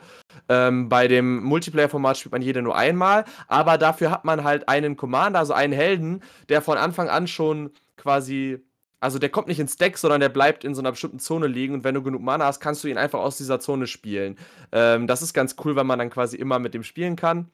Ähm, 0.50 0.90
bei 0.90 1.08
dem 1.08 1.44
Multiplayer-Format 1.44 2.18
spielt 2.18 2.32
man 2.32 2.42
jede 2.42 2.64
nur 2.64 2.76
einmal, 2.76 3.26
aber 3.48 3.78
dafür 3.78 4.10
hat 4.10 4.26
man 4.26 4.44
halt 4.44 4.68
einen 4.68 4.98
Commander, 4.98 5.38
also 5.38 5.54
einen 5.54 5.74
Helden, 5.74 6.24
der 6.50 6.64
von 6.64 6.80
Anfang 6.80 7.08
an 7.08 7.28
schon 7.28 7.70
quasi 7.96 8.60
also 9.02 9.18
der 9.18 9.30
kommt 9.30 9.48
nicht 9.48 9.60
ins 9.60 9.78
Deck, 9.78 9.98
sondern 9.98 10.20
der 10.20 10.28
bleibt 10.28 10.66
in 10.66 10.76
so 10.76 10.82
einer 10.82 10.92
bestimmten 10.92 11.20
Zone 11.20 11.48
liegen 11.48 11.74
und 11.74 11.84
wenn 11.86 11.96
du 11.96 12.04
genug 12.04 12.22
Mana 12.22 12.46
hast, 12.46 12.60
kannst 12.60 12.84
du 12.84 12.90
ihn 12.90 12.98
einfach 12.98 13.20
aus 13.20 13.38
dieser 13.38 13.62
Zone 13.62 13.88
spielen. 13.88 14.38
Ähm, 14.74 15.08
das 15.08 15.22
ist 15.22 15.34
ganz 15.34 15.56
cool, 15.64 15.78
weil 15.78 15.86
man 15.86 16.00
dann 16.00 16.10
quasi 16.10 16.36
immer 16.36 16.60
mit 16.60 16.74
dem 16.74 16.84
spielen 16.84 17.16
kann. 17.16 17.50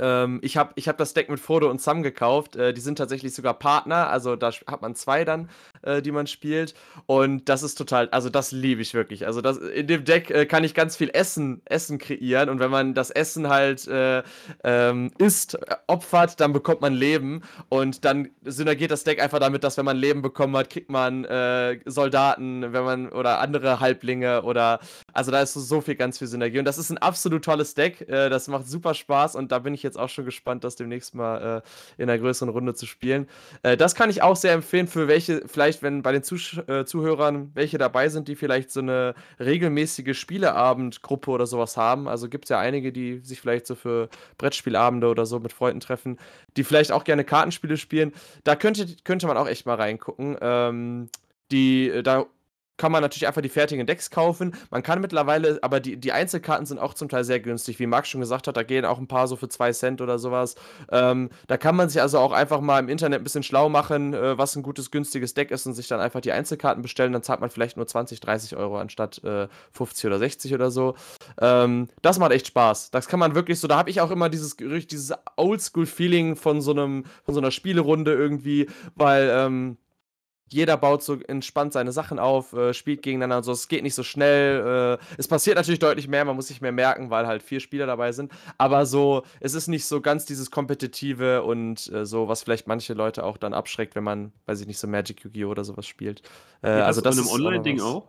Ähm, 0.00 0.40
ich 0.42 0.56
habe 0.56 0.72
ich 0.76 0.88
hab 0.88 0.98
das 0.98 1.14
Deck 1.14 1.28
mit 1.28 1.38
Frodo 1.38 1.70
und 1.70 1.80
Sam 1.80 2.02
gekauft. 2.02 2.56
Äh, 2.56 2.72
die 2.72 2.80
sind 2.80 2.96
tatsächlich 2.96 3.34
sogar 3.34 3.54
Partner, 3.54 4.08
also 4.08 4.34
da 4.34 4.50
hat 4.66 4.82
man 4.82 4.94
zwei 4.94 5.24
dann, 5.24 5.50
äh, 5.82 6.02
die 6.02 6.10
man 6.10 6.26
spielt. 6.26 6.74
Und 7.06 7.48
das 7.48 7.62
ist 7.62 7.76
total, 7.76 8.08
also 8.10 8.30
das 8.30 8.50
liebe 8.52 8.82
ich 8.82 8.94
wirklich. 8.94 9.26
Also 9.26 9.40
das, 9.40 9.58
in 9.58 9.86
dem 9.86 10.04
Deck 10.04 10.30
äh, 10.30 10.46
kann 10.46 10.64
ich 10.64 10.74
ganz 10.74 10.96
viel 10.96 11.10
Essen, 11.12 11.60
Essen 11.66 11.98
kreieren. 11.98 12.48
Und 12.48 12.58
wenn 12.58 12.70
man 12.70 12.94
das 12.94 13.10
Essen 13.10 13.48
halt 13.48 13.86
äh, 13.88 14.22
ähm, 14.64 15.10
isst, 15.18 15.54
äh, 15.54 15.76
opfert, 15.86 16.40
dann 16.40 16.52
bekommt 16.52 16.80
man 16.80 16.94
Leben. 16.94 17.42
Und 17.68 18.04
dann 18.04 18.30
synergiert 18.44 18.90
das 18.90 19.04
Deck 19.04 19.22
einfach 19.22 19.38
damit, 19.38 19.64
dass 19.64 19.76
wenn 19.76 19.84
man 19.84 19.96
Leben 19.96 20.22
bekommen 20.22 20.56
hat, 20.56 20.70
kriegt 20.70 20.90
man 20.90 21.24
äh, 21.26 21.78
Soldaten, 21.84 22.72
wenn 22.72 22.84
man 22.84 23.08
oder 23.10 23.40
andere 23.40 23.80
Halblinge 23.80 24.42
oder 24.42 24.80
also 25.12 25.30
da 25.30 25.40
ist 25.40 25.54
so, 25.54 25.80
viel 25.80 25.94
ganz 25.96 26.18
viel 26.18 26.28
Synergie. 26.28 26.58
Und 26.58 26.64
das 26.64 26.78
ist 26.78 26.90
ein 26.90 26.98
absolut 26.98 27.44
tolles 27.44 27.74
Deck. 27.74 28.06
das 28.08 28.48
macht 28.48 28.66
super 28.66 28.94
Spaß 28.94 29.36
und 29.36 29.52
da 29.52 29.58
bin 29.58 29.74
ich 29.74 29.82
jetzt 29.82 29.98
auch 29.98 30.08
schon 30.08 30.24
gespannt, 30.24 30.64
das 30.64 30.76
demnächst 30.76 31.14
mal 31.14 31.62
äh, 31.98 32.02
in 32.02 32.08
einer 32.08 32.18
größeren 32.18 32.48
Runde 32.48 32.74
zu 32.74 32.86
spielen. 32.86 33.28
Äh, 33.62 33.76
das 33.76 33.94
kann 33.94 34.10
ich 34.10 34.22
auch 34.22 34.36
sehr 34.36 34.52
empfehlen 34.52 34.86
für 34.86 35.08
welche, 35.08 35.42
vielleicht, 35.46 35.82
wenn 35.82 36.02
bei 36.02 36.12
den 36.12 36.22
Zuh 36.22 36.36
äh, 36.66 36.84
Zuhörern 36.84 37.50
welche 37.54 37.78
dabei 37.78 38.08
sind, 38.08 38.28
die 38.28 38.36
vielleicht 38.36 38.70
so 38.70 38.80
eine 38.80 39.14
regelmäßige 39.38 40.18
Spieleabendgruppe 40.18 41.30
oder 41.30 41.46
sowas 41.46 41.76
haben. 41.76 42.08
Also 42.08 42.28
gibt 42.28 42.46
es 42.46 42.50
ja 42.50 42.58
einige, 42.58 42.92
die 42.92 43.20
sich 43.20 43.40
vielleicht 43.40 43.66
so 43.66 43.74
für 43.74 44.08
Brettspielabende 44.38 45.08
oder 45.08 45.26
so 45.26 45.40
mit 45.40 45.52
Freunden 45.52 45.80
treffen, 45.80 46.18
die 46.56 46.64
vielleicht 46.64 46.92
auch 46.92 47.04
gerne 47.04 47.24
Kartenspiele 47.24 47.76
spielen. 47.76 48.12
Da 48.44 48.56
könnte, 48.56 48.86
könnte 49.04 49.26
man 49.26 49.36
auch 49.36 49.48
echt 49.48 49.66
mal 49.66 49.76
reingucken. 49.76 50.36
Ähm, 50.40 51.08
die, 51.50 51.88
äh, 51.88 52.02
da 52.02 52.26
kann 52.80 52.92
man 52.92 53.02
natürlich 53.02 53.26
einfach 53.26 53.42
die 53.42 53.50
fertigen 53.50 53.86
Decks 53.86 54.10
kaufen. 54.10 54.54
Man 54.70 54.82
kann 54.82 55.02
mittlerweile, 55.02 55.58
aber 55.60 55.80
die, 55.80 55.98
die 55.98 56.12
Einzelkarten 56.12 56.64
sind 56.64 56.78
auch 56.78 56.94
zum 56.94 57.10
Teil 57.10 57.24
sehr 57.24 57.38
günstig. 57.38 57.78
Wie 57.78 57.86
Max 57.86 58.08
schon 58.08 58.22
gesagt 58.22 58.46
hat, 58.46 58.56
da 58.56 58.62
gehen 58.62 58.86
auch 58.86 58.96
ein 58.96 59.06
paar 59.06 59.28
so 59.28 59.36
für 59.36 59.50
2 59.50 59.72
Cent 59.72 60.00
oder 60.00 60.18
sowas. 60.18 60.54
Ähm, 60.90 61.28
da 61.46 61.58
kann 61.58 61.76
man 61.76 61.90
sich 61.90 62.00
also 62.00 62.18
auch 62.18 62.32
einfach 62.32 62.62
mal 62.62 62.78
im 62.78 62.88
Internet 62.88 63.20
ein 63.20 63.24
bisschen 63.24 63.42
schlau 63.42 63.68
machen, 63.68 64.14
äh, 64.14 64.38
was 64.38 64.56
ein 64.56 64.62
gutes, 64.62 64.90
günstiges 64.90 65.34
Deck 65.34 65.50
ist 65.50 65.66
und 65.66 65.74
sich 65.74 65.88
dann 65.88 66.00
einfach 66.00 66.22
die 66.22 66.32
Einzelkarten 66.32 66.80
bestellen. 66.80 67.12
Dann 67.12 67.22
zahlt 67.22 67.40
man 67.40 67.50
vielleicht 67.50 67.76
nur 67.76 67.86
20, 67.86 68.18
30 68.18 68.56
Euro 68.56 68.78
anstatt 68.78 69.22
äh, 69.24 69.48
50 69.72 70.06
oder 70.06 70.18
60 70.18 70.54
oder 70.54 70.70
so. 70.70 70.94
Ähm, 71.38 71.88
das 72.00 72.18
macht 72.18 72.32
echt 72.32 72.46
Spaß. 72.46 72.92
Das 72.92 73.08
kann 73.08 73.20
man 73.20 73.34
wirklich 73.34 73.60
so, 73.60 73.68
da 73.68 73.76
habe 73.76 73.90
ich 73.90 74.00
auch 74.00 74.10
immer 74.10 74.30
dieses, 74.30 74.56
dieses 74.56 75.12
Oldschool-Feeling 75.36 76.34
von 76.34 76.62
so 76.62 76.70
von 76.70 77.04
so 77.26 77.40
einer 77.40 77.50
Spielerunde 77.50 78.14
irgendwie, 78.14 78.70
weil, 78.94 79.30
ähm, 79.30 79.76
jeder 80.52 80.76
baut 80.76 81.02
so 81.02 81.20
entspannt 81.20 81.72
seine 81.72 81.92
Sachen 81.92 82.18
auf, 82.18 82.52
äh, 82.52 82.74
spielt 82.74 83.02
gegeneinander 83.02 83.38
und 83.38 83.44
so. 83.44 83.52
Es 83.52 83.68
geht 83.68 83.82
nicht 83.82 83.94
so 83.94 84.02
schnell. 84.02 84.98
Äh, 85.00 85.04
es 85.16 85.28
passiert 85.28 85.56
natürlich 85.56 85.78
deutlich 85.78 86.08
mehr, 86.08 86.24
man 86.24 86.36
muss 86.36 86.48
sich 86.48 86.60
mehr 86.60 86.72
merken, 86.72 87.10
weil 87.10 87.26
halt 87.26 87.42
vier 87.42 87.60
Spieler 87.60 87.86
dabei 87.86 88.12
sind. 88.12 88.32
Aber 88.58 88.86
so, 88.86 89.22
es 89.40 89.54
ist 89.54 89.68
nicht 89.68 89.86
so 89.86 90.00
ganz 90.00 90.24
dieses 90.24 90.50
Kompetitive 90.50 91.42
und 91.42 91.90
äh, 91.92 92.04
so, 92.04 92.28
was 92.28 92.42
vielleicht 92.42 92.66
manche 92.66 92.94
Leute 92.94 93.24
auch 93.24 93.36
dann 93.36 93.54
abschreckt, 93.54 93.94
wenn 93.94 94.04
man, 94.04 94.32
weiß 94.46 94.60
ich 94.60 94.66
nicht, 94.66 94.78
so 94.78 94.86
Magic 94.86 95.24
Yu-Gi-Oh! 95.24 95.50
oder 95.50 95.64
sowas 95.64 95.86
spielt. 95.86 96.22
Äh, 96.62 96.70
also 96.70 97.00
das 97.00 97.16
in 97.16 97.20
einem 97.20 97.28
ist 97.28 97.34
Online-Ding 97.34 97.80
auch? 97.80 98.08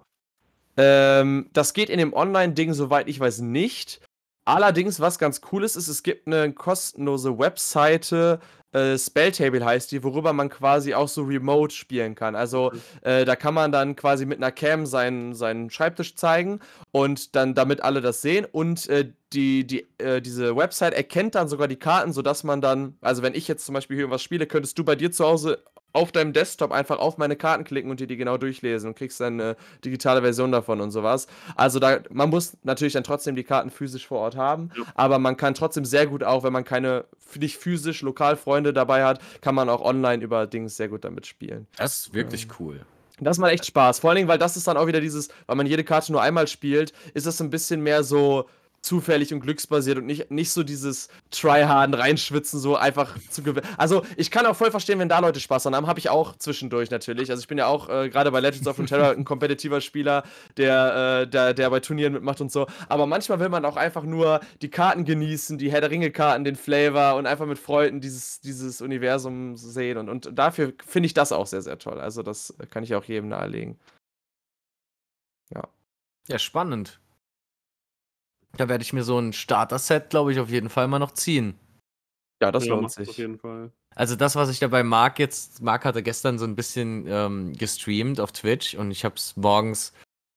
Ähm, 0.77 1.49
das 1.53 1.73
geht 1.73 1.89
in 1.89 1.99
dem 1.99 2.13
Online-Ding, 2.13 2.73
soweit 2.73 3.07
ich 3.07 3.19
weiß, 3.19 3.39
nicht. 3.41 4.01
Allerdings, 4.45 4.99
was 4.99 5.19
ganz 5.19 5.41
cool 5.51 5.63
ist, 5.63 5.75
ist, 5.75 5.87
es 5.87 6.01
gibt 6.01 6.27
eine 6.27 6.51
kostenlose 6.53 7.37
Webseite, 7.37 8.39
äh, 8.73 8.97
Spelltable 8.97 9.63
heißt 9.63 9.91
die, 9.91 10.03
worüber 10.03 10.33
man 10.33 10.49
quasi 10.49 10.93
auch 10.93 11.07
so 11.07 11.23
remote 11.23 11.73
spielen 11.73 12.15
kann. 12.15 12.35
Also 12.35 12.71
äh, 13.01 13.25
da 13.25 13.35
kann 13.35 13.53
man 13.53 13.71
dann 13.71 13.95
quasi 13.95 14.25
mit 14.25 14.37
einer 14.37 14.51
Cam 14.51 14.85
seinen, 14.85 15.33
seinen 15.33 15.69
Schreibtisch 15.69 16.15
zeigen 16.15 16.59
und 16.91 17.35
dann, 17.35 17.53
damit 17.53 17.81
alle 17.81 18.01
das 18.01 18.21
sehen 18.21 18.45
und 18.51 18.87
äh, 18.89 19.11
die, 19.33 19.65
die, 19.65 19.87
äh, 19.97 20.21
diese 20.21 20.55
Website 20.55 20.93
erkennt 20.93 21.35
dann 21.35 21.47
sogar 21.47 21.67
die 21.67 21.77
Karten, 21.77 22.11
sodass 22.11 22.43
man 22.43 22.61
dann, 22.61 22.97
also 23.01 23.21
wenn 23.21 23.33
ich 23.33 23.47
jetzt 23.47 23.65
zum 23.65 23.73
Beispiel 23.73 23.95
hier 23.95 24.03
irgendwas 24.03 24.23
spiele, 24.23 24.47
könntest 24.47 24.77
du 24.77 24.83
bei 24.83 24.95
dir 24.95 25.11
zu 25.11 25.25
Hause 25.25 25.63
auf 25.93 26.11
deinem 26.11 26.33
Desktop 26.33 26.71
einfach 26.71 26.99
auf 26.99 27.17
meine 27.17 27.35
Karten 27.35 27.63
klicken 27.63 27.91
und 27.91 27.99
dir 27.99 28.07
die 28.07 28.17
genau 28.17 28.37
durchlesen 28.37 28.89
und 28.89 28.95
kriegst 28.95 29.19
dann 29.19 29.39
eine 29.39 29.55
digitale 29.83 30.21
Version 30.21 30.51
davon 30.51 30.79
und 30.79 30.91
sowas. 30.91 31.27
Also 31.55 31.79
da, 31.79 31.99
man 32.09 32.29
muss 32.29 32.57
natürlich 32.63 32.93
dann 32.93 33.03
trotzdem 33.03 33.35
die 33.35 33.43
Karten 33.43 33.69
physisch 33.69 34.07
vor 34.07 34.19
Ort 34.19 34.37
haben, 34.37 34.71
ja. 34.77 34.83
aber 34.95 35.19
man 35.19 35.37
kann 35.37 35.53
trotzdem 35.53 35.85
sehr 35.85 36.07
gut 36.07 36.23
auch, 36.23 36.43
wenn 36.43 36.53
man 36.53 36.63
keine 36.63 37.05
nicht 37.37 37.57
physisch 37.57 38.01
lokal 38.01 38.35
Freunde 38.35 38.73
dabei 38.73 39.03
hat, 39.05 39.21
kann 39.41 39.55
man 39.55 39.69
auch 39.69 39.81
online 39.81 40.23
über 40.23 40.47
Dings 40.47 40.77
sehr 40.77 40.89
gut 40.89 41.03
damit 41.03 41.27
spielen. 41.27 41.67
Das 41.77 41.99
ist 41.99 42.13
wirklich 42.13 42.43
ja. 42.43 42.55
cool. 42.59 42.85
Das 43.19 43.37
macht 43.37 43.51
echt 43.51 43.65
Spaß. 43.67 43.99
Vor 43.99 44.09
allen 44.09 44.17
Dingen, 44.17 44.27
weil 44.27 44.39
das 44.39 44.57
ist 44.57 44.67
dann 44.67 44.77
auch 44.77 44.87
wieder 44.87 44.99
dieses, 44.99 45.29
weil 45.45 45.55
man 45.55 45.67
jede 45.67 45.83
Karte 45.83 46.11
nur 46.11 46.21
einmal 46.21 46.47
spielt, 46.47 46.91
ist 47.13 47.27
es 47.27 47.39
ein 47.39 47.51
bisschen 47.51 47.81
mehr 47.81 48.03
so, 48.03 48.49
zufällig 48.81 49.33
und 49.33 49.41
glücksbasiert 49.41 49.99
und 49.99 50.05
nicht, 50.05 50.31
nicht 50.31 50.51
so 50.51 50.63
dieses 50.63 51.07
Tryharden 51.29 51.93
reinschwitzen, 51.93 52.59
so 52.59 52.75
einfach 52.75 53.17
zu 53.29 53.43
gewinnen. 53.43 53.67
Also, 53.77 54.03
ich 54.17 54.31
kann 54.31 54.45
auch 54.45 54.55
voll 54.55 54.71
verstehen, 54.71 54.99
wenn 54.99 55.09
da 55.09 55.19
Leute 55.19 55.39
Spaß 55.39 55.63
dran 55.63 55.75
haben. 55.75 55.87
Habe 55.87 55.99
ich 55.99 56.09
auch 56.09 56.35
zwischendurch 56.37 56.89
natürlich. 56.89 57.29
Also, 57.29 57.41
ich 57.41 57.47
bin 57.47 57.57
ja 57.57 57.67
auch 57.67 57.89
äh, 57.89 58.09
gerade 58.09 58.31
bei 58.31 58.39
Legends 58.39 58.67
of 58.67 58.77
Runeterra 58.77 59.11
ein 59.11 59.23
kompetitiver 59.23 59.81
Spieler, 59.81 60.23
der, 60.57 61.21
äh, 61.21 61.27
der, 61.27 61.53
der 61.53 61.69
bei 61.69 61.79
Turnieren 61.79 62.13
mitmacht 62.13 62.41
und 62.41 62.51
so. 62.51 62.67
Aber 62.89 63.05
manchmal 63.05 63.39
will 63.39 63.49
man 63.49 63.65
auch 63.65 63.77
einfach 63.77 64.03
nur 64.03 64.41
die 64.61 64.69
Karten 64.69 65.05
genießen, 65.05 65.57
die 65.57 65.71
Herr 65.71 65.81
der 65.81 65.91
Ringe-Karten, 65.91 66.43
den 66.43 66.55
Flavor 66.55 67.15
und 67.15 67.27
einfach 67.27 67.45
mit 67.45 67.59
Freunden 67.59 68.01
dieses, 68.01 68.41
dieses 68.41 68.81
Universum 68.81 69.57
sehen. 69.57 69.97
Und, 69.97 70.09
und 70.09 70.37
dafür 70.37 70.73
finde 70.85 71.05
ich 71.05 71.13
das 71.13 71.31
auch 71.31 71.45
sehr, 71.45 71.61
sehr 71.61 71.77
toll. 71.77 71.99
Also, 71.99 72.23
das 72.23 72.55
kann 72.71 72.83
ich 72.83 72.95
auch 72.95 73.03
jedem 73.03 73.29
nahelegen. 73.29 73.79
Ja. 75.53 75.67
Ja, 76.27 76.39
spannend. 76.39 76.99
Da 78.57 78.67
werde 78.69 78.83
ich 78.83 78.93
mir 78.93 79.03
so 79.03 79.17
ein 79.17 79.33
Starter-Set, 79.33 80.09
glaube 80.09 80.31
ich, 80.31 80.39
auf 80.39 80.49
jeden 80.49 80.69
Fall 80.69 80.87
mal 80.87 80.99
noch 80.99 81.11
ziehen. 81.11 81.57
Ja, 82.41 82.51
das 82.51 82.65
ja, 82.65 82.73
lohnt 82.73 82.91
sich. 82.91 83.09
Auf 83.09 83.17
jeden 83.17 83.37
Fall. 83.37 83.71
Also 83.95 84.15
das, 84.15 84.35
was 84.35 84.49
ich 84.49 84.59
dabei 84.59 84.83
mag 84.83 85.19
jetzt, 85.19 85.61
Marc 85.61 85.85
hatte 85.85 86.01
gestern 86.01 86.39
so 86.39 86.45
ein 86.45 86.55
bisschen 86.55 87.05
ähm, 87.07 87.53
gestreamt 87.53 88.19
auf 88.19 88.31
Twitch 88.31 88.75
und 88.75 88.89
ich 88.89 89.03
habe 89.03 89.15
es 89.15 89.35
morgens 89.35 89.93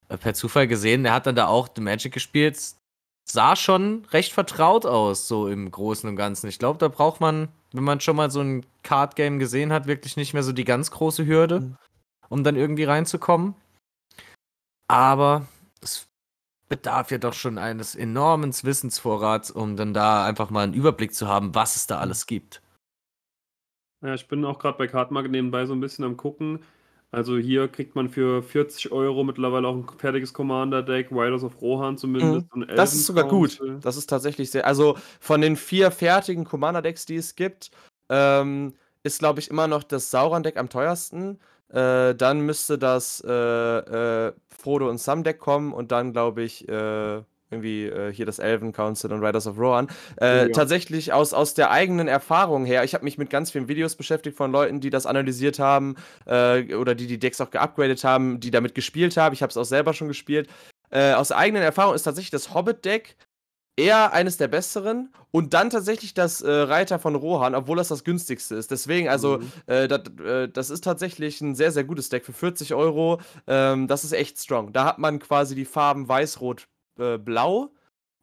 äh, 0.08 0.16
per 0.16 0.34
Zufall 0.34 0.66
gesehen. 0.66 1.04
Er 1.04 1.14
hat 1.14 1.26
dann 1.26 1.36
da 1.36 1.46
auch 1.46 1.68
The 1.74 1.80
Magic 1.80 2.12
gespielt. 2.12 2.58
Sah 3.26 3.56
schon 3.56 4.04
recht 4.10 4.32
vertraut 4.32 4.84
aus, 4.84 5.28
so 5.28 5.48
im 5.48 5.70
Großen 5.70 6.08
und 6.08 6.16
Ganzen. 6.16 6.48
Ich 6.48 6.58
glaube, 6.58 6.78
da 6.78 6.88
braucht 6.88 7.20
man, 7.20 7.48
wenn 7.72 7.84
man 7.84 8.00
schon 8.00 8.16
mal 8.16 8.30
so 8.30 8.40
ein 8.40 8.66
Card-Game 8.82 9.38
gesehen 9.38 9.72
hat, 9.72 9.86
wirklich 9.86 10.16
nicht 10.16 10.34
mehr 10.34 10.42
so 10.42 10.52
die 10.52 10.64
ganz 10.64 10.90
große 10.90 11.24
Hürde, 11.24 11.60
mhm. 11.60 11.76
um 12.28 12.44
dann 12.44 12.56
irgendwie 12.56 12.84
reinzukommen. 12.84 13.54
Aber 14.88 15.46
es 15.80 16.06
bedarf 16.68 17.10
ja 17.10 17.18
doch 17.18 17.34
schon 17.34 17.58
eines 17.58 17.94
enormen 17.94 18.52
Wissensvorrats, 18.52 19.50
um 19.50 19.76
dann 19.76 19.94
da 19.94 20.24
einfach 20.24 20.50
mal 20.50 20.64
einen 20.64 20.74
Überblick 20.74 21.14
zu 21.14 21.28
haben, 21.28 21.54
was 21.54 21.76
es 21.76 21.86
da 21.86 21.98
alles 21.98 22.26
gibt. 22.26 22.62
Ja, 24.02 24.14
ich 24.14 24.28
bin 24.28 24.44
auch 24.44 24.58
gerade 24.58 24.76
bei 24.76 24.86
Cardmarket 24.86 25.30
nebenbei 25.30 25.66
so 25.66 25.72
ein 25.72 25.80
bisschen 25.80 26.04
am 26.04 26.16
gucken. 26.16 26.60
Also 27.10 27.38
hier 27.38 27.68
kriegt 27.68 27.94
man 27.94 28.08
für 28.08 28.42
40 28.42 28.90
Euro 28.90 29.22
mittlerweile 29.22 29.68
auch 29.68 29.76
ein 29.76 29.86
fertiges 29.98 30.32
Commander-Deck, 30.32 31.12
Riders 31.12 31.44
of 31.44 31.60
Rohan 31.62 31.96
zumindest. 31.96 32.54
Mhm. 32.54 32.66
das 32.74 32.92
ist 32.92 33.06
sogar 33.06 33.28
gut. 33.28 33.60
Das 33.82 33.96
ist 33.96 34.10
tatsächlich 34.10 34.50
sehr. 34.50 34.66
Also 34.66 34.98
von 35.20 35.40
den 35.40 35.56
vier 35.56 35.92
fertigen 35.92 36.44
Commander-Decks, 36.44 37.06
die 37.06 37.16
es 37.16 37.36
gibt, 37.36 37.70
ähm, 38.10 38.74
ist, 39.04 39.20
glaube 39.20 39.38
ich, 39.38 39.48
immer 39.48 39.68
noch 39.68 39.84
das 39.84 40.10
Sauron-Deck 40.10 40.56
am 40.56 40.68
teuersten. 40.68 41.38
Äh, 41.74 42.14
dann 42.14 42.40
müsste 42.40 42.78
das 42.78 43.22
äh, 43.26 43.30
äh, 43.32 44.32
Frodo 44.48 44.88
und 44.88 44.98
Sam 44.98 45.24
Deck 45.24 45.38
kommen 45.38 45.72
und 45.72 45.90
dann, 45.90 46.12
glaube 46.12 46.42
ich, 46.42 46.68
äh, 46.68 47.22
irgendwie 47.50 47.86
äh, 47.86 48.12
hier 48.12 48.26
das 48.26 48.38
Elven 48.38 48.72
Council 48.72 49.12
und 49.12 49.24
Riders 49.24 49.46
of 49.46 49.58
Rohan. 49.58 49.88
Äh, 50.20 50.46
ja. 50.46 50.48
Tatsächlich 50.48 51.12
aus, 51.12 51.34
aus 51.34 51.54
der 51.54 51.70
eigenen 51.70 52.06
Erfahrung 52.06 52.64
her, 52.64 52.84
ich 52.84 52.94
habe 52.94 53.04
mich 53.04 53.18
mit 53.18 53.28
ganz 53.28 53.50
vielen 53.50 53.66
Videos 53.66 53.96
beschäftigt 53.96 54.36
von 54.36 54.52
Leuten, 54.52 54.80
die 54.80 54.90
das 54.90 55.04
analysiert 55.04 55.58
haben 55.58 55.96
oder 56.26 56.94
die 56.94 57.06
die 57.06 57.18
Decks 57.18 57.40
auch 57.40 57.50
geupgradet 57.50 58.02
haben, 58.04 58.40
die 58.40 58.50
damit 58.50 58.74
gespielt 58.74 59.16
haben. 59.16 59.34
Ich 59.34 59.42
habe 59.42 59.50
es 59.50 59.56
auch 59.56 59.64
selber 59.64 59.92
schon 59.92 60.08
gespielt. 60.08 60.48
aus 60.90 61.32
eigenen 61.32 61.62
Erfahrung 61.62 61.94
ist 61.94 62.04
tatsächlich 62.04 62.30
das 62.30 62.54
Hobbit-Deck 62.54 63.16
eher 63.76 64.12
eines 64.12 64.36
der 64.36 64.48
besseren 64.48 65.12
und 65.30 65.52
dann 65.54 65.70
tatsächlich 65.70 66.14
das 66.14 66.40
äh, 66.40 66.50
Reiter 66.50 66.98
von 66.98 67.14
Rohan, 67.14 67.54
obwohl 67.54 67.76
das 67.76 67.88
das 67.88 68.04
günstigste 68.04 68.54
ist. 68.54 68.70
Deswegen, 68.70 69.08
also, 69.08 69.38
mhm. 69.38 69.52
äh, 69.66 69.88
dat, 69.88 70.20
äh, 70.20 70.48
das 70.48 70.70
ist 70.70 70.84
tatsächlich 70.84 71.40
ein 71.40 71.54
sehr, 71.54 71.72
sehr 71.72 71.84
gutes 71.84 72.08
Deck 72.08 72.24
für 72.24 72.32
40 72.32 72.74
Euro. 72.74 73.20
Ähm, 73.46 73.88
das 73.88 74.04
ist 74.04 74.12
echt 74.12 74.38
strong. 74.38 74.72
Da 74.72 74.84
hat 74.84 74.98
man 74.98 75.18
quasi 75.18 75.54
die 75.54 75.64
Farben 75.64 76.08
Weiß, 76.08 76.40
Rot, 76.40 76.68
äh, 76.98 77.18
Blau 77.18 77.70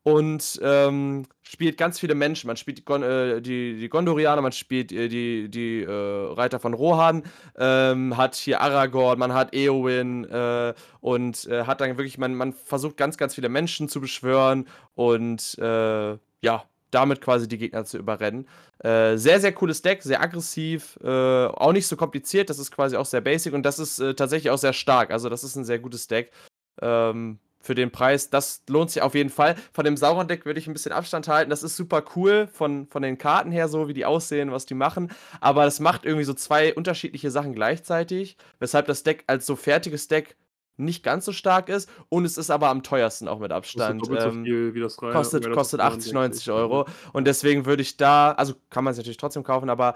und 0.03 0.59
ähm, 0.63 1.25
spielt 1.43 1.77
ganz 1.77 1.99
viele 1.99 2.15
Menschen. 2.15 2.47
Man 2.47 2.57
spielt 2.57 2.79
die, 2.79 2.85
Gon 2.85 3.03
äh, 3.03 3.41
die, 3.41 3.77
die 3.77 3.89
Gondorianer, 3.89 4.41
man 4.41 4.51
spielt 4.51 4.91
äh, 4.91 5.07
die, 5.07 5.49
die 5.49 5.83
äh, 5.83 6.33
Reiter 6.33 6.59
von 6.59 6.73
Rohan, 6.73 7.23
ähm, 7.57 8.17
hat 8.17 8.35
hier 8.35 8.61
Aragorn, 8.61 9.19
man 9.19 9.33
hat 9.33 9.53
Eowyn 9.53 10.25
äh, 10.25 10.73
und 11.01 11.45
äh, 11.47 11.65
hat 11.65 11.81
dann 11.81 11.97
wirklich, 11.97 12.17
man, 12.17 12.35
man 12.35 12.53
versucht 12.53 12.97
ganz, 12.97 13.17
ganz 13.17 13.35
viele 13.35 13.49
Menschen 13.49 13.89
zu 13.89 14.01
beschwören 14.01 14.67
und 14.95 15.57
äh, 15.59 16.17
ja, 16.41 16.63
damit 16.89 17.21
quasi 17.21 17.47
die 17.47 17.57
Gegner 17.57 17.85
zu 17.85 17.97
überrennen. 17.97 18.49
sehr, 18.83 19.17
sehr 19.17 19.53
cooles 19.53 19.81
Deck, 19.81 20.03
sehr 20.03 20.21
aggressiv, 20.21 20.97
auch 21.01 21.71
nicht 21.71 21.87
so 21.87 21.95
kompliziert, 21.95 22.49
das 22.49 22.59
ist 22.59 22.69
quasi 22.69 22.97
auch 22.97 23.05
sehr 23.05 23.21
basic 23.21 23.53
und 23.53 23.63
das 23.63 23.79
ist 23.79 23.95
tatsächlich 24.17 24.49
auch 24.49 24.57
sehr 24.57 24.73
stark. 24.73 25.11
Also, 25.11 25.29
das 25.29 25.45
ist 25.45 25.55
ein 25.55 25.63
sehr 25.63 25.79
gutes 25.79 26.07
Deck. 26.07 26.33
Ähm, 26.81 27.39
für 27.62 27.76
den 27.76 27.91
Preis, 27.91 28.30
das 28.30 28.63
lohnt 28.67 28.91
sich 28.91 29.02
auf 29.02 29.15
jeden 29.15 29.30
Fall. 29.30 29.56
Von 29.71 29.86
dem 29.86 29.97
Sauron-Deck 29.97 30.45
würde 30.45 30.60
ich 30.60 30.67
ein 30.67 30.74
bisschen 30.74 30.91
Abstand 30.91 31.28
halten. 31.28 31.50
Das 31.50 31.63
ist 31.63 31.78
super 31.78 32.04
cool 32.15 32.47
von, 32.47 32.88
von 32.88 33.02
den 33.02 33.17
Karten 33.17 33.52
her, 33.52 33.67
so 33.67 33.88
wie 33.88 33.93
die 33.93 34.06
aussehen, 34.06 34.52
was 34.52 34.65
die 34.65 34.74
machen. 34.74 35.12
Aber 35.39 35.65
das 35.65 35.80
macht 35.80 36.06
irgendwie 36.06 36.26
so 36.26 36.34
zwei 36.34 36.74
unterschiedliche 36.74 37.32
Sachen 37.32 37.54
gleichzeitig, 37.54 38.38
weshalb 38.60 38.88
das 38.88 39.04
Deck 39.04 39.24
als 39.28 39.45
so 39.45 39.56
fertiges 39.56 40.08
Deck 40.08 40.36
nicht 40.78 41.04
ganz 41.04 41.26
so 41.26 41.32
stark 41.32 41.69
ist 41.69 41.89
und 42.10 42.26
es 42.26 42.38
ist 42.38 42.50
aber 42.50 42.69
am 42.69 42.84
teuersten 42.84 43.28
auch 43.28 43.39
mit 43.39 43.52
Abstand. 43.52 44.02
Kostet, 44.02 44.24
ähm, 44.24 44.32
so 44.32 44.43
viel 44.43 44.74
wie 44.74 44.80
das 44.80 44.97
kostet, 44.97 45.52
kostet 45.52 45.80
80, 45.80 46.13
90 46.13 46.52
Euro. 46.52 46.88
Und 47.13 47.26
deswegen 47.26 47.65
würde 47.65 47.82
ich 47.82 47.97
da, 47.97 48.32
also 48.32 48.56
kann 48.69 48.84
man 48.84 48.91
es 48.91 48.97
natürlich 48.97 49.17
trotzdem 49.17 49.43
kaufen, 49.43 49.69
aber 49.69 49.95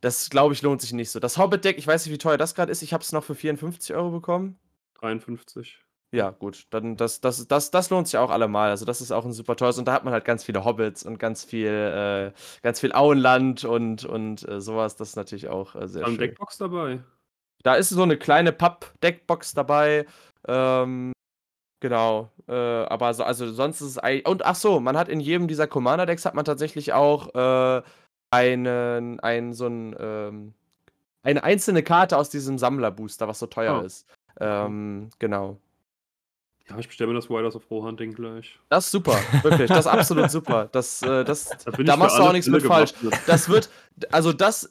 das 0.00 0.30
glaube 0.30 0.54
ich 0.54 0.62
lohnt 0.62 0.80
sich 0.80 0.92
nicht 0.92 1.10
so. 1.10 1.20
Das 1.20 1.38
Hobbit-Deck, 1.38 1.78
ich 1.78 1.86
weiß 1.86 2.04
nicht, 2.04 2.12
wie 2.12 2.18
teuer 2.18 2.38
das 2.38 2.54
gerade 2.54 2.72
ist. 2.72 2.82
Ich 2.82 2.92
habe 2.92 3.02
es 3.02 3.12
noch 3.12 3.24
für 3.24 3.34
54 3.34 3.94
Euro 3.94 4.10
bekommen. 4.10 4.58
53. 5.00 5.83
Ja, 6.14 6.30
gut, 6.30 6.68
dann 6.70 6.96
das, 6.96 7.20
das, 7.20 7.48
das, 7.48 7.72
das 7.72 7.90
lohnt 7.90 8.06
sich 8.06 8.18
auch 8.18 8.30
allemal. 8.30 8.70
Also 8.70 8.84
das 8.84 9.00
ist 9.00 9.10
auch 9.10 9.24
ein 9.24 9.32
super 9.32 9.56
tolles 9.56 9.78
und 9.78 9.88
da 9.88 9.92
hat 9.94 10.04
man 10.04 10.12
halt 10.12 10.24
ganz 10.24 10.44
viele 10.44 10.64
Hobbits 10.64 11.04
und 11.04 11.18
ganz 11.18 11.42
viel, 11.42 11.66
äh, 11.66 12.32
ganz 12.62 12.78
viel 12.78 12.92
Auenland 12.92 13.64
und, 13.64 14.04
und 14.04 14.48
äh, 14.48 14.60
sowas. 14.60 14.94
Das 14.94 15.08
ist 15.08 15.16
natürlich 15.16 15.48
auch 15.48 15.74
äh, 15.74 15.88
sehr 15.88 16.02
da 16.02 16.08
schön. 16.08 16.18
Deckbox 16.18 16.58
dabei. 16.58 17.00
Da 17.64 17.74
ist 17.74 17.88
so 17.88 18.02
eine 18.04 18.16
kleine 18.16 18.52
Papp-Deckbox 18.52 19.54
dabei. 19.54 20.06
Ähm, 20.46 21.10
genau. 21.80 22.30
Äh, 22.46 22.52
aber 22.52 23.12
so, 23.12 23.24
also 23.24 23.52
sonst 23.52 23.80
ist 23.80 23.88
es 23.88 23.98
eigentlich. 23.98 24.28
Und 24.28 24.44
ach 24.44 24.54
so, 24.54 24.78
man 24.78 24.96
hat 24.96 25.08
in 25.08 25.18
jedem 25.18 25.48
dieser 25.48 25.66
Commander-Decks 25.66 26.26
hat 26.26 26.36
man 26.36 26.44
tatsächlich 26.44 26.92
auch 26.92 27.34
äh, 27.34 27.82
einen, 28.30 29.18
einen 29.18 29.52
so 29.52 29.66
ein, 29.66 29.96
ähm, 29.98 30.54
eine 31.24 31.42
einzelne 31.42 31.82
Karte 31.82 32.16
aus 32.16 32.30
diesem 32.30 32.56
Sammlerbooster, 32.56 33.26
was 33.26 33.40
so 33.40 33.46
teuer 33.46 33.80
oh. 33.82 33.84
ist. 33.84 34.06
Ähm, 34.38 35.10
genau. 35.18 35.58
Ja, 36.70 36.78
ich 36.78 36.88
bestelle 36.88 37.08
mir 37.08 37.14
das 37.14 37.28
Riders 37.28 37.54
of 37.56 37.70
Rohan 37.70 37.96
Ding 37.96 38.14
gleich. 38.14 38.58
Das 38.70 38.86
ist 38.86 38.92
super, 38.92 39.18
wirklich, 39.42 39.68
das 39.68 39.80
ist 39.80 39.86
absolut 39.86 40.30
super. 40.30 40.70
Das, 40.72 41.02
äh, 41.02 41.22
das, 41.22 41.50
da, 41.64 41.70
da 41.72 41.96
machst 41.96 42.18
du 42.18 42.22
auch 42.22 42.32
nichts 42.32 42.48
mit 42.48 42.62
falsch. 42.62 42.94
Das 43.26 43.50
wird, 43.50 43.68
also 44.10 44.32
das, 44.32 44.68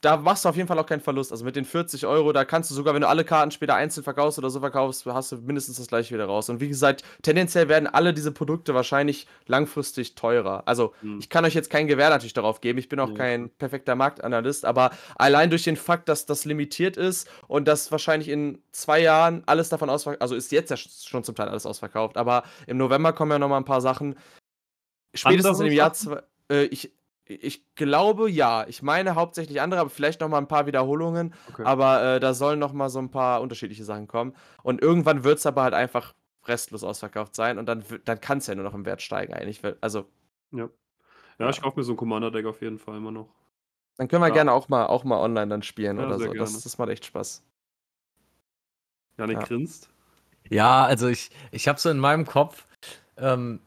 da 0.00 0.16
machst 0.16 0.44
du 0.44 0.48
auf 0.48 0.56
jeden 0.56 0.66
Fall 0.66 0.78
auch 0.78 0.86
keinen 0.86 1.00
Verlust. 1.00 1.30
Also 1.30 1.44
mit 1.44 1.54
den 1.56 1.64
40 1.64 2.06
Euro, 2.06 2.32
da 2.32 2.44
kannst 2.44 2.70
du 2.70 2.74
sogar, 2.74 2.94
wenn 2.94 3.02
du 3.02 3.08
alle 3.08 3.24
Karten 3.24 3.50
später 3.50 3.74
einzeln 3.74 4.02
verkaufst 4.02 4.38
oder 4.38 4.50
so 4.50 4.60
verkaufst, 4.60 5.06
hast 5.06 5.32
du 5.32 5.36
mindestens 5.36 5.76
das 5.76 5.86
gleiche 5.86 6.14
wieder 6.14 6.26
raus. 6.26 6.48
Und 6.48 6.60
wie 6.60 6.68
gesagt, 6.68 7.04
tendenziell 7.22 7.68
werden 7.68 7.86
alle 7.86 8.12
diese 8.12 8.32
Produkte 8.32 8.74
wahrscheinlich 8.74 9.26
langfristig 9.46 10.14
teurer. 10.16 10.62
Also 10.66 10.92
Hm. 11.00 11.18
ich 11.20 11.28
kann 11.30 11.44
euch 11.44 11.54
jetzt 11.54 11.70
kein 11.70 11.86
Gewähr 11.86 12.10
natürlich 12.10 12.32
darauf 12.34 12.60
geben. 12.60 12.78
Ich 12.78 12.88
bin 12.88 12.98
auch 13.00 13.10
Ja, 13.10 13.14
kein 13.14 13.50
perfekter 13.50 13.94
Marktanalyst, 13.94 14.64
aber 14.64 14.90
allein 15.16 15.50
durch 15.50 15.62
den 15.64 15.76
Fakt, 15.76 16.08
dass 16.08 16.26
das 16.26 16.44
limitiert 16.44 16.96
ist 16.96 17.28
und 17.46 17.68
dass 17.68 17.92
wahrscheinlich 17.92 18.28
in 18.28 18.60
zwei 18.72 19.00
Jahren 19.00 19.42
alles 19.46 19.68
davon 19.68 19.88
ausverkauft, 19.88 20.22
also 20.22 20.34
ist 20.34 20.50
jetzt 20.52 20.70
ja 20.70 20.76
sch- 20.76 21.08
schon 21.08 21.22
zum 21.24 21.34
Teil 21.36 21.48
alles 21.48 21.66
ausverkauft, 21.66 22.16
aber 22.16 22.42
im 22.66 22.76
November 22.76 23.12
kommen 23.12 23.30
ja 23.32 23.38
nochmal 23.38 23.60
ein 23.60 23.64
paar 23.64 23.80
Sachen. 23.80 24.16
Spätestens 25.14 25.60
in 25.60 25.66
Andere 25.66 25.68
dem 25.70 25.76
Jahr 25.76 25.92
zwei, 25.94 26.22
äh, 26.50 26.64
ich, 26.64 26.92
ich 27.28 27.74
glaube 27.74 28.30
ja. 28.30 28.66
Ich 28.68 28.82
meine 28.82 29.14
hauptsächlich 29.14 29.60
andere, 29.60 29.80
aber 29.80 29.90
vielleicht 29.90 30.20
nochmal 30.20 30.40
ein 30.40 30.48
paar 30.48 30.66
Wiederholungen. 30.66 31.34
Okay. 31.52 31.64
Aber 31.64 32.02
äh, 32.02 32.20
da 32.20 32.34
sollen 32.34 32.58
nochmal 32.58 32.88
so 32.88 32.98
ein 33.00 33.10
paar 33.10 33.40
unterschiedliche 33.40 33.84
Sachen 33.84 34.06
kommen. 34.06 34.34
Und 34.62 34.80
irgendwann 34.80 35.24
wird 35.24 35.38
es 35.38 35.46
aber 35.46 35.62
halt 35.62 35.74
einfach 35.74 36.14
restlos 36.46 36.84
ausverkauft 36.84 37.34
sein 37.34 37.58
und 37.58 37.66
dann, 37.66 37.84
dann 38.04 38.20
kann 38.20 38.38
es 38.38 38.46
ja 38.46 38.54
nur 38.54 38.62
noch 38.64 38.74
im 38.74 38.84
Wert 38.86 39.02
steigen 39.02 39.34
eigentlich. 39.34 39.60
Also 39.80 40.06
ja. 40.52 40.68
ja, 41.40 41.50
ich 41.50 41.60
kaufe 41.60 41.78
mir 41.78 41.84
so 41.84 41.92
ein 41.94 41.96
Commander-Deck 41.96 42.46
auf 42.46 42.62
jeden 42.62 42.78
Fall 42.78 42.96
immer 42.98 43.10
noch. 43.10 43.28
dann 43.96 44.06
können 44.06 44.22
wir 44.22 44.28
Ja. 44.28 44.34
gerne 44.34 44.52
auch 44.52 44.68
mal, 44.68 44.86
auch 44.86 45.02
mal 45.02 45.18
online 45.18 45.48
dann 45.48 45.62
spielen 45.64 45.98
Ja, 45.98 46.06
oder 46.06 46.20
so. 46.20 46.32
Das, 46.32 46.62
das 46.62 46.78
macht 46.78 46.90
echt 46.90 47.04
Spaß. 47.04 47.42
Janik 49.18 49.38
Ja. 49.38 49.44
grinst. 49.44 49.90
Ja, 50.48 50.84
also 50.84 51.08
ich, 51.08 51.30
ich 51.50 51.66
habe 51.66 51.80
so 51.80 51.90
in 51.90 51.98
meinem 51.98 52.26
Kopf, 52.26 52.66
ähm, 53.16 53.60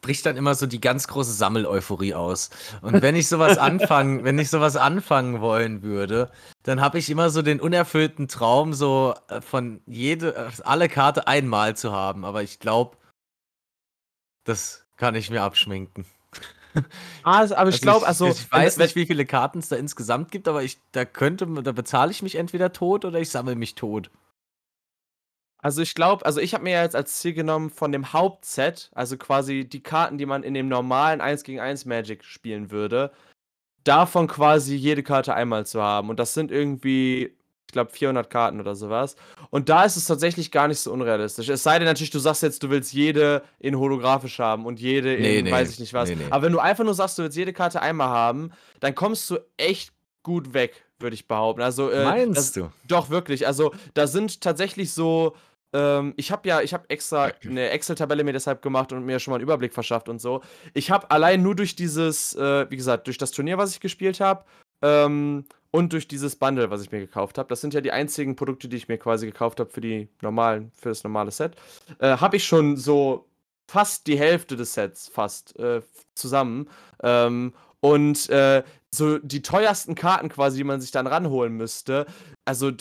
bricht 0.00 0.26
dann 0.26 0.36
immer 0.36 0.54
so 0.54 0.66
die 0.66 0.80
ganz 0.80 1.08
große 1.08 1.32
Sammel-Euphorie 1.32 2.14
aus. 2.14 2.50
Und 2.82 3.02
wenn 3.02 3.16
ich 3.16 3.28
sowas 3.28 3.58
anfangen, 3.58 4.24
wenn 4.24 4.38
ich 4.38 4.50
sowas 4.50 4.76
anfangen 4.76 5.40
wollen 5.40 5.82
würde, 5.82 6.30
dann 6.62 6.80
habe 6.80 6.98
ich 6.98 7.10
immer 7.10 7.30
so 7.30 7.42
den 7.42 7.60
unerfüllten 7.60 8.28
Traum, 8.28 8.74
so 8.74 9.14
äh, 9.28 9.40
von 9.40 9.80
jede, 9.86 10.34
äh, 10.34 10.50
alle 10.64 10.88
Karte 10.88 11.26
einmal 11.26 11.76
zu 11.76 11.92
haben. 11.92 12.24
Aber 12.24 12.42
ich 12.42 12.58
glaube, 12.58 12.96
das 14.44 14.86
kann 14.96 15.14
ich 15.14 15.30
mir 15.30 15.42
abschminken. 15.42 16.06
Ah, 17.22 17.46
aber 17.56 17.70
ich 17.70 17.80
glaube, 17.80 18.06
also. 18.06 18.28
ich 18.28 18.50
weiß 18.52 18.76
nicht, 18.76 18.94
wie 18.94 19.06
viele 19.06 19.26
Karten 19.26 19.58
es 19.58 19.68
da 19.68 19.76
insgesamt 19.76 20.30
gibt, 20.30 20.48
aber 20.48 20.62
ich, 20.62 20.78
da 20.92 21.04
könnte, 21.04 21.46
da 21.62 21.72
bezahle 21.72 22.10
ich 22.10 22.22
mich 22.22 22.36
entweder 22.36 22.72
tot 22.72 23.04
oder 23.04 23.18
ich 23.18 23.30
sammle 23.30 23.56
mich 23.56 23.74
tot. 23.74 24.10
Also 25.60 25.82
ich 25.82 25.94
glaube, 25.94 26.24
also 26.24 26.40
ich 26.40 26.54
habe 26.54 26.64
mir 26.64 26.80
jetzt 26.80 26.94
als 26.94 27.14
Ziel 27.18 27.32
genommen 27.32 27.70
von 27.70 27.90
dem 27.90 28.12
Hauptset, 28.12 28.90
also 28.94 29.16
quasi 29.16 29.64
die 29.64 29.82
Karten, 29.82 30.16
die 30.18 30.26
man 30.26 30.42
in 30.44 30.54
dem 30.54 30.68
normalen 30.68 31.20
1 31.20 31.42
gegen 31.42 31.58
1 31.60 31.84
Magic 31.84 32.24
spielen 32.24 32.70
würde, 32.70 33.10
davon 33.84 34.28
quasi 34.28 34.76
jede 34.76 35.02
Karte 35.02 35.34
einmal 35.34 35.66
zu 35.66 35.82
haben. 35.82 36.10
Und 36.10 36.20
das 36.20 36.34
sind 36.34 36.52
irgendwie, 36.52 37.32
ich 37.66 37.72
glaube, 37.72 37.90
400 37.90 38.30
Karten 38.30 38.60
oder 38.60 38.76
sowas. 38.76 39.16
Und 39.50 39.68
da 39.68 39.84
ist 39.84 39.96
es 39.96 40.04
tatsächlich 40.04 40.50
gar 40.52 40.68
nicht 40.68 40.78
so 40.78 40.92
unrealistisch. 40.92 41.48
Es 41.48 41.64
sei 41.64 41.78
denn 41.78 41.88
natürlich, 41.88 42.10
du 42.10 42.18
sagst 42.20 42.42
jetzt, 42.44 42.62
du 42.62 42.70
willst 42.70 42.92
jede 42.92 43.42
in 43.58 43.76
holographisch 43.78 44.38
haben 44.38 44.64
und 44.64 44.78
jede 44.78 45.14
in 45.16 45.22
Nee, 45.22 45.42
nee, 45.42 45.50
weiß 45.50 45.70
ich 45.70 45.80
nicht 45.80 45.92
was. 45.92 46.08
nee. 46.08 46.18
Aber 46.30 46.44
wenn 46.44 46.52
du 46.52 46.60
einfach 46.60 46.84
nur 46.84 46.94
sagst, 46.94 47.18
du 47.18 47.22
willst 47.24 47.36
jede 47.36 47.52
Karte 47.52 47.82
einmal 47.82 48.08
haben, 48.08 48.52
dann 48.78 48.94
kommst 48.94 49.28
du 49.30 49.38
echt 49.56 49.92
gut 50.22 50.52
weg, 50.54 50.84
würde 51.00 51.14
ich 51.14 51.26
behaupten. 51.26 51.62
Also, 51.62 51.90
äh, 51.90 52.04
Meinst 52.04 52.36
das, 52.38 52.52
du? 52.52 52.70
doch, 52.86 53.10
wirklich. 53.10 53.46
Also, 53.46 53.72
da 53.94 54.06
sind 54.06 54.40
tatsächlich 54.40 54.92
so. 54.92 55.34
Ähm, 55.72 56.14
ich 56.16 56.32
habe 56.32 56.48
ja, 56.48 56.60
ich 56.60 56.72
habe 56.74 56.88
extra 56.88 57.30
eine 57.44 57.70
Excel-Tabelle 57.70 58.24
mir 58.24 58.32
deshalb 58.32 58.62
gemacht 58.62 58.92
und 58.92 59.04
mir 59.04 59.18
schon 59.18 59.32
mal 59.32 59.36
einen 59.36 59.44
Überblick 59.44 59.72
verschafft 59.72 60.08
und 60.08 60.20
so. 60.20 60.42
Ich 60.74 60.90
habe 60.90 61.10
allein 61.10 61.42
nur 61.42 61.54
durch 61.54 61.76
dieses, 61.76 62.34
äh, 62.36 62.70
wie 62.70 62.76
gesagt, 62.76 63.06
durch 63.06 63.18
das 63.18 63.30
Turnier, 63.30 63.58
was 63.58 63.72
ich 63.72 63.80
gespielt 63.80 64.20
habe, 64.20 64.44
ähm, 64.82 65.44
und 65.70 65.92
durch 65.92 66.08
dieses 66.08 66.36
Bundle, 66.36 66.70
was 66.70 66.82
ich 66.82 66.92
mir 66.92 67.00
gekauft 67.00 67.38
habe. 67.38 67.48
Das 67.48 67.60
sind 67.60 67.74
ja 67.74 67.80
die 67.80 67.92
einzigen 67.92 68.36
Produkte, 68.36 68.68
die 68.68 68.76
ich 68.76 68.88
mir 68.88 68.98
quasi 68.98 69.26
gekauft 69.26 69.60
habe 69.60 69.70
für 69.70 69.80
die 69.80 70.08
normalen, 70.22 70.72
für 70.74 70.88
das 70.88 71.04
normale 71.04 71.30
Set. 71.30 71.56
Äh, 71.98 72.16
habe 72.16 72.36
ich 72.36 72.44
schon 72.44 72.76
so 72.76 73.26
fast 73.70 74.06
die 74.06 74.18
Hälfte 74.18 74.56
des 74.56 74.72
Sets 74.72 75.08
fast 75.08 75.58
äh, 75.58 75.82
zusammen. 76.14 76.68
Ähm, 77.02 77.52
und 77.80 78.28
äh, 78.30 78.64
so 78.90 79.18
die 79.18 79.42
teuersten 79.42 79.94
Karten 79.94 80.30
quasi, 80.30 80.56
die 80.56 80.64
man 80.64 80.80
sich 80.80 80.90
dann 80.90 81.06
ranholen 81.06 81.52
müsste. 81.52 82.06
Also 82.46 82.72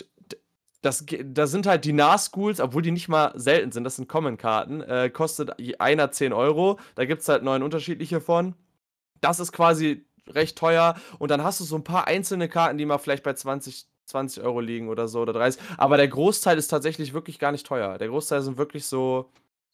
das, 0.81 1.05
da 1.23 1.47
sind 1.47 1.65
halt 1.65 1.85
die 1.85 1.93
Nahschools, 1.93 2.59
obwohl 2.59 2.81
die 2.81 2.91
nicht 2.91 3.07
mal 3.07 3.33
selten 3.35 3.71
sind, 3.71 3.83
das 3.83 3.95
sind 3.95 4.07
Common-Karten, 4.07 4.81
äh, 4.81 5.09
kostet 5.09 5.51
einer 5.79 6.11
10 6.11 6.33
Euro. 6.33 6.79
Da 6.95 7.05
gibt 7.05 7.21
es 7.21 7.29
halt 7.29 7.43
neun 7.43 7.63
unterschiedliche 7.63 8.21
von. 8.21 8.55
Das 9.21 9.39
ist 9.39 9.51
quasi 9.51 10.05
recht 10.27 10.57
teuer. 10.57 10.95
Und 11.19 11.31
dann 11.31 11.43
hast 11.43 11.59
du 11.59 11.63
so 11.63 11.75
ein 11.75 11.83
paar 11.83 12.07
einzelne 12.07 12.47
Karten, 12.47 12.77
die 12.77 12.85
mal 12.85 12.99
vielleicht 12.99 13.23
bei 13.23 13.33
20, 13.33 13.87
20 14.05 14.43
Euro 14.43 14.59
liegen 14.59 14.89
oder 14.89 15.07
so 15.07 15.21
oder 15.21 15.33
30. 15.33 15.61
Aber 15.77 15.97
der 15.97 16.07
Großteil 16.07 16.57
ist 16.57 16.67
tatsächlich 16.67 17.13
wirklich 17.13 17.39
gar 17.39 17.51
nicht 17.51 17.65
teuer. 17.65 17.97
Der 17.97 18.07
Großteil 18.09 18.41
sind 18.41 18.57
wirklich 18.57 18.85
so 18.85 19.31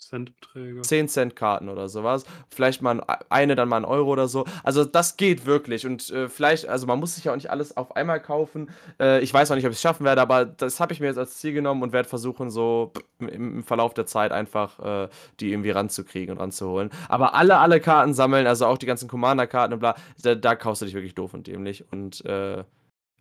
Centbeträge. 0.09 0.81
10 0.81 1.07
Cent 1.07 1.35
Karten 1.35 1.69
oder 1.69 1.89
sowas. 1.89 2.25
Vielleicht 2.49 2.81
mal 2.81 3.01
ein- 3.01 3.17
eine, 3.29 3.55
dann 3.55 3.69
mal 3.69 3.77
ein 3.77 3.85
Euro 3.85 4.11
oder 4.11 4.27
so. 4.27 4.45
Also 4.63 4.85
das 4.85 5.17
geht 5.17 5.45
wirklich. 5.45 5.85
Und 5.85 6.09
äh, 6.11 6.29
vielleicht, 6.29 6.67
also 6.67 6.87
man 6.87 6.99
muss 6.99 7.15
sich 7.15 7.25
ja 7.25 7.31
auch 7.31 7.35
nicht 7.35 7.49
alles 7.49 7.75
auf 7.77 7.95
einmal 7.95 8.21
kaufen. 8.21 8.69
Äh, 8.99 9.21
ich 9.21 9.33
weiß 9.33 9.49
noch 9.49 9.55
nicht, 9.55 9.65
ob 9.65 9.71
ich 9.71 9.77
es 9.77 9.81
schaffen 9.81 10.05
werde, 10.05 10.21
aber 10.21 10.45
das 10.45 10.79
habe 10.79 10.93
ich 10.93 10.99
mir 10.99 11.07
jetzt 11.07 11.17
als 11.17 11.37
Ziel 11.37 11.53
genommen 11.53 11.83
und 11.83 11.91
werde 11.93 12.07
versuchen, 12.09 12.49
so 12.51 12.91
im, 13.19 13.27
im 13.29 13.63
Verlauf 13.63 13.93
der 13.93 14.05
Zeit 14.05 14.31
einfach 14.31 14.79
äh, 14.79 15.09
die 15.39 15.51
irgendwie 15.51 15.71
ranzukriegen 15.71 16.35
und 16.35 16.41
ranzuholen. 16.41 16.89
Aber 17.09 17.33
alle, 17.35 17.57
alle 17.57 17.79
Karten 17.79 18.13
sammeln, 18.13 18.47
also 18.47 18.65
auch 18.65 18.77
die 18.77 18.85
ganzen 18.85 19.07
Commander-Karten 19.07 19.73
und 19.73 19.79
bla, 19.79 19.95
da, 20.21 20.35
da 20.35 20.55
kaufst 20.55 20.81
du 20.81 20.85
dich 20.85 20.93
wirklich 20.95 21.15
doof 21.15 21.33
und 21.33 21.47
dämlich. 21.47 21.85
Und 21.91 22.23
äh, 22.25 22.63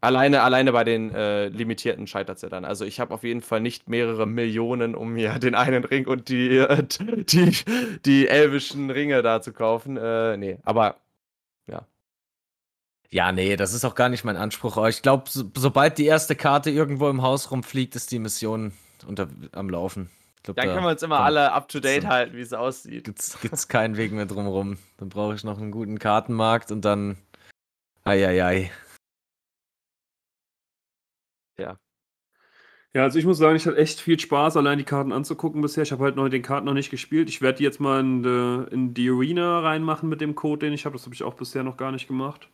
Alleine, 0.03 0.42
alleine 0.42 0.72
bei 0.72 0.82
den 0.82 1.14
äh, 1.14 1.46
Limitierten 1.46 2.09
scheitert 2.09 2.36
es 2.36 2.42
ja 2.42 2.48
dann. 2.48 2.64
Also 2.64 2.84
ich 2.84 2.98
habe 2.98 3.14
auf 3.14 3.22
jeden 3.22 3.40
Fall 3.40 3.61
nicht 3.61 3.88
mehrere 3.88 4.26
Millionen, 4.26 4.94
um 4.96 5.12
mir 5.12 5.38
den 5.38 5.55
einen 5.55 5.84
Ring 5.84 6.07
und 6.07 6.28
die, 6.28 6.59
äh, 6.59 6.82
die, 6.82 7.57
die 8.05 8.28
elvischen 8.28 8.90
Ringe 8.90 9.22
da 9.22 9.40
zu 9.40 9.53
kaufen. 9.53 9.96
Äh, 9.96 10.36
nee, 10.36 10.59
aber 10.64 10.96
Ja, 13.12 13.30
nee, 13.30 13.57
das 13.57 13.74
ist 13.74 13.84
auch 13.84 13.94
gar 13.94 14.09
nicht 14.09 14.24
mein 14.24 14.36
Anspruch. 14.36 14.78
Aber 14.78 14.88
ich 14.88 15.03
glaube, 15.03 15.24
so, 15.28 15.44
sobald 15.55 15.98
die 15.98 16.07
erste 16.07 16.34
Karte 16.34 16.70
irgendwo 16.70 17.11
im 17.11 17.20
Haus 17.20 17.50
rumfliegt, 17.50 17.94
ist 17.94 18.11
die 18.11 18.18
Mission 18.18 18.72
unter, 19.07 19.28
am 19.53 19.68
Laufen. 19.68 20.11
Glaub, 20.42 20.57
dann 20.57 20.66
da 20.66 20.74
können 20.74 20.86
wir 20.86 20.90
uns 20.90 21.03
immer 21.03 21.20
alle 21.20 21.53
up 21.53 21.68
to 21.68 21.78
date 21.78 22.03
so. 22.03 22.09
halten, 22.09 22.36
wie 22.36 22.40
es 22.40 22.55
aussieht. 22.55 23.05
Gibt's, 23.05 23.38
gibt's 23.40 23.68
keinen 23.68 23.98
Weg 23.98 24.12
mehr 24.12 24.26
drumherum. 24.26 24.78
Dann 24.96 25.11
brauche 25.11 25.34
ich 25.34 25.44
noch 25.44 25.59
einen 25.59 25.70
guten 25.70 25.98
Kartenmarkt 25.98 26.72
und 26.72 26.84
dann. 26.84 27.18
Eieiei. 28.05 28.72
Ja, 32.94 33.03
also 33.05 33.18
ich 33.18 33.24
muss 33.24 33.38
sagen, 33.38 33.57
ich 33.57 33.66
hatte 33.66 33.78
echt 33.78 34.00
viel 34.00 34.20
Spaß, 34.20 34.57
allein 34.59 34.76
die 34.78 34.84
Karten 34.84 35.12
anzugucken 35.12 35.62
bisher. 35.62 35.82
Ich 35.82 35.92
habe 35.92 36.05
halt 36.05 36.16
noch 36.16 36.28
den 36.28 36.42
Karten 36.42 36.66
noch 36.66 36.74
nicht 36.74 36.90
gespielt. 36.90 37.30
Ich 37.30 37.40
werde 37.40 37.59
die 37.59 37.64
jetzt 37.64 37.80
mal 37.80 38.00
in 38.00 38.22
die, 38.22 38.66
in 38.70 38.92
die 38.94 39.09
Arena 39.09 39.61
reinmachen 39.61 40.09
mit 40.11 40.20
dem 40.20 40.34
Code, 40.34 40.66
den 40.66 40.74
ich 40.74 40.84
habe. 40.84 40.94
Das 40.96 41.05
habe 41.07 41.14
ich 41.14 41.22
auch 41.22 41.34
bisher 41.34 41.62
noch 41.62 41.78
gar 41.78 41.90
nicht 41.90 42.07
gemacht. 42.07 42.48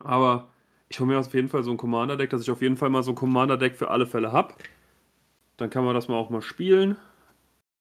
Aber 0.00 0.48
ich 0.88 1.00
hole 1.00 1.08
mir 1.10 1.18
auf 1.18 1.34
jeden 1.34 1.48
Fall 1.48 1.64
so 1.64 1.70
ein 1.72 1.78
Commander-Deck, 1.78 2.30
dass 2.30 2.42
ich 2.42 2.50
auf 2.50 2.62
jeden 2.62 2.76
Fall 2.78 2.90
mal 2.90 3.02
so 3.02 3.12
ein 3.12 3.16
Commander-Deck 3.16 3.76
für 3.76 3.90
alle 3.90 4.06
Fälle 4.06 4.32
habe. 4.32 4.54
Dann 5.58 5.70
kann 5.70 5.84
man 5.84 5.94
das 5.94 6.08
mal 6.08 6.16
auch 6.16 6.30
mal 6.30 6.42
spielen. 6.42 6.96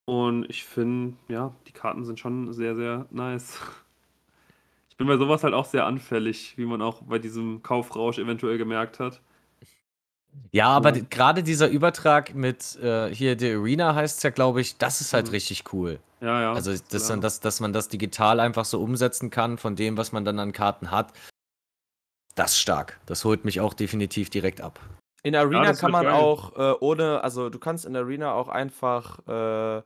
Und 0.06 0.50
ich 0.50 0.66
finde, 0.66 1.18
ja, 1.30 1.56
die 1.68 1.72
Karten 1.74 2.06
sind 2.06 2.20
schon 2.20 2.54
sehr, 2.54 2.76
sehr 2.76 3.08
nice. 3.12 3.60
Ich 4.90 4.98
bin 4.98 5.08
bei 5.08 5.18
sowas 5.18 5.44
halt 5.44 5.54
auch 5.54 5.66
sehr 5.66 5.86
anfällig, 5.86 6.58
wie 6.58 6.66
man 6.66 6.82
auch 6.82 7.02
bei 7.04 7.20
diesem 7.20 7.64
Kaufrausch 7.64 8.20
eventuell 8.20 8.58
gemerkt 8.58 9.00
hat. 9.00 9.22
Ja, 10.52 10.68
aber 10.70 10.96
Ja. 10.96 11.04
gerade 11.10 11.44
dieser 11.44 11.68
Übertrag 11.70 12.34
mit 12.34 12.76
äh, 12.82 13.14
hier 13.14 13.38
The 13.38 13.54
Arena 13.54 13.94
heißt 13.96 14.18
es 14.18 14.24
ja, 14.24 14.30
glaube 14.32 14.62
ich, 14.62 14.78
das 14.78 15.02
ist 15.02 15.14
halt 15.14 15.28
Mhm. 15.28 15.32
richtig 15.32 15.64
cool. 15.74 16.00
Ja, 16.22 16.42
ja. 16.42 16.54
Also, 16.54 16.74
dass, 16.90 17.08
man 17.10 17.22
das, 17.22 17.40
dass 17.40 17.60
man 17.60 17.72
das 17.72 17.88
digital 17.88 18.40
einfach 18.40 18.66
so 18.66 18.82
umsetzen 18.82 19.30
kann 19.30 19.58
von 19.58 19.76
dem, 19.76 19.96
was 19.98 20.12
man 20.12 20.26
dann 20.26 20.40
an 20.40 20.52
Karten 20.52 20.92
hat. 20.92 21.14
Das 22.36 22.52
ist 22.54 22.60
stark. 22.60 23.00
Das 23.06 23.26
holt 23.26 23.46
mich 23.46 23.60
auch 23.60 23.74
definitiv 23.74 24.30
direkt 24.30 24.62
ab. 24.62 24.80
In 25.24 25.36
Arena 25.36 25.66
das 25.66 25.80
kann 25.80 25.92
man 25.92 26.06
geil. 26.06 26.14
auch 26.14 26.56
äh, 26.58 26.74
ohne, 26.80 27.22
also 27.24 27.50
du 27.50 27.60
kannst 27.60 27.86
in 27.86 27.96
Arena 27.96 28.34
auch 28.34 28.48
einfach, 28.48 29.20
äh, 29.28 29.82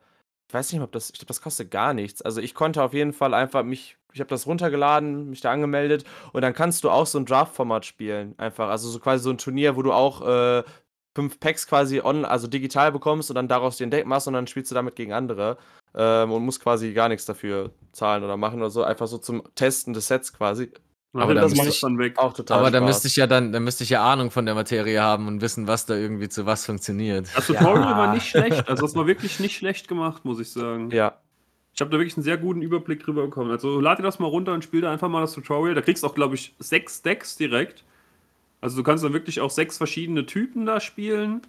weiß 0.53 0.71
nicht, 0.71 0.81
ob 0.81 0.91
das, 0.91 1.09
ich 1.09 1.19
glaube, 1.19 1.27
das 1.27 1.41
kostet 1.41 1.71
gar 1.71 1.93
nichts. 1.93 2.21
Also 2.21 2.41
ich 2.41 2.53
konnte 2.53 2.83
auf 2.83 2.93
jeden 2.93 3.13
Fall 3.13 3.33
einfach 3.33 3.63
mich, 3.63 3.97
ich 4.13 4.19
habe 4.19 4.29
das 4.29 4.45
runtergeladen, 4.45 5.29
mich 5.29 5.41
da 5.41 5.51
angemeldet 5.51 6.03
und 6.33 6.41
dann 6.41 6.53
kannst 6.53 6.83
du 6.83 6.89
auch 6.89 7.05
so 7.05 7.17
ein 7.19 7.25
Draft-Format 7.25 7.85
spielen, 7.85 8.35
einfach. 8.37 8.69
Also 8.69 8.89
so 8.89 8.99
quasi 8.99 9.23
so 9.23 9.29
ein 9.31 9.37
Turnier, 9.37 9.75
wo 9.75 9.81
du 9.81 9.93
auch 9.93 10.21
äh, 10.27 10.63
fünf 11.15 11.39
Packs 11.39 11.67
quasi 11.67 12.01
on, 12.01 12.25
also 12.25 12.47
digital 12.47 12.91
bekommst 12.91 13.29
und 13.29 13.35
dann 13.35 13.47
daraus 13.47 13.77
den 13.77 13.91
Deck 13.91 14.05
machst 14.05 14.27
und 14.27 14.33
dann 14.33 14.47
spielst 14.47 14.71
du 14.71 14.75
damit 14.75 14.95
gegen 14.95 15.13
andere 15.13 15.57
ähm, 15.95 16.31
und 16.31 16.43
musst 16.43 16.61
quasi 16.61 16.93
gar 16.93 17.09
nichts 17.09 17.25
dafür 17.25 17.71
zahlen 17.91 18.23
oder 18.23 18.37
machen 18.37 18.59
oder 18.59 18.69
so, 18.69 18.83
einfach 18.83 19.07
so 19.07 19.17
zum 19.17 19.43
Testen 19.55 19.93
des 19.93 20.07
Sets 20.07 20.33
quasi. 20.33 20.71
Aber 21.13 21.23
Aber 21.23 21.35
da 21.35 21.41
das 21.41 21.51
müsste 21.51 21.65
macht 21.65 21.75
ich- 21.75 21.81
dann 21.81 21.99
weg. 21.99 22.17
Auch 22.17 22.33
total 22.33 22.59
Aber 22.59 22.71
da 22.71 22.81
müsste 22.81 23.07
ich 23.07 23.15
ja 23.15 23.27
dann, 23.27 23.51
da 23.51 23.59
müsste 23.59 23.83
ich 23.83 23.91
ja 23.91 24.03
Ahnung 24.03 24.31
von 24.31 24.45
der 24.47 24.55
Materie 24.55 24.99
haben 25.01 25.27
und 25.27 25.41
wissen, 25.41 25.67
was 25.67 25.85
da 25.85 25.95
irgendwie 25.95 26.27
zu 26.27 26.45
was 26.47 26.65
funktioniert. 26.65 27.27
Das 27.35 27.45
Tutorial 27.47 27.81
Ja. 27.91 27.97
war 27.97 28.13
nicht 28.13 28.27
schlecht. 28.29 28.67
Also, 28.67 28.81
das 28.85 28.95
war 28.95 29.05
wirklich 29.05 29.39
nicht 29.39 29.55
schlecht 29.55 29.87
gemacht, 29.87 30.25
muss 30.25 30.39
ich 30.39 30.51
sagen. 30.51 30.89
Ja. 30.91 31.15
Ich 31.75 31.81
habe 31.81 31.91
da 31.91 31.97
wirklich 31.97 32.15
einen 32.17 32.23
sehr 32.23 32.37
guten 32.37 32.61
Überblick 32.63 33.03
drüber 33.03 33.23
bekommen. 33.23 33.51
Also 33.51 33.79
lad 33.79 33.99
dir 33.99 34.03
das 34.03 34.19
mal 34.19 34.27
runter 34.27 34.53
und 34.53 34.63
spiel 34.63 34.81
da 34.81 34.91
einfach 34.91 35.09
mal 35.09 35.21
das 35.21 35.33
Tutorial. 35.33 35.75
Da 35.75 35.81
kriegst 35.81 36.03
du 36.03 36.07
auch, 36.07 36.15
glaube 36.15 36.35
ich, 36.35 36.53
sechs 36.59 37.01
Decks 37.01 37.35
direkt. 37.35 37.83
Also 38.61 38.77
du 38.77 38.83
kannst 38.83 39.03
dann 39.03 39.13
wirklich 39.13 39.39
auch 39.41 39.49
sechs 39.51 39.77
verschiedene 39.77 40.25
Typen 40.25 40.65
da 40.65 40.79
spielen. 40.79 41.41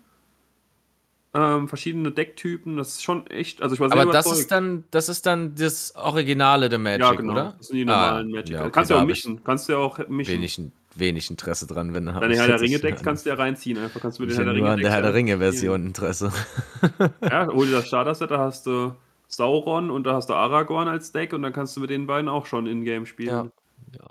Ähm, 1.37 1.67
verschiedene 1.69 2.13
Decktypen. 2.13 2.77
Das 2.77 2.91
ist 2.91 3.03
schon 3.03 3.27
echt. 3.27 3.61
Also 3.61 3.75
ich 3.75 3.81
war 3.81 3.89
sehr 3.91 4.01
Aber 4.01 4.13
das 4.13 4.31
ist 4.31 4.53
dann, 4.53 4.85
das 4.93 5.09
ist 5.09 5.27
dann 5.27 5.55
das 5.57 5.95
Originale 5.97 6.69
der 6.69 6.79
Magic, 6.79 7.01
ja, 7.01 7.13
genau. 7.13 7.33
oder? 7.33 7.55
Das 7.59 7.67
sind 7.69 7.77
die 7.77 7.83
Ah, 7.83 7.87
normalen 7.87 8.31
Magic. 8.31 8.51
ja, 8.51 8.61
okay, 8.63 8.71
kannst 8.71 8.91
du 8.91 8.95
ja 8.95 9.01
auch 9.03 9.07
mischen. 9.07 9.43
Kannst 9.45 9.69
du 9.69 9.73
ja 9.73 9.79
auch 9.79 9.99
mischen. 10.09 10.33
Wenig, 10.33 10.61
wenig 10.95 11.31
Interesse 11.31 11.67
dran, 11.67 11.93
wenn 11.93 12.15
hab 12.15 12.21
Deine 12.21 12.37
Herr 12.37 12.47
der 12.47 12.61
Ringe 12.61 12.79
Decks 12.79 12.99
an- 13.01 13.05
kannst 13.05 13.27
du 13.27 13.31
ja 13.31 13.35
reinziehen. 13.37 13.79
Einfach 13.79 14.01
kannst 14.01 14.19
du 14.19 14.23
mit 14.23 14.31
den 14.31 14.37
Herr 14.37 14.45
der 14.45 14.53
nur 14.55 14.63
Ringe 14.63 14.71
an 14.75 14.81
der 14.81 14.91
Herr 14.93 15.03
der 15.03 15.15
Ringe 15.15 15.39
Version 15.39 15.87
Interesse. 15.87 16.33
Ja, 17.21 17.49
hol 17.49 17.67
dir 17.67 17.73
das 17.73 17.89
Starter-Set, 17.89 18.31
da 18.31 18.39
hast 18.39 18.67
du 18.67 18.95
Sauron 19.27 19.91
und 19.91 20.05
da 20.05 20.15
hast 20.15 20.29
du 20.29 20.35
Aragorn 20.35 20.87
als 20.87 21.11
Deck 21.11 21.33
und 21.33 21.43
dann 21.43 21.53
kannst 21.53 21.77
du 21.77 21.81
mit 21.81 21.91
den 21.91 22.07
beiden 22.07 22.29
auch 22.29 22.47
schon 22.47 22.67
in-game 22.69 23.07
spielen. 23.07 23.51
Ja. 23.93 24.07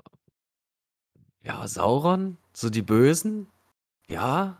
Ja, 1.43 1.67
Sauron? 1.67 2.37
So 2.53 2.69
die 2.69 2.81
Bösen? 2.81 3.47
Ja. 4.09 4.57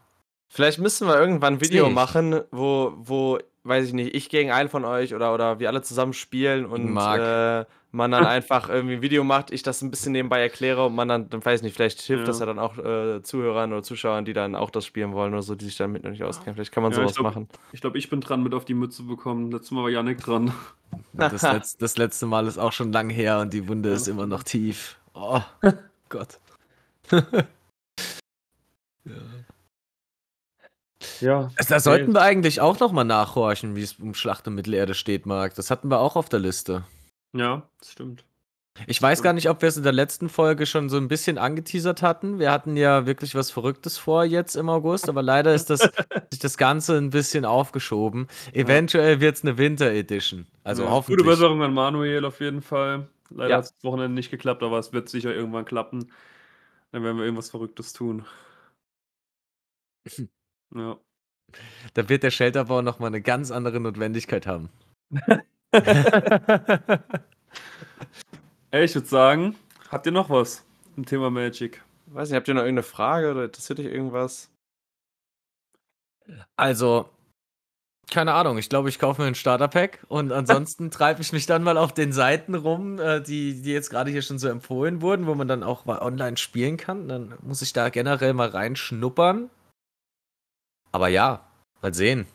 Vielleicht 0.53 0.77
müssen 0.79 1.07
wir 1.07 1.19
irgendwann 1.19 1.55
ein 1.55 1.61
Video 1.61 1.87
ich. 1.87 1.93
machen, 1.93 2.41
wo, 2.51 2.93
wo, 2.97 3.39
weiß 3.63 3.87
ich 3.87 3.93
nicht, 3.93 4.13
ich 4.13 4.29
gegen 4.29 4.51
einen 4.51 4.69
von 4.69 4.85
euch 4.85 5.15
oder, 5.15 5.33
oder 5.33 5.59
wir 5.59 5.67
alle 5.67 5.81
zusammen 5.81 6.13
spielen 6.13 6.65
und 6.67 6.95
äh, 6.95 7.65
man 7.91 8.11
dann 8.11 8.25
einfach 8.25 8.69
irgendwie 8.69 8.95
ein 8.95 9.01
Video 9.01 9.23
macht, 9.23 9.51
ich 9.51 9.63
das 9.63 9.81
ein 9.81 9.89
bisschen 9.89 10.11
nebenbei 10.11 10.41
erkläre 10.41 10.85
und 10.85 10.93
man 10.95 11.07
dann, 11.07 11.27
dann 11.29 11.43
weiß 11.43 11.61
ich 11.61 11.63
nicht, 11.63 11.75
vielleicht 11.75 12.01
hilft 12.01 12.21
Ja. 12.21 12.27
das 12.27 12.39
ja 12.39 12.45
dann 12.45 12.59
auch 12.59 12.77
äh, 12.77 13.23
Zuhörern 13.23 13.73
oder 13.73 13.81
Zuschauern, 13.81 14.25
die 14.25 14.33
dann 14.33 14.55
auch 14.55 14.69
das 14.69 14.85
spielen 14.85 15.13
wollen 15.13 15.33
oder 15.33 15.41
so, 15.41 15.55
die 15.55 15.65
sich 15.65 15.77
damit 15.77 16.03
noch 16.03 16.11
nicht 16.11 16.23
auskennen. 16.23 16.53
Vielleicht 16.53 16.71
kann 16.71 16.83
man 16.83 16.91
Ja, 16.91 16.97
ich 16.99 17.01
sowas 17.03 17.15
glaub- 17.15 17.25
machen. 17.33 17.49
Ich 17.71 17.81
glaube, 17.81 17.97
ich 17.97 18.09
bin 18.11 18.21
dran, 18.21 18.43
mit 18.43 18.53
auf 18.53 18.65
die 18.65 18.75
Mütze 18.75 19.01
bekommen. 19.03 19.51
Letztes 19.51 19.71
Mal 19.71 19.81
war 19.83 19.89
Yannick 19.89 20.19
dran. 20.21 20.53
Das, 21.13 21.41
letz, 21.41 21.77
das 21.77 21.97
letzte 21.97 22.27
Mal 22.27 22.45
ist 22.45 22.59
auch 22.59 22.73
schon 22.73 22.91
lang 22.91 23.09
her 23.09 23.39
und 23.39 23.53
die 23.53 23.67
Wunde 23.67 23.89
ist 23.89 24.07
immer 24.07 24.27
noch 24.27 24.43
tief. 24.43 24.97
Oh 25.15 25.41
Gott. 26.09 26.39
Ja. 29.05 29.13
Da 31.23 31.79
sollten 31.79 32.13
wir 32.13 32.21
eigentlich 32.21 32.61
auch 32.61 32.79
noch 32.79 32.91
mal 32.91 33.03
nachhorchen, 33.03 33.75
wie 33.75 33.81
es 33.83 33.93
um 33.99 34.13
Schlacht 34.13 34.47
um 34.47 34.55
Mittelerde 34.55 34.93
steht, 34.93 35.25
Marc. 35.25 35.55
Das 35.55 35.71
hatten 35.71 35.89
wir 35.89 35.99
auch 35.99 36.15
auf 36.15 36.29
der 36.29 36.39
Liste. 36.39 36.83
Ja, 37.33 37.63
das 37.79 37.91
stimmt. 37.91 38.25
Ich 38.87 38.99
weiß 38.99 39.21
gar 39.21 39.33
nicht, 39.33 39.49
ob 39.49 39.61
wir 39.61 39.69
es 39.69 39.77
in 39.77 39.83
der 39.83 39.91
letzten 39.91 40.29
Folge 40.29 40.65
schon 40.65 40.89
so 40.89 40.97
ein 40.97 41.07
bisschen 41.07 41.37
angeteasert 41.37 42.01
hatten. 42.01 42.39
Wir 42.39 42.51
hatten 42.51 42.75
ja 42.75 43.05
wirklich 43.05 43.35
was 43.35 43.51
Verrücktes 43.51 43.99
vor 43.99 44.23
jetzt 44.23 44.55
im 44.55 44.67
August, 44.67 45.09
aber 45.09 45.21
leider 45.21 45.53
ist 45.53 45.69
das, 45.69 45.81
sich 46.31 46.39
das 46.39 46.57
Ganze 46.57 46.97
ein 46.97 47.11
bisschen 47.11 47.45
aufgeschoben. 47.45 48.27
Eventuell 48.51 49.19
wird 49.21 49.35
es 49.35 49.43
eine 49.43 49.59
Winter 49.59 49.91
Edition. 49.91 50.47
Also 50.63 50.83
ja. 50.83 50.89
hoffentlich. 50.89 51.19
Gute 51.19 51.29
Besserung 51.29 51.61
an 51.61 51.73
Manuel 51.73 52.25
auf 52.25 52.39
jeden 52.39 52.63
Fall. 52.63 53.07
Leider 53.29 53.49
Ja. 53.51 53.57
hat 53.57 53.65
es 53.65 53.73
das 53.75 53.83
Wochenende 53.83 54.15
nicht 54.15 54.31
geklappt, 54.31 54.63
aber 54.63 54.79
es 54.79 54.91
wird 54.91 55.07
sicher 55.07 55.33
irgendwann 55.35 55.65
klappen. 55.65 56.11
Dann 56.91 57.03
werden 57.03 57.17
wir 57.17 57.25
irgendwas 57.25 57.51
Verrücktes 57.51 57.93
tun. 57.93 58.25
Ja. 60.75 60.97
Da 61.93 62.09
wird 62.09 62.23
der 62.23 62.31
Shelterbau 62.31 62.81
noch 62.81 62.99
mal 62.99 63.07
eine 63.07 63.21
ganz 63.21 63.51
andere 63.51 63.79
Notwendigkeit 63.79 64.47
haben. 64.47 64.69
Ey, 68.71 68.85
ich 68.85 68.95
würde 68.95 69.07
sagen, 69.07 69.55
habt 69.89 70.05
ihr 70.05 70.11
noch 70.11 70.29
was 70.29 70.65
im 70.97 71.05
Thema 71.05 71.29
Magic? 71.29 71.83
Weiß 72.07 72.29
nicht, 72.29 72.35
habt 72.35 72.47
ihr 72.47 72.53
noch 72.53 72.61
irgendeine 72.61 72.83
Frage 72.83 73.31
oder 73.31 73.45
interessiert 73.45 73.79
euch 73.79 73.85
irgendwas? 73.85 74.49
Also, 76.55 77.09
keine 78.11 78.33
Ahnung, 78.33 78.57
ich 78.57 78.69
glaube, 78.69 78.89
ich 78.89 78.99
kaufe 78.99 79.21
mir 79.21 79.27
ein 79.27 79.35
Starterpack 79.35 80.05
und 80.07 80.31
ansonsten 80.31 80.91
treibe 80.91 81.21
ich 81.21 81.33
mich 81.33 81.45
dann 81.45 81.63
mal 81.63 81.77
auf 81.77 81.93
den 81.93 82.11
Seiten 82.11 82.55
rum, 82.55 82.99
äh, 82.99 83.21
die, 83.21 83.61
die 83.61 83.71
jetzt 83.71 83.89
gerade 83.89 84.11
hier 84.11 84.21
schon 84.21 84.39
so 84.39 84.47
empfohlen 84.47 85.01
wurden, 85.01 85.25
wo 85.25 85.35
man 85.35 85.47
dann 85.47 85.63
auch 85.63 85.85
mal 85.85 85.99
online 85.99 86.37
spielen 86.37 86.77
kann. 86.77 87.07
Dann 87.07 87.35
muss 87.41 87.61
ich 87.61 87.73
da 87.73 87.89
generell 87.89 88.33
mal 88.33 88.49
reinschnuppern. 88.49 89.49
Aber 90.93 91.09
ja, 91.09 91.45
mal 91.81 91.93
sehen. 91.93 92.25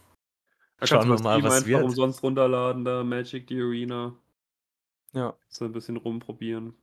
Da 0.78 0.86
Schauen 0.86 1.08
wir 1.08 1.18
mal, 1.20 1.42
was 1.42 1.64
wird. 1.66 1.82
umsonst 1.82 2.22
runterladen, 2.22 2.84
da 2.84 3.02
Magic 3.02 3.46
die 3.46 3.60
Arena. 3.60 4.14
Ja. 5.12 5.34
So 5.48 5.64
ein 5.64 5.72
bisschen 5.72 5.96
rumprobieren. 5.96 6.74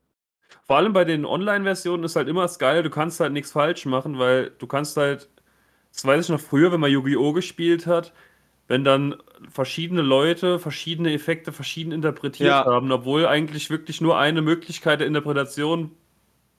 Vor 0.63 0.78
allem 0.78 0.93
bei 0.93 1.05
den 1.05 1.26
Online-Versionen 1.26 2.03
ist 2.03 2.15
halt 2.15 2.28
immer 2.28 2.41
das 2.43 2.59
Geile, 2.59 2.82
du 2.84 2.89
kannst 2.89 3.19
halt 3.19 3.34
nichts 3.34 3.51
falsch 3.51 3.86
machen, 3.86 4.17
weil 4.19 4.51
du 4.57 4.67
kannst 4.67 4.97
halt, 4.97 5.30
das 5.93 6.05
weiß 6.05 6.26
ich 6.26 6.30
noch 6.30 6.39
früher, 6.39 6.71
wenn 6.71 6.80
man 6.80 6.91
Yu-Gi-Oh! 6.91 7.34
gespielt 7.34 7.88
hat, 7.88 8.13
wenn 8.67 8.84
dann 8.84 9.15
verschiedene 9.49 10.01
Leute 10.01 10.59
verschiedene 10.59 11.13
Effekte 11.13 11.51
verschieden 11.51 11.91
interpretiert 11.91 12.49
Ja. 12.49 12.65
haben, 12.65 12.91
obwohl 12.91 13.26
eigentlich 13.28 13.69
wirklich 13.69 14.01
nur 14.01 14.17
eine 14.17 14.41
Möglichkeit 14.41 14.99
der 14.99 15.07
Interpretation 15.07 15.91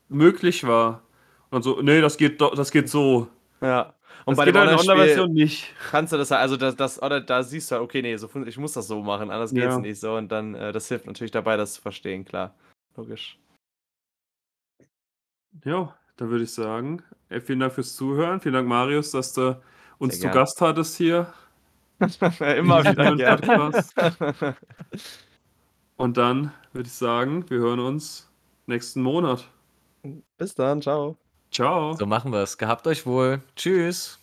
möglich 0.08 0.66
war. 0.66 1.02
Und 1.50 1.62
so, 1.62 1.80
nee, 1.82 2.00
das 2.00 2.16
geht, 2.16 2.40
das 2.40 2.70
geht 2.70 2.88
so. 2.88 3.28
Ja. 3.60 3.94
Und 4.26 4.36
das 4.36 4.44
bei 4.44 4.52
halt 4.52 4.68
der 4.70 4.78
Online-Version 4.80 5.32
nicht. 5.32 5.72
kannst 5.90 6.12
du 6.12 6.16
das 6.16 6.32
halt, 6.32 6.40
also 6.40 6.56
das, 6.56 6.74
das, 6.74 7.00
oder 7.00 7.20
da 7.20 7.44
siehst 7.44 7.70
du 7.70 7.76
halt, 7.76 7.84
okay, 7.84 8.02
nee, 8.02 8.16
so, 8.16 8.28
ich 8.44 8.58
muss 8.58 8.72
das 8.72 8.88
so 8.88 9.00
machen, 9.00 9.30
anders 9.30 9.52
geht's 9.52 9.66
Ja. 9.74 9.78
nicht 9.78 10.00
so. 10.00 10.16
Und 10.16 10.28
dann, 10.32 10.54
äh, 10.56 10.72
das 10.72 10.88
hilft 10.88 11.06
natürlich 11.06 11.30
dabei, 11.30 11.56
das 11.56 11.74
zu 11.74 11.80
verstehen, 11.80 12.24
klar. 12.24 12.52
Logisch. 12.96 13.38
Ja, 15.64 15.96
dann 16.16 16.30
würde 16.30 16.44
ich 16.44 16.52
sagen, 16.52 17.02
ey, 17.28 17.40
vielen 17.40 17.60
Dank 17.60 17.72
fürs 17.72 17.94
Zuhören. 17.94 18.40
Vielen 18.40 18.54
Dank, 18.54 18.68
Marius, 18.68 19.12
dass 19.12 19.32
du 19.32 19.60
uns 19.98 20.14
Sehr 20.14 20.22
zu 20.22 20.26
gern. 20.26 20.34
Gast 20.34 20.60
hattest 20.60 20.96
hier. 20.96 21.32
Immer 22.00 22.84
wieder 22.84 23.16
gerne. 23.16 23.36
Podcast. 23.40 23.94
Und 25.96 26.16
dann 26.16 26.52
würde 26.72 26.88
ich 26.88 26.92
sagen, 26.92 27.48
wir 27.48 27.58
hören 27.58 27.80
uns 27.80 28.30
nächsten 28.66 29.02
Monat. 29.02 29.48
Bis 30.36 30.54
dann, 30.54 30.82
ciao. 30.82 31.16
Ciao. 31.56 31.94
So 31.94 32.04
machen 32.04 32.32
wir 32.32 32.40
es. 32.40 32.58
Gehabt 32.58 32.86
euch 32.86 33.06
wohl. 33.06 33.40
Tschüss. 33.56 34.18